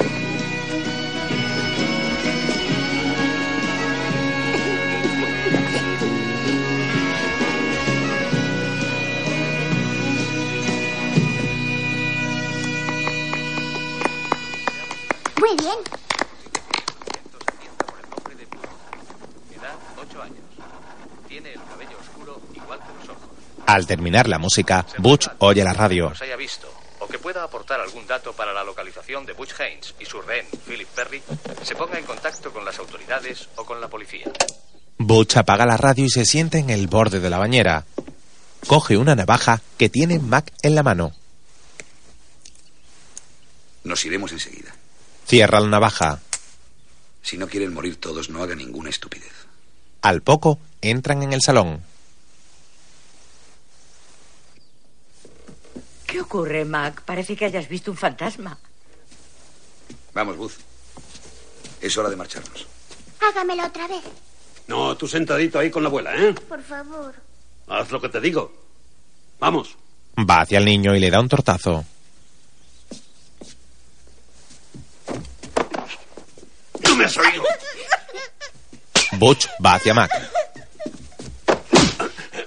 [23.76, 26.08] Al terminar la música, Butch oye la radio.
[26.08, 26.66] Los haya visto
[26.98, 30.46] o que pueda aportar algún dato para la localización de Butch Haynes y su rehén,
[30.66, 31.22] Philip Perry,
[31.62, 34.32] se ponga en contacto con las autoridades o con la policía.
[34.96, 37.84] Butch apaga la radio y se sienta en el borde de la bañera.
[38.66, 41.12] Coge una navaja que tiene Mac en la mano.
[43.84, 44.74] Nos iremos enseguida.
[45.26, 46.20] Cierra la navaja.
[47.20, 49.34] Si no quieren morir todos, no haga ninguna estupidez.
[50.00, 51.82] Al poco, entran en el salón.
[56.16, 57.02] ¿Qué ocurre, Mac?
[57.02, 58.56] Parece que hayas visto un fantasma.
[60.14, 60.56] Vamos, Buzz.
[61.82, 62.66] Es hora de marcharnos.
[63.20, 64.02] Hágamelo otra vez.
[64.66, 66.32] No, tú sentadito ahí con la abuela, ¿eh?
[66.48, 67.14] Por favor.
[67.68, 68.50] Haz lo que te digo.
[69.38, 69.76] Vamos.
[70.18, 71.84] Va hacia el niño y le da un tortazo.
[76.82, 77.42] No me has oído.
[79.18, 80.10] Butch va hacia Mac.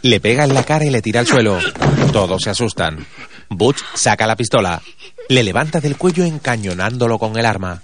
[0.02, 1.60] Le pega en la cara y le tira al suelo.
[2.12, 3.06] Todos se asustan.
[3.50, 4.82] Butch saca la pistola.
[5.28, 7.82] Le levanta del cuello encañonándolo con el arma.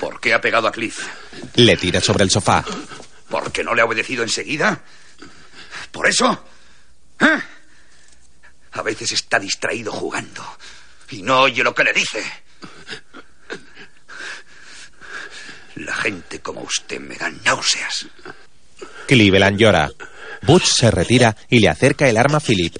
[0.00, 1.06] ¿Por qué ha pegado a Cliff?
[1.54, 2.62] Le tira sobre el sofá.
[2.62, 2.88] ¿Por qué
[3.30, 4.80] ¿Porque no le ha obedecido enseguida?
[5.90, 6.44] ¿Por eso?
[7.20, 7.40] ¿Eh?
[8.72, 10.44] A veces está distraído jugando
[11.10, 12.24] y no oye lo que le dice.
[15.76, 18.06] La gente como usted me da náuseas.
[19.08, 19.90] Cleveland llora.
[20.42, 22.76] Butch se retira y le acerca el arma a Philip.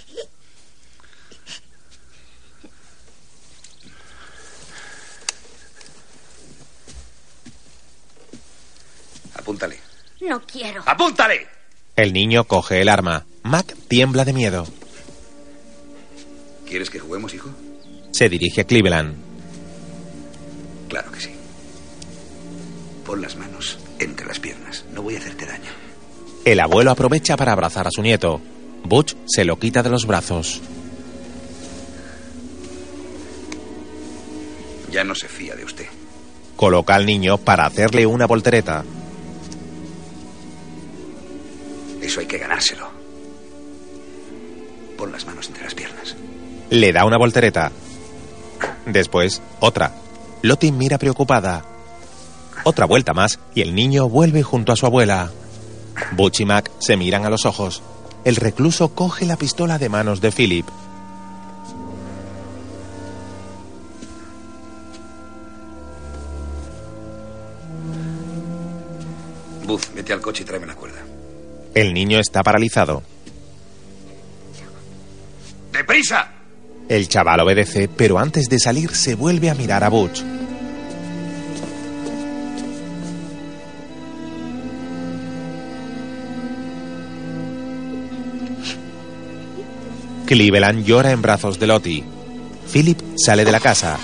[9.35, 9.79] Apúntale.
[10.21, 10.83] No quiero.
[10.85, 11.47] ¡Apúntale!
[11.97, 13.25] El niño coge el arma.
[13.43, 14.67] Mac tiembla de miedo.
[16.67, 17.49] ¿Quieres que juguemos, hijo?
[18.13, 19.17] Se dirige a Cleveland.
[20.91, 21.31] Claro que sí.
[23.07, 24.85] Pon las manos entre las piernas.
[24.93, 25.88] No voy a hacerte daño.
[26.45, 28.41] El abuelo aprovecha para abrazar a su nieto.
[28.85, 30.61] Butch se lo quita de los brazos.
[34.91, 35.87] Ya no se fía de usted.
[36.57, 38.85] Coloca al niño para hacerle una voltereta.
[42.01, 42.89] Eso hay que ganárselo.
[44.97, 46.17] Pon las manos entre las piernas.
[46.71, 47.71] Le da una voltereta.
[48.87, 49.93] Después, otra.
[50.43, 51.65] Lottie mira preocupada.
[52.65, 55.31] Otra vuelta más y el niño vuelve junto a su abuela.
[56.13, 57.83] Butch y Mac se miran a los ojos.
[58.25, 60.67] El recluso coge la pistola de manos de Philip.
[69.65, 71.01] Buzz, vete al coche y tráeme la cuerda.
[71.75, 73.03] El niño está paralizado.
[75.73, 76.33] ¡Deprisa!
[76.89, 80.23] El chaval obedece, pero antes de salir se vuelve a mirar a Butch.
[90.29, 92.05] Cleveland llora en brazos de Lottie.
[92.71, 93.99] Philip sale de la casa.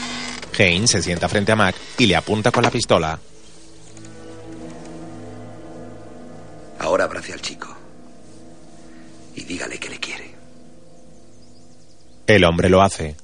[0.58, 3.18] Haynes se sienta frente a Mac y le apunta con la pistola.
[6.78, 7.76] Ahora abrace al chico.
[9.36, 10.34] Y dígale que le quiere.
[12.26, 13.16] El hombre lo hace.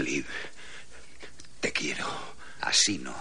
[0.00, 0.26] Clive,
[1.60, 2.06] te quiero.
[2.62, 3.14] Así no.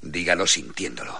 [0.00, 1.14] Dígalo sintiéndolo.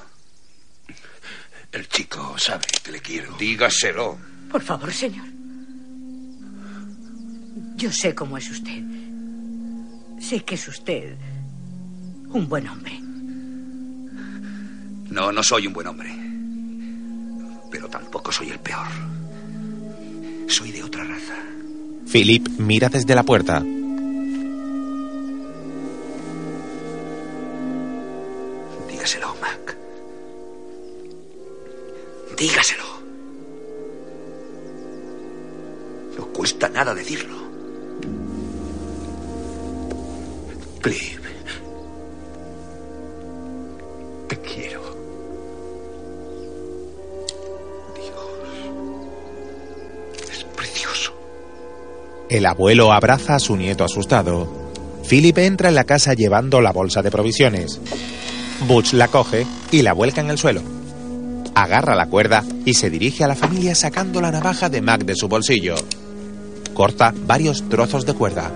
[1.73, 3.37] El chico sabe que le quiero.
[3.37, 4.19] Dígaselo.
[4.51, 5.27] Por favor, señor.
[7.77, 8.83] Yo sé cómo es usted.
[10.21, 11.15] Sé que es usted
[12.31, 12.99] un buen hombre.
[15.11, 16.17] No, no soy un buen hombre.
[17.71, 18.89] Pero tampoco soy el peor.
[20.49, 21.37] Soy de otra raza.
[22.11, 23.63] Philip mira desde la puerta.
[28.89, 29.77] Dígaselo, Mac.
[32.39, 32.85] Dígaselo.
[36.17, 37.37] No cuesta nada decirlo.
[40.81, 41.31] Clive.
[44.29, 44.86] Te quiero.
[52.29, 54.49] El abuelo abraza a su nieto asustado.
[55.09, 57.81] Philip entra en la casa llevando la bolsa de provisiones.
[58.67, 60.61] Butch la coge y la vuelca en el suelo.
[61.55, 65.15] Agarra la cuerda y se dirige a la familia sacando la navaja de Mac de
[65.15, 65.77] su bolsillo.
[66.75, 68.51] Corta varios trozos de cuerda.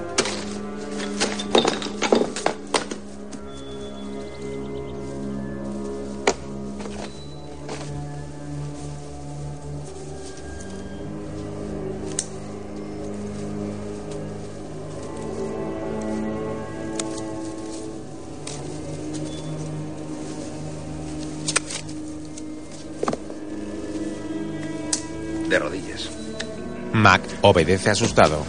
[27.51, 28.45] Obedece asustado.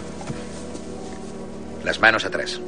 [1.83, 2.59] Las manos atrás.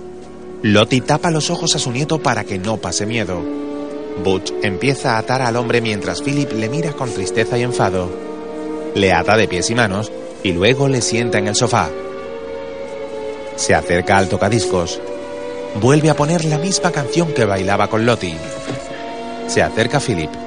[0.63, 3.41] Lottie tapa los ojos a su nieto para que no pase miedo.
[4.23, 8.09] Butch empieza a atar al hombre mientras Philip le mira con tristeza y enfado.
[8.95, 10.11] Le ata de pies y manos
[10.43, 11.89] y luego le sienta en el sofá.
[13.55, 14.99] Se acerca al tocadiscos.
[15.81, 18.37] Vuelve a poner la misma canción que bailaba con Lottie.
[19.47, 20.42] Se acerca Philip.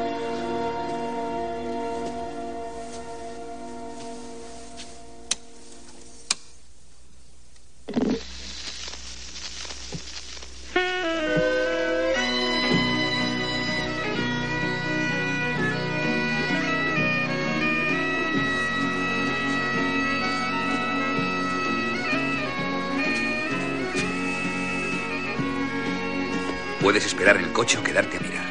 [26.86, 28.44] Puedes esperar en el coche o quedarte a mirar.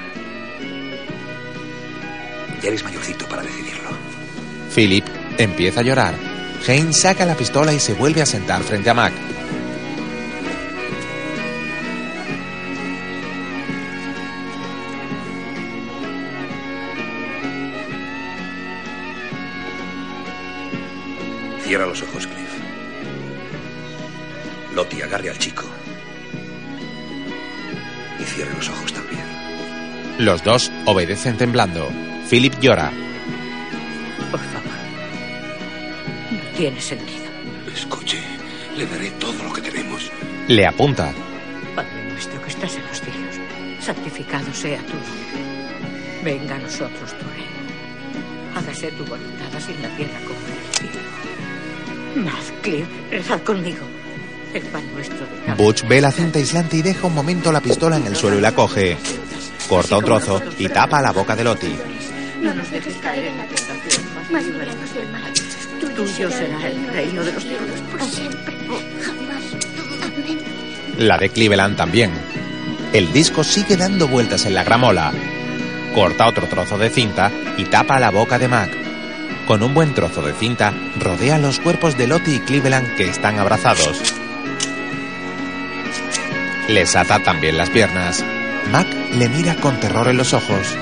[2.62, 3.92] Ya eres mayorcito para decidirlo.
[4.76, 5.06] Philip
[5.38, 6.16] empieza a llorar.
[6.68, 9.14] Haynes saca la pistola y se vuelve a sentar frente a Mac.
[30.36, 31.90] Los dos obedecen temblando.
[32.30, 32.92] Philip llora.
[34.30, 34.70] Por favor.
[36.30, 37.24] No tiene sentido.
[37.74, 38.20] Escuche,
[38.76, 40.12] le daré todo lo que tenemos.
[40.50, 41.14] Le apunta.
[41.74, 43.36] Padre nuestro que estás en los cielos,
[43.80, 46.22] santificado sea tu nombre.
[46.26, 48.58] Venga a nosotros tu reino.
[48.58, 52.30] Hágase tu voluntad así en la tierra como en el cielo.
[52.30, 53.86] Más, Cliff, rezad conmigo.
[54.54, 57.96] El pan nuestro de Butch ve la cinta aislante y deja un momento la pistola
[57.96, 58.98] en el suelo y la coge.
[59.68, 61.76] Corta un trozo y tapa la boca de Lottie.
[62.42, 65.34] No nos dejes caer en la tentación, mal.
[65.96, 68.54] Tuyo será el reino de los cielos por siempre.
[69.02, 69.44] Jamás.
[70.04, 70.40] Amén.
[70.98, 72.12] La de Cleveland también.
[72.92, 75.14] El disco sigue dando vueltas en la gramola.
[75.94, 78.70] Corta otro trozo de cinta y tapa la boca de Mac.
[79.48, 83.40] Con un buen trozo de cinta, rodea los cuerpos de Lottie y Cleveland que están
[83.40, 84.02] abrazados.
[86.68, 88.24] Les ata también las piernas.
[88.72, 90.76] Mac le mira con terror en los ojos.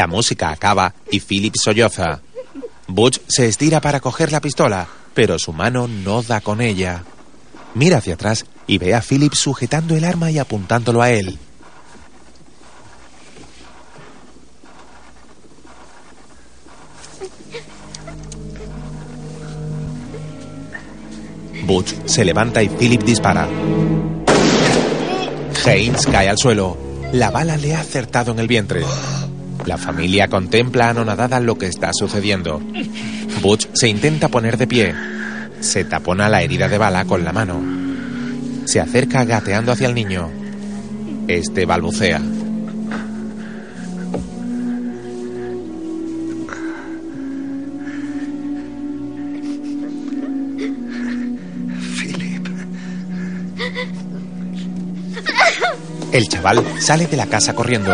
[0.00, 2.22] La música acaba y Philip solloza.
[2.86, 7.04] Butch se estira para coger la pistola, pero su mano no da con ella.
[7.74, 11.38] Mira hacia atrás y ve a Philip sujetando el arma y apuntándolo a él.
[21.64, 23.46] Butch se levanta y Philip dispara.
[25.66, 26.78] Haynes cae al suelo.
[27.12, 28.82] La bala le ha acertado en el vientre.
[29.66, 32.60] La familia contempla anonadada lo que está sucediendo.
[33.42, 34.94] Butch se intenta poner de pie.
[35.60, 37.60] Se tapona la herida de bala con la mano.
[38.64, 40.30] Se acerca gateando hacia el niño.
[41.28, 42.20] Este balbucea.
[56.12, 57.92] El chaval sale de la casa corriendo.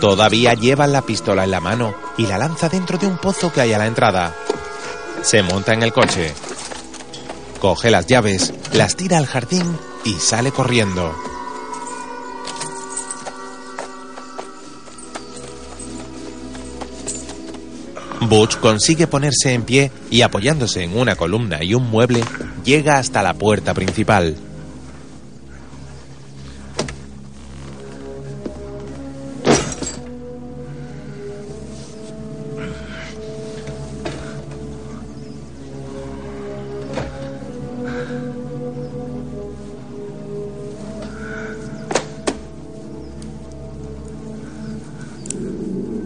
[0.00, 3.60] Todavía lleva la pistola en la mano y la lanza dentro de un pozo que
[3.60, 4.34] hay a la entrada.
[5.22, 6.32] Se monta en el coche.
[7.60, 11.14] Coge las llaves, las tira al jardín y sale corriendo.
[18.22, 22.22] Butch consigue ponerse en pie y apoyándose en una columna y un mueble,
[22.64, 24.36] llega hasta la puerta principal.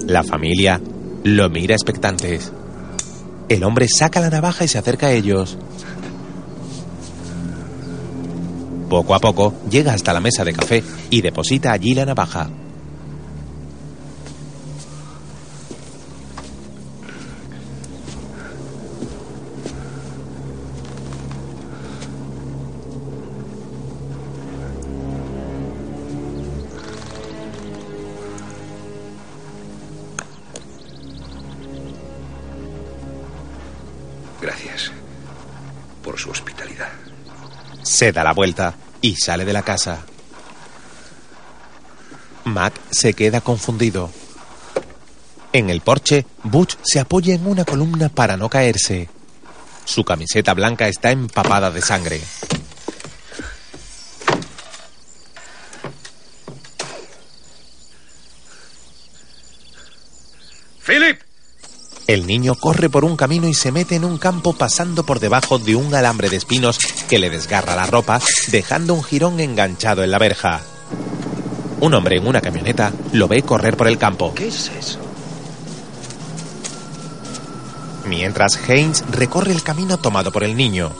[0.06, 0.80] La familia
[1.22, 2.52] lo mira expectantes.
[3.48, 5.56] El hombre saca la navaja y se acerca a ellos.
[8.90, 12.50] Poco a poco llega hasta la mesa de café y deposita allí la navaja.
[38.04, 40.02] Se da la vuelta y sale de la casa.
[42.44, 44.10] Mac se queda confundido.
[45.54, 49.08] En el porche, Butch se apoya en una columna para no caerse.
[49.86, 52.20] Su camiseta blanca está empapada de sangre.
[60.84, 61.22] ¡Philip!
[62.14, 65.58] El niño corre por un camino y se mete en un campo pasando por debajo
[65.58, 66.78] de un alambre de espinos
[67.08, 68.20] que le desgarra la ropa,
[68.52, 70.60] dejando un jirón enganchado en la verja.
[71.80, 74.32] Un hombre en una camioneta lo ve correr por el campo.
[74.32, 75.00] ¿Qué es eso?
[78.06, 80.92] Mientras Haynes recorre el camino tomado por el niño.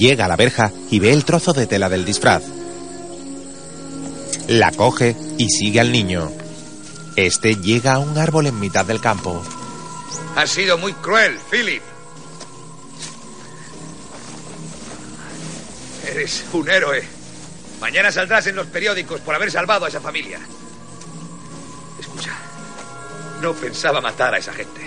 [0.00, 2.42] Llega a la verja y ve el trozo de tela del disfraz.
[4.48, 6.32] La coge y sigue al niño.
[7.16, 9.44] Este llega a un árbol en mitad del campo.
[10.36, 11.82] Has sido muy cruel, Philip.
[16.10, 17.04] Eres un héroe.
[17.78, 20.40] Mañana saldrás en los periódicos por haber salvado a esa familia.
[22.00, 22.32] Escucha,
[23.42, 24.80] no pensaba matar a esa gente.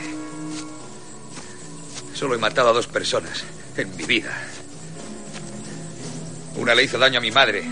[2.16, 3.44] Solo he matado a dos personas
[3.78, 4.36] en mi vida.
[6.56, 7.64] Una le hizo daño a mi madre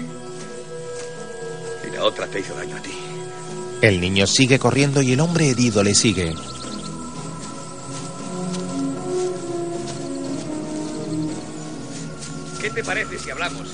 [1.87, 2.91] y la otra te hizo daño a ti.
[3.81, 6.35] El niño sigue corriendo y el hombre herido le sigue.
[12.61, 13.67] ¿Qué te parece si hablamos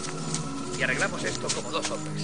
[0.79, 2.23] y arreglamos esto como dos hombres?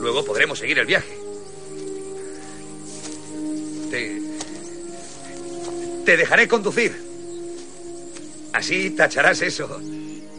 [0.00, 1.18] Luego podremos seguir el viaje.
[3.90, 4.22] Te.
[6.04, 7.07] Te dejaré conducir.
[8.52, 9.68] Así tacharás eso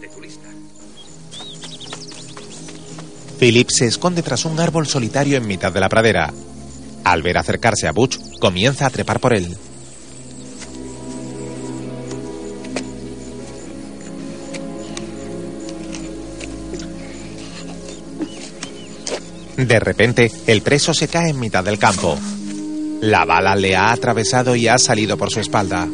[0.01, 0.47] de tu lista.
[3.39, 6.33] Philip se esconde tras un árbol solitario en mitad de la pradera.
[7.03, 9.55] Al ver acercarse a Butch, comienza a trepar por él.
[19.57, 22.17] De repente, el preso se cae en mitad del campo.
[23.01, 25.87] La bala le ha atravesado y ha salido por su espalda.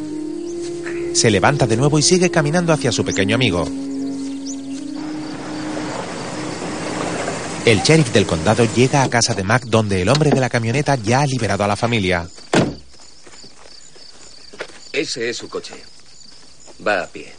[1.16, 3.66] Se levanta de nuevo y sigue caminando hacia su pequeño amigo.
[7.66, 10.96] El sheriff del condado llega a casa de Mac donde el hombre de la camioneta
[10.96, 12.28] ya ha liberado a la familia.
[14.92, 15.76] Ese es su coche.
[16.86, 17.32] Va a pie.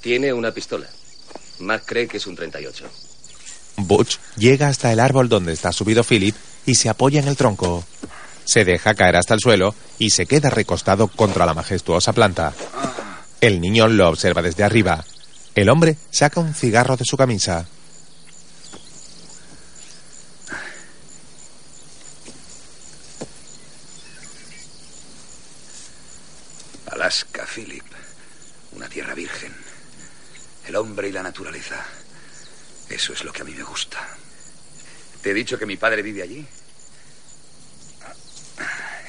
[0.00, 0.86] Tiene una pistola.
[1.58, 2.86] Mac cree que es un 38.
[3.76, 6.34] Butch llega hasta el árbol donde está subido Philip
[6.64, 7.84] y se apoya en el tronco.
[8.46, 12.54] Se deja caer hasta el suelo y se queda recostado contra la majestuosa planta.
[13.40, 15.04] El niño lo observa desde arriba.
[15.54, 17.66] El hombre saca un cigarro de su camisa.
[26.92, 27.84] Alaska, Philip.
[28.72, 29.52] Una tierra virgen.
[30.66, 31.84] El hombre y la naturaleza.
[32.88, 34.06] Eso es lo que a mí me gusta.
[35.20, 36.46] ¿Te he dicho que mi padre vive allí?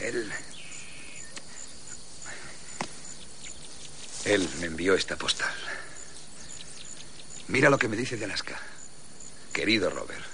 [0.08, 0.32] Él...
[4.24, 5.54] Él me envió esta postal.
[7.50, 8.58] Mira lo que me dice de Alaska.
[9.52, 10.26] Querido Robert,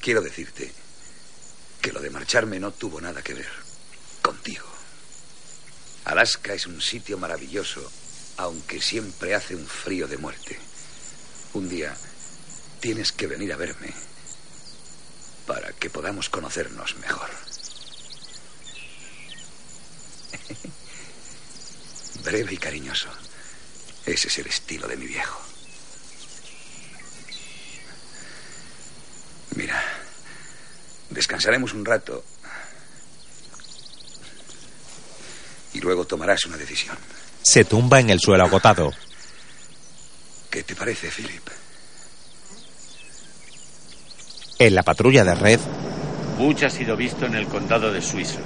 [0.00, 0.72] quiero decirte
[1.80, 3.48] que lo de marcharme no tuvo nada que ver
[4.22, 4.66] contigo.
[6.04, 7.90] Alaska es un sitio maravilloso,
[8.36, 10.58] aunque siempre hace un frío de muerte.
[11.54, 11.96] Un día
[12.80, 13.92] tienes que venir a verme
[15.46, 17.49] para que podamos conocernos mejor.
[22.24, 23.08] Breve y cariñoso.
[24.06, 25.40] Ese es el estilo de mi viejo.
[29.56, 29.82] Mira,
[31.10, 32.24] descansaremos un rato
[35.72, 36.96] y luego tomarás una decisión.
[37.42, 38.92] Se tumba en el suelo agotado.
[40.50, 41.48] ¿Qué te parece, Philip?
[44.58, 45.60] En la patrulla de red,
[46.36, 48.40] Butch ha sido visto en el condado de Suizo.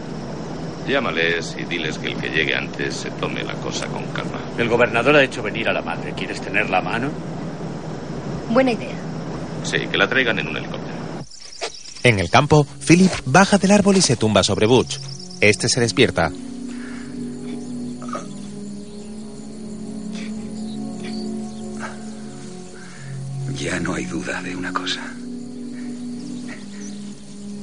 [0.86, 4.38] Llámales y diles que el que llegue antes se tome la cosa con calma.
[4.58, 6.12] El gobernador ha hecho venir a la madre.
[6.16, 7.10] ¿Quieres tenerla a mano?
[8.50, 8.94] Buena idea.
[9.64, 10.94] Sí, que la traigan en un helicóptero.
[12.02, 14.98] en el campo, Philip baja del árbol y se tumba sobre Butch.
[15.40, 16.30] Este se despierta.
[23.58, 25.00] Ya no hay duda de una cosa.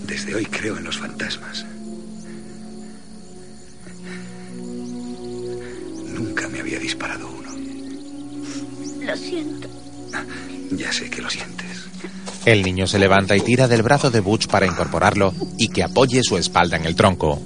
[0.07, 1.65] Desde hoy creo en los fantasmas.
[6.51, 7.49] Me había disparado uno.
[9.05, 9.67] Lo siento.
[10.71, 11.85] Ya sé que lo sientes.
[12.45, 16.23] El niño se levanta y tira del brazo de Butch para incorporarlo y que apoye
[16.23, 17.41] su espalda en el tronco.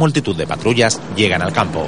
[0.00, 1.86] Multitud de patrullas llegan al campo.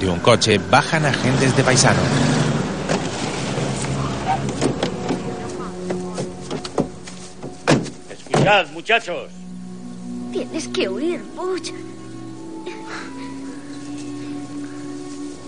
[0.00, 2.00] De un coche bajan agentes de paisano.
[8.10, 9.30] Escuchad, muchachos.
[10.32, 11.70] Tienes que huir, Butch.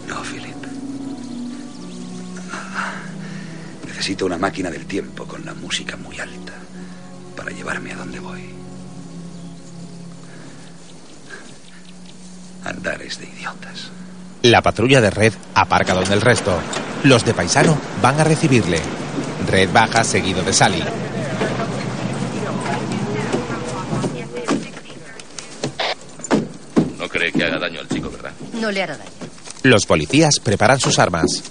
[0.06, 0.66] No, Philip.
[3.88, 6.45] Necesito una máquina del tiempo con la música muy alta
[7.56, 8.54] llevarme a donde voy.
[12.64, 13.90] Andares de idiotas.
[14.42, 16.58] La patrulla de Red aparca donde el resto.
[17.04, 18.80] Los de paisano van a recibirle.
[19.48, 20.82] Red baja seguido de Sally.
[26.98, 28.32] No cree que haga daño al chico, ¿verdad?
[28.54, 29.10] No le hará daño.
[29.62, 31.42] Los policías preparan sus armas.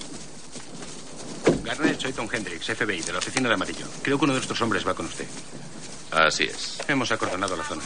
[1.64, 3.86] Garnet, soy Tom Hendricks, FBI, de la oficina de amarillo.
[4.02, 5.26] Creo que uno de nuestros hombres va con usted.
[6.16, 6.78] Así es.
[6.88, 7.84] Hemos acordonado la zona.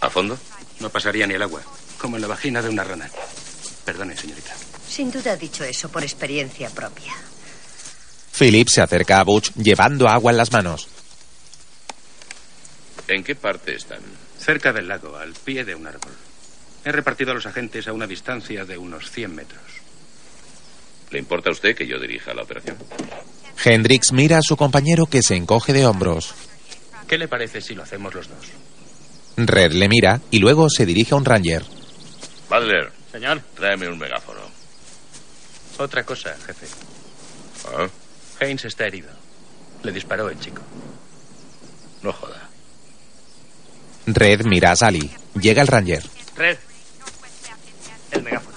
[0.00, 0.38] ¿A fondo?
[0.78, 1.60] No pasaría ni el agua,
[1.98, 3.10] como en la vagina de una rana.
[3.84, 4.54] Perdone, señorita.
[4.88, 7.12] Sin duda ha dicho eso por experiencia propia.
[8.38, 10.86] Philip se acerca a Butch llevando agua en las manos.
[13.08, 14.00] ¿En qué parte están?
[14.38, 16.12] Cerca del lago, al pie de un árbol.
[16.84, 19.62] He repartido a los agentes a una distancia de unos 100 metros.
[21.10, 22.76] ¿Le importa a usted que yo dirija la operación?
[23.64, 26.34] Hendrix mira a su compañero que se encoge de hombros.
[27.12, 28.38] ¿Qué le parece si lo hacemos los dos?
[29.36, 31.62] Red le mira y luego se dirige a un ranger.
[32.48, 32.90] Butler.
[33.12, 33.42] Señor.
[33.54, 34.40] Tráeme un megáfono.
[35.76, 36.66] Otra cosa, jefe.
[37.66, 37.86] ¿Ah?
[38.40, 39.10] Haynes está herido.
[39.82, 40.62] Le disparó el chico.
[42.00, 42.48] No joda.
[44.06, 45.10] Red mira a Sally.
[45.38, 46.02] Llega el ranger.
[46.34, 46.56] Red.
[48.12, 48.56] El megáfono.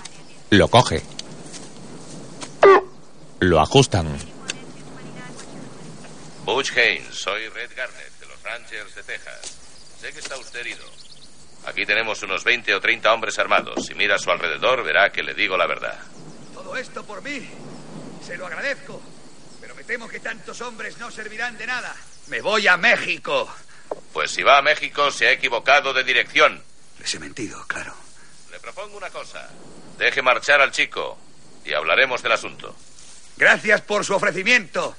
[0.52, 1.02] Lo coge.
[3.42, 4.18] Lo ajustan.
[6.46, 8.15] Butch Haynes, soy Red Garnett, los
[8.46, 9.58] Rangers de Texas.
[10.00, 10.86] Sé que está usted herido.
[11.66, 13.86] Aquí tenemos unos 20 o 30 hombres armados.
[13.86, 15.98] Si mira a su alrededor, verá que le digo la verdad.
[16.54, 17.50] Todo esto por mí.
[18.24, 19.02] Se lo agradezco.
[19.60, 21.96] Pero me temo que tantos hombres no servirán de nada.
[22.28, 23.52] Me voy a México.
[24.14, 26.64] Pues si va a México, se ha equivocado de dirección.
[27.00, 27.96] Les he mentido, claro.
[28.52, 29.50] Le propongo una cosa.
[29.98, 31.18] Deje marchar al chico
[31.66, 32.76] y hablaremos del asunto.
[33.38, 34.96] Gracias por su ofrecimiento.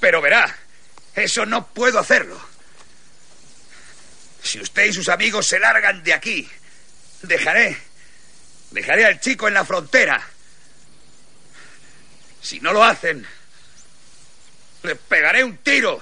[0.00, 0.56] Pero verá,
[1.14, 2.40] eso no puedo hacerlo.
[4.42, 6.48] Si usted y sus amigos se largan de aquí,
[7.22, 7.76] dejaré.
[8.70, 10.24] Dejaré al chico en la frontera.
[12.40, 13.26] Si no lo hacen,
[14.82, 16.00] le pegaré un tiro.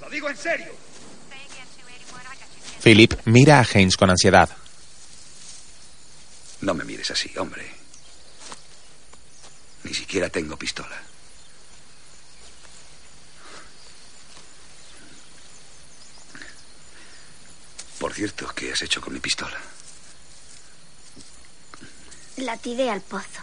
[0.00, 0.72] Lo digo en serio.
[2.82, 4.48] Philip mira a Haynes con ansiedad.
[6.60, 7.68] No me mires así, hombre.
[9.82, 11.05] Ni siquiera tengo pistola.
[17.98, 19.56] Por cierto, ¿qué has hecho con mi pistola?
[22.36, 23.40] La tiré al pozo.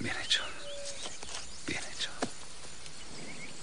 [0.00, 0.42] Bien hecho.
[1.66, 2.10] Bien hecho.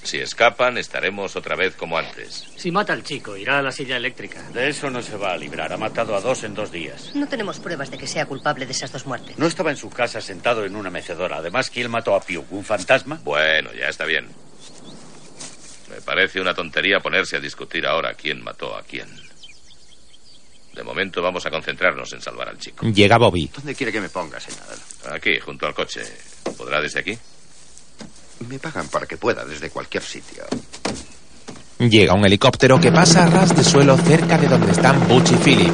[0.03, 2.45] Si escapan, estaremos otra vez como antes.
[2.55, 4.41] Si mata al chico, irá a la silla eléctrica.
[4.51, 5.73] De eso no se va a librar.
[5.73, 7.11] Ha matado a dos en dos días.
[7.13, 9.37] No tenemos pruebas de que sea culpable de esas dos muertes.
[9.37, 11.37] No estaba en su casa sentado en una mecedora.
[11.37, 12.45] Además, ¿quién mató a Piu?
[12.49, 13.19] ¿Un fantasma?
[13.23, 14.29] Bueno, ya está bien.
[15.95, 19.07] Me parece una tontería ponerse a discutir ahora quién mató a quién.
[20.73, 22.85] De momento vamos a concentrarnos en salvar al chico.
[22.85, 23.49] Llega Bobby.
[23.55, 24.77] ¿Dónde quiere que me ponga, senador?
[25.13, 26.01] Aquí, junto al coche.
[26.57, 27.17] ¿Podrá desde aquí?
[28.49, 30.43] Me pagan para que pueda desde cualquier sitio.
[31.79, 35.35] Llega un helicóptero que pasa a ras de suelo cerca de donde están Butch y
[35.37, 35.73] Philip.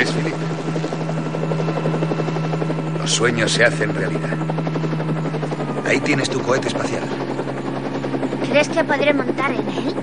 [0.00, 0.34] ¿Ves, Philip?
[3.00, 4.36] Los sueños se hacen realidad.
[5.86, 7.04] Ahí tienes tu cohete espacial.
[8.50, 9.94] ¿Crees que podré montar en él?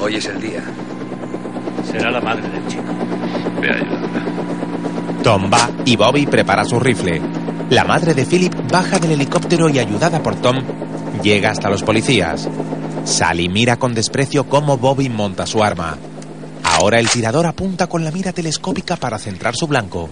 [0.00, 0.62] Hoy es el día.
[1.90, 2.84] Será la madre del chico.
[3.60, 4.22] Ve a ayudarla.
[5.24, 7.20] Tom va y Bobby prepara su rifle.
[7.70, 10.58] La madre de Philip baja del helicóptero y ayudada por Tom
[11.24, 12.48] llega hasta los policías.
[13.04, 15.98] Sally mira con desprecio cómo Bobby monta su arma.
[16.62, 20.08] Ahora el tirador apunta con la mira telescópica para centrar su blanco.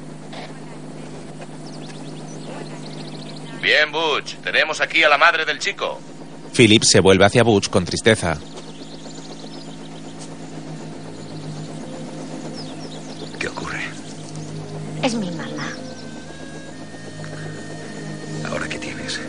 [3.62, 4.36] Bien, Butch.
[4.36, 6.00] Tenemos aquí a la madre del chico.
[6.54, 8.38] Philip se vuelve hacia Butch con tristeza.
[13.38, 13.82] ¿Qué ocurre?
[15.02, 15.68] Es mi mamá.
[18.48, 19.20] Ahora que tienes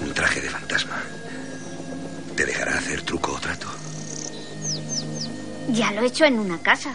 [0.00, 1.02] un traje de fantasma,
[2.36, 3.66] ¿te dejará hacer truco o trato?
[5.70, 6.94] Ya lo he hecho en una casa.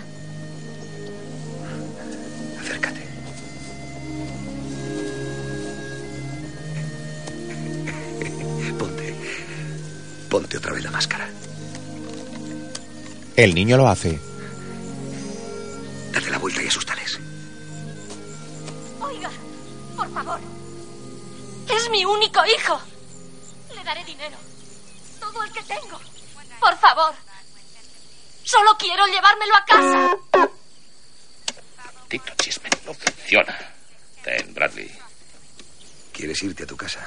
[13.40, 14.20] El niño lo hace.
[16.12, 17.18] Date la vuelta y asústales.
[19.00, 19.32] Oiga,
[19.96, 20.42] por favor.
[21.74, 22.82] Es mi único hijo.
[23.74, 24.36] Le daré dinero.
[25.22, 25.98] Todo el que tengo.
[26.60, 27.16] Por favor.
[28.44, 30.50] Solo quiero llevármelo a casa.
[32.10, 33.58] Tito chisme no funciona.
[34.22, 34.92] Ten, Bradley.
[36.12, 37.06] ¿Quieres irte a tu casa?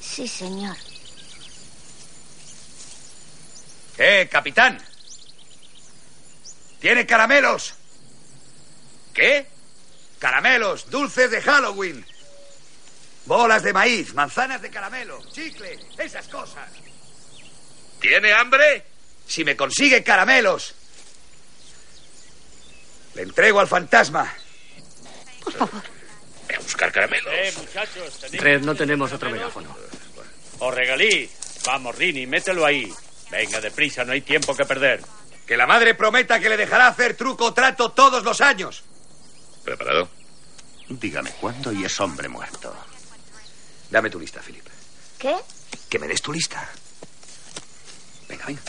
[0.00, 0.78] Sí, señor.
[4.02, 4.78] ¡Eh, capitán!
[6.80, 7.74] ¿Tiene caramelos?
[9.12, 9.46] ¿Qué?
[10.18, 12.06] Caramelos, dulces de Halloween.
[13.26, 16.70] Bolas de maíz, manzanas de caramelo, chicle, esas cosas.
[18.00, 18.86] ¿Tiene hambre?
[19.26, 20.74] Si me consigue caramelos,
[23.16, 24.34] le entrego al fantasma.
[25.44, 25.82] Por favor.
[26.48, 27.34] Ve a buscar caramelos.
[27.34, 28.32] Eh, muchachos.
[28.32, 29.76] Red, no tenemos otro megáfono.
[30.60, 31.30] O regalí.
[31.66, 32.90] Vamos, Rini, mételo ahí.
[33.30, 35.02] Venga, deprisa, no hay tiempo que perder.
[35.46, 38.82] Que la madre prometa que le dejará hacer truco o trato todos los años.
[39.64, 40.08] ¿Preparado?
[40.88, 42.74] Dígame cuándo y es hombre muerto.
[43.90, 44.66] Dame tu lista, Philip.
[45.18, 45.36] ¿Qué?
[45.88, 46.68] Que me des tu lista.
[48.28, 48.62] Venga, venga.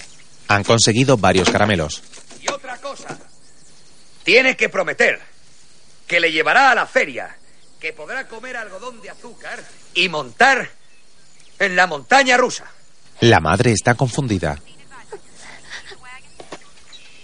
[0.47, 2.03] Han conseguido varios caramelos.
[2.41, 3.17] Y otra cosa.
[4.23, 5.21] Tiene que prometer
[6.07, 7.35] que le llevará a la feria,
[7.79, 9.63] que podrá comer algodón de azúcar
[9.93, 10.69] y montar
[11.57, 12.69] en la montaña rusa.
[13.21, 14.59] La madre está confundida.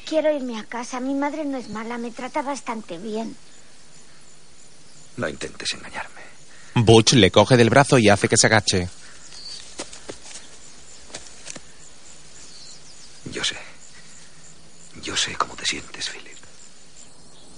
[0.07, 0.99] Quiero irme a casa.
[0.99, 3.35] Mi madre no es mala, me trata bastante bien.
[5.17, 6.21] No intentes engañarme.
[6.75, 8.87] Butch le coge del brazo y hace que se agache.
[13.31, 13.57] Yo sé.
[15.01, 16.37] Yo sé cómo te sientes, Philip.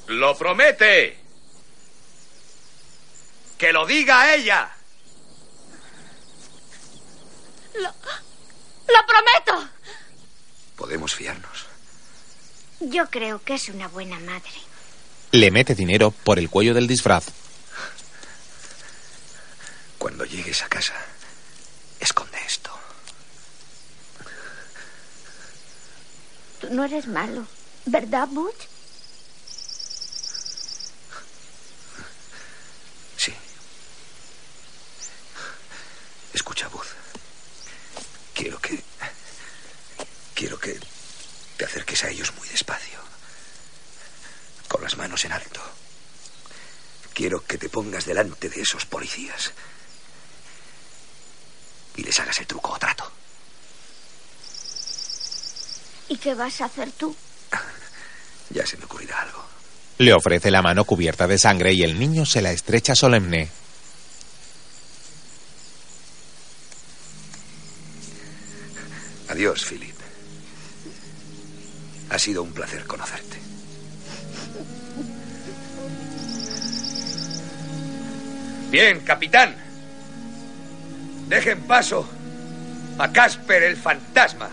[0.07, 1.19] ¡Lo promete!
[3.57, 4.71] ¡Que lo diga a ella!
[7.75, 7.93] Lo,
[8.89, 9.69] lo prometo.
[10.75, 11.65] Podemos fiarnos.
[12.79, 14.51] Yo creo que es una buena madre.
[15.31, 17.25] Le mete dinero por el cuello del disfraz.
[19.97, 20.93] Cuando llegues a casa,
[21.99, 22.71] esconde esto.
[26.61, 27.45] Tú no eres malo,
[27.85, 28.67] ¿verdad, Butch?
[33.17, 33.33] Sí.
[36.33, 36.98] Escucha, Buzz.
[38.39, 38.81] Quiero que.
[40.33, 40.79] Quiero que
[41.57, 42.97] te acerques a ellos muy despacio.
[44.69, 45.59] Con las manos en alto.
[47.13, 49.51] Quiero que te pongas delante de esos policías.
[51.97, 53.11] Y les hagas el truco o trato.
[56.07, 57.13] ¿Y qué vas a hacer tú?
[58.51, 59.45] Ya se me ocurrirá algo.
[59.99, 63.51] Le ofrece la mano cubierta de sangre y el niño se la estrecha solemne.
[69.29, 69.95] Adiós, Philip.
[72.09, 73.37] Ha sido un placer conocerte.
[78.71, 79.55] Bien, capitán.
[81.27, 82.07] Dejen paso
[82.97, 84.49] a Casper el fantasma.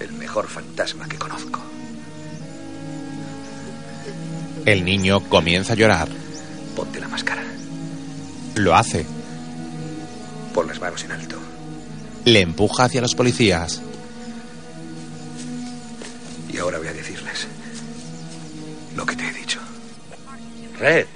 [0.00, 1.62] El mejor fantasma que conozco.
[4.64, 6.08] El niño comienza a llorar.
[6.74, 7.42] Ponte la máscara.
[8.54, 9.04] Lo hace.
[10.54, 11.43] Pon las manos en alto.
[12.24, 13.82] Le empuja hacia los policías.
[16.52, 17.46] Y ahora voy a decirles
[18.96, 19.60] lo que te he dicho.
[20.78, 21.06] Red,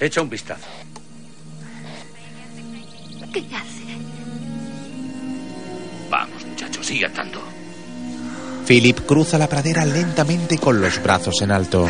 [0.00, 0.66] echa un vistazo.
[3.32, 3.78] ¿Qué hace?
[6.10, 7.40] Vamos, muchachos, sigue andando.
[8.66, 11.88] Philip cruza la pradera lentamente con los brazos en alto.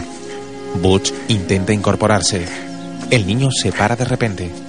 [0.81, 2.47] Butch intenta incorporarse.
[3.11, 4.68] El niño se para de repente.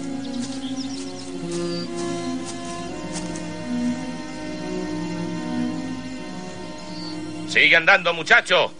[7.49, 8.71] Sigue andando, muchacho.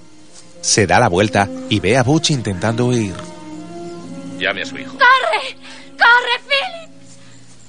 [0.61, 3.15] Se da la vuelta y ve a Butch intentando huir.
[4.37, 4.91] Llame a su hijo.
[4.93, 5.55] ¡Corre!
[5.97, 6.91] ¡Corre, Philip!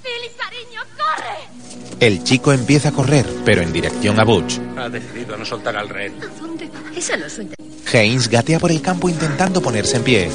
[0.03, 2.07] ¡Philip, cariño, corre!
[2.07, 4.59] El chico empieza a correr, pero en dirección a Butch.
[4.77, 6.13] Ha decidido no soltar al red.
[6.41, 6.97] ¿Dónde va?
[6.97, 7.71] Esa no es su intención.
[7.93, 10.31] Haynes gatea por el campo intentando ponerse en pie.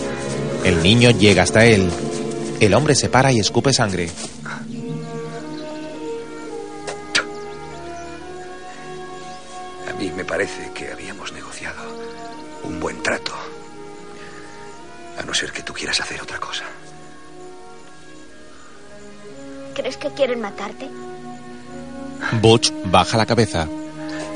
[0.64, 1.90] El niño llega hasta él.
[2.60, 4.10] El hombre se para y escupe sangre.
[10.46, 11.82] Parece que habíamos negociado
[12.64, 13.32] un buen trato.
[15.18, 16.64] A no ser que tú quieras hacer otra cosa.
[19.74, 20.88] ¿Crees que quieren matarte?
[22.42, 23.68] Butch baja la cabeza.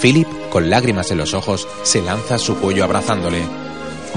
[0.01, 3.43] Philip, con lágrimas en los ojos, se lanza a su cuello abrazándole.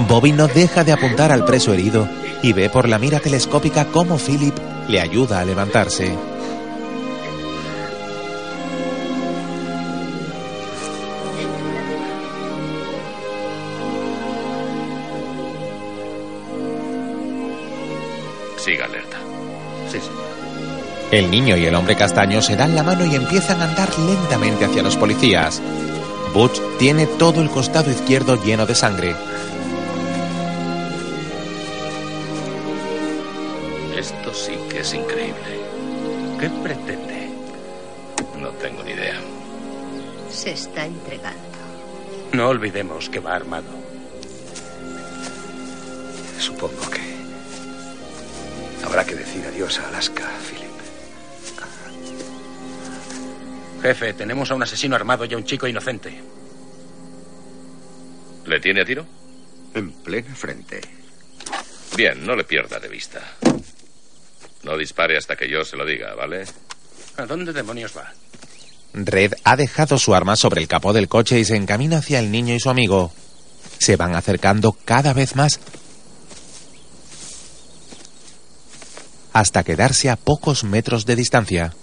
[0.07, 2.09] Bobby no deja de apuntar al preso herido
[2.41, 4.57] y ve por la mira telescópica cómo Philip
[4.87, 6.17] le ayuda a levantarse.
[21.13, 24.65] El niño y el hombre castaño se dan la mano y empiezan a andar lentamente
[24.65, 25.61] hacia los policías.
[26.33, 29.15] Butch tiene todo el costado izquierdo lleno de sangre.
[33.95, 35.61] Esto sí que es increíble.
[36.39, 37.29] ¿Qué pretende?
[38.39, 39.21] No tengo ni idea.
[40.31, 41.39] Se está entregando.
[42.31, 43.69] No olvidemos que va armado.
[46.39, 47.01] Supongo que
[48.83, 50.62] habrá que decir adiós a Alaska, Philip.
[53.83, 56.23] Jefe, tenemos a un asesino armado y a un chico inocente.
[58.45, 59.05] ¿Le tiene a tiro?
[59.73, 60.79] En plena frente.
[61.97, 63.19] Bien, no le pierda de vista.
[64.63, 66.45] No dispare hasta que yo se lo diga, ¿vale?
[67.17, 68.09] ¿A dónde demonios va?
[68.93, 72.31] Red ha dejado su arma sobre el capó del coche y se encamina hacia el
[72.31, 73.11] niño y su amigo.
[73.79, 75.59] Se van acercando cada vez más
[79.33, 81.73] hasta quedarse a pocos metros de distancia.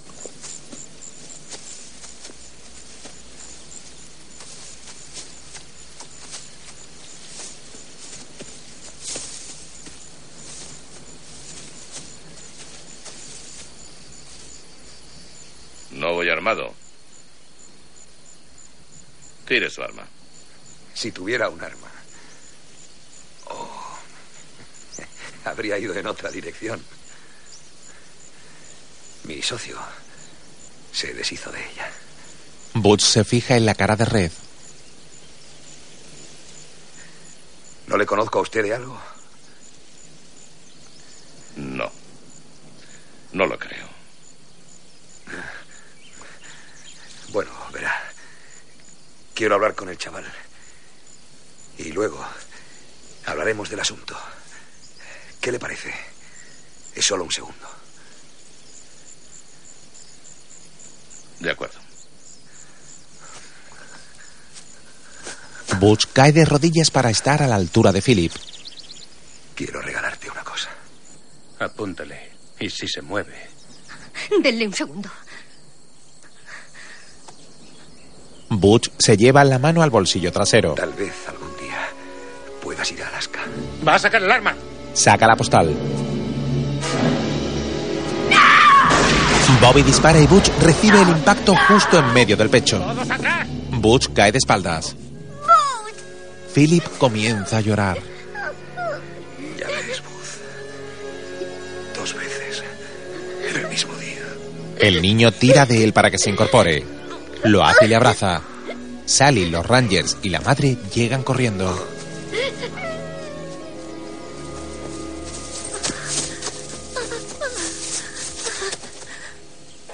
[16.01, 16.73] No voy armado.
[19.51, 20.07] Tire su arma.
[20.95, 21.91] Si tuviera un arma.
[23.47, 23.99] Oh.
[25.45, 26.81] Habría ido en otra dirección.
[29.25, 29.77] Mi socio
[30.93, 31.91] se deshizo de ella.
[32.75, 34.31] Butch se fija en la cara de Red.
[37.89, 39.01] ¿No le conozco a usted de algo?
[41.57, 41.91] No.
[43.33, 43.89] No lo creo.
[47.33, 48.11] Bueno, verá.
[49.41, 50.31] Quiero hablar con el chaval.
[51.79, 52.23] Y luego
[53.25, 54.15] hablaremos del asunto.
[55.41, 55.95] ¿Qué le parece?
[56.95, 57.67] Es solo un segundo.
[61.39, 61.79] De acuerdo.
[65.79, 68.35] Butch cae de rodillas para estar a la altura de Philip.
[69.55, 70.69] Quiero regalarte una cosa.
[71.61, 72.33] Apúntale.
[72.59, 73.49] Y si se mueve.
[74.43, 75.11] Denle un segundo.
[78.51, 80.75] Butch se lleva la mano al bolsillo trasero.
[80.75, 81.79] Tal vez algún día
[82.61, 83.41] puedas ir a Alaska.
[83.87, 84.55] ¡Va a sacar el arma!
[84.93, 85.75] Saca la postal.
[89.61, 92.83] Bobby dispara y Butch recibe el impacto justo en medio del pecho.
[93.73, 94.97] Butch cae de espaldas.
[96.55, 97.99] Philip comienza a llorar.
[99.59, 101.95] Ya ves, Booth.
[101.95, 102.65] Dos veces.
[103.51, 104.25] En el mismo día.
[104.79, 107.00] El niño tira de él para que se incorpore.
[107.45, 108.43] Lo hace y le abraza.
[109.07, 111.67] Sally, los Rangers y la madre llegan corriendo.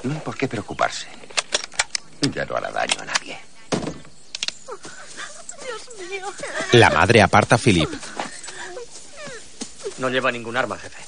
[0.03, 1.07] No hay por qué preocuparse.
[2.33, 3.39] Ya no hará daño a nadie.
[5.63, 6.27] Dios mío.
[6.73, 7.89] La madre aparta a Philip.
[9.99, 10.99] No lleva ningún arma, jefe.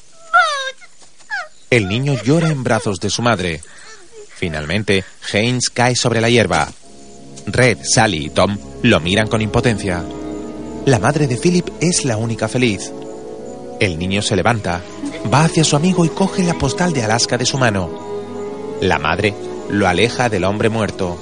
[1.70, 3.60] El niño llora en brazos de su madre.
[4.38, 6.68] Finalmente, Haynes cae sobre la hierba.
[7.46, 10.04] Red, Sally y Tom lo miran con impotencia.
[10.86, 12.92] La madre de Philip es la única feliz.
[13.80, 14.80] El niño se levanta,
[15.32, 17.90] va hacia su amigo y coge la postal de Alaska de su mano.
[18.80, 19.34] La madre
[19.70, 21.18] lo aleja del hombre muerto.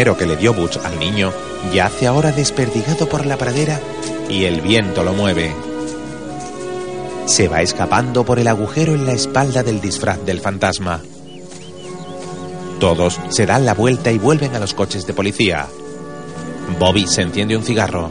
[0.00, 1.30] Dinero que le dio Butch al niño
[1.74, 3.78] yace ahora desperdigado por la pradera
[4.30, 5.54] y el viento lo mueve.
[7.26, 11.02] Se va escapando por el agujero en la espalda del disfraz del fantasma.
[12.78, 15.66] Todos se dan la vuelta y vuelven a los coches de policía.
[16.78, 18.10] Bobby se enciende un cigarro.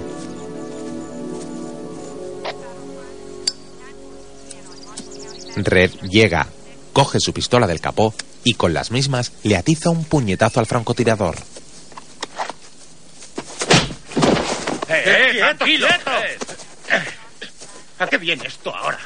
[5.56, 6.50] Red llega,
[6.94, 8.14] coge su pistola del capó
[8.44, 11.49] y con las mismas le atiza un puñetazo al francotirador.
[18.00, 19.00] ¿A qué viene esto ahora?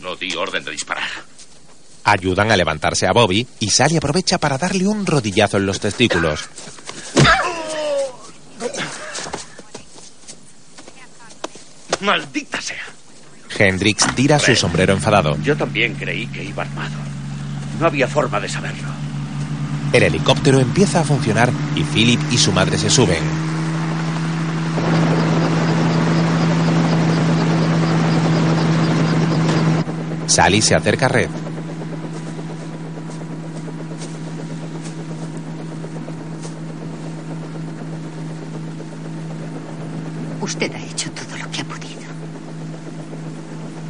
[0.00, 1.08] No di orden de disparar.
[2.04, 6.48] Ayudan a levantarse a Bobby y Sally aprovecha para darle un rodillazo en los testículos.
[12.00, 12.84] ¡Maldita sea!
[13.58, 15.36] Hendrix tira su sombrero enfadado.
[15.42, 16.94] Yo también creí que iba armado.
[17.80, 18.88] No había forma de saberlo.
[19.92, 23.22] El helicóptero empieza a funcionar y Philip y su madre se suben.
[30.36, 31.30] Sally se acerca a Red.
[40.42, 42.02] Usted ha hecho todo lo que ha podido.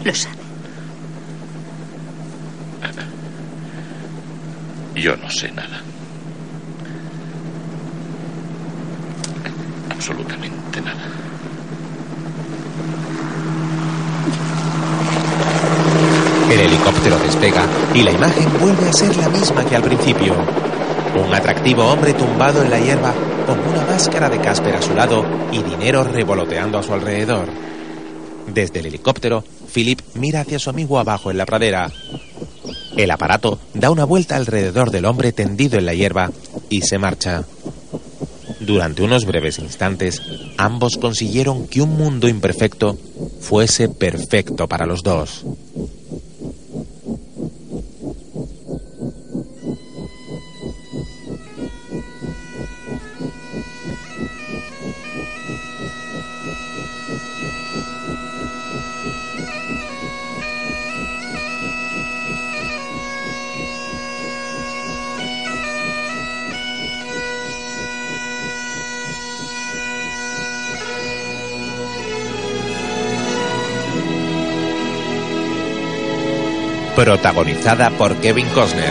[0.04, 0.36] Lo sabe.
[4.94, 5.80] Yo no sé nada.
[9.90, 11.25] Absolutamente nada.
[16.50, 20.32] El helicóptero despega y la imagen vuelve a ser la misma que al principio.
[21.26, 23.12] Un atractivo hombre tumbado en la hierba
[23.46, 27.48] con una máscara de Casper a su lado y dinero revoloteando a su alrededor.
[28.46, 29.42] Desde el helicóptero,
[29.74, 31.90] Philip mira hacia su amigo abajo en la pradera.
[32.96, 36.30] El aparato da una vuelta alrededor del hombre tendido en la hierba
[36.70, 37.44] y se marcha.
[38.60, 40.22] Durante unos breves instantes,
[40.56, 42.96] ambos consiguieron que un mundo imperfecto
[43.40, 45.44] fuese perfecto para los dos.
[76.96, 78.90] Protagonizada por Kevin Costner,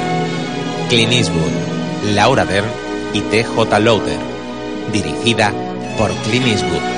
[0.90, 2.70] Clint Eastwood, Laura Dern
[3.14, 3.80] y T.J.
[3.80, 4.20] Lauter.
[4.94, 5.52] Dirigida
[5.98, 6.95] por Clint Eastwood.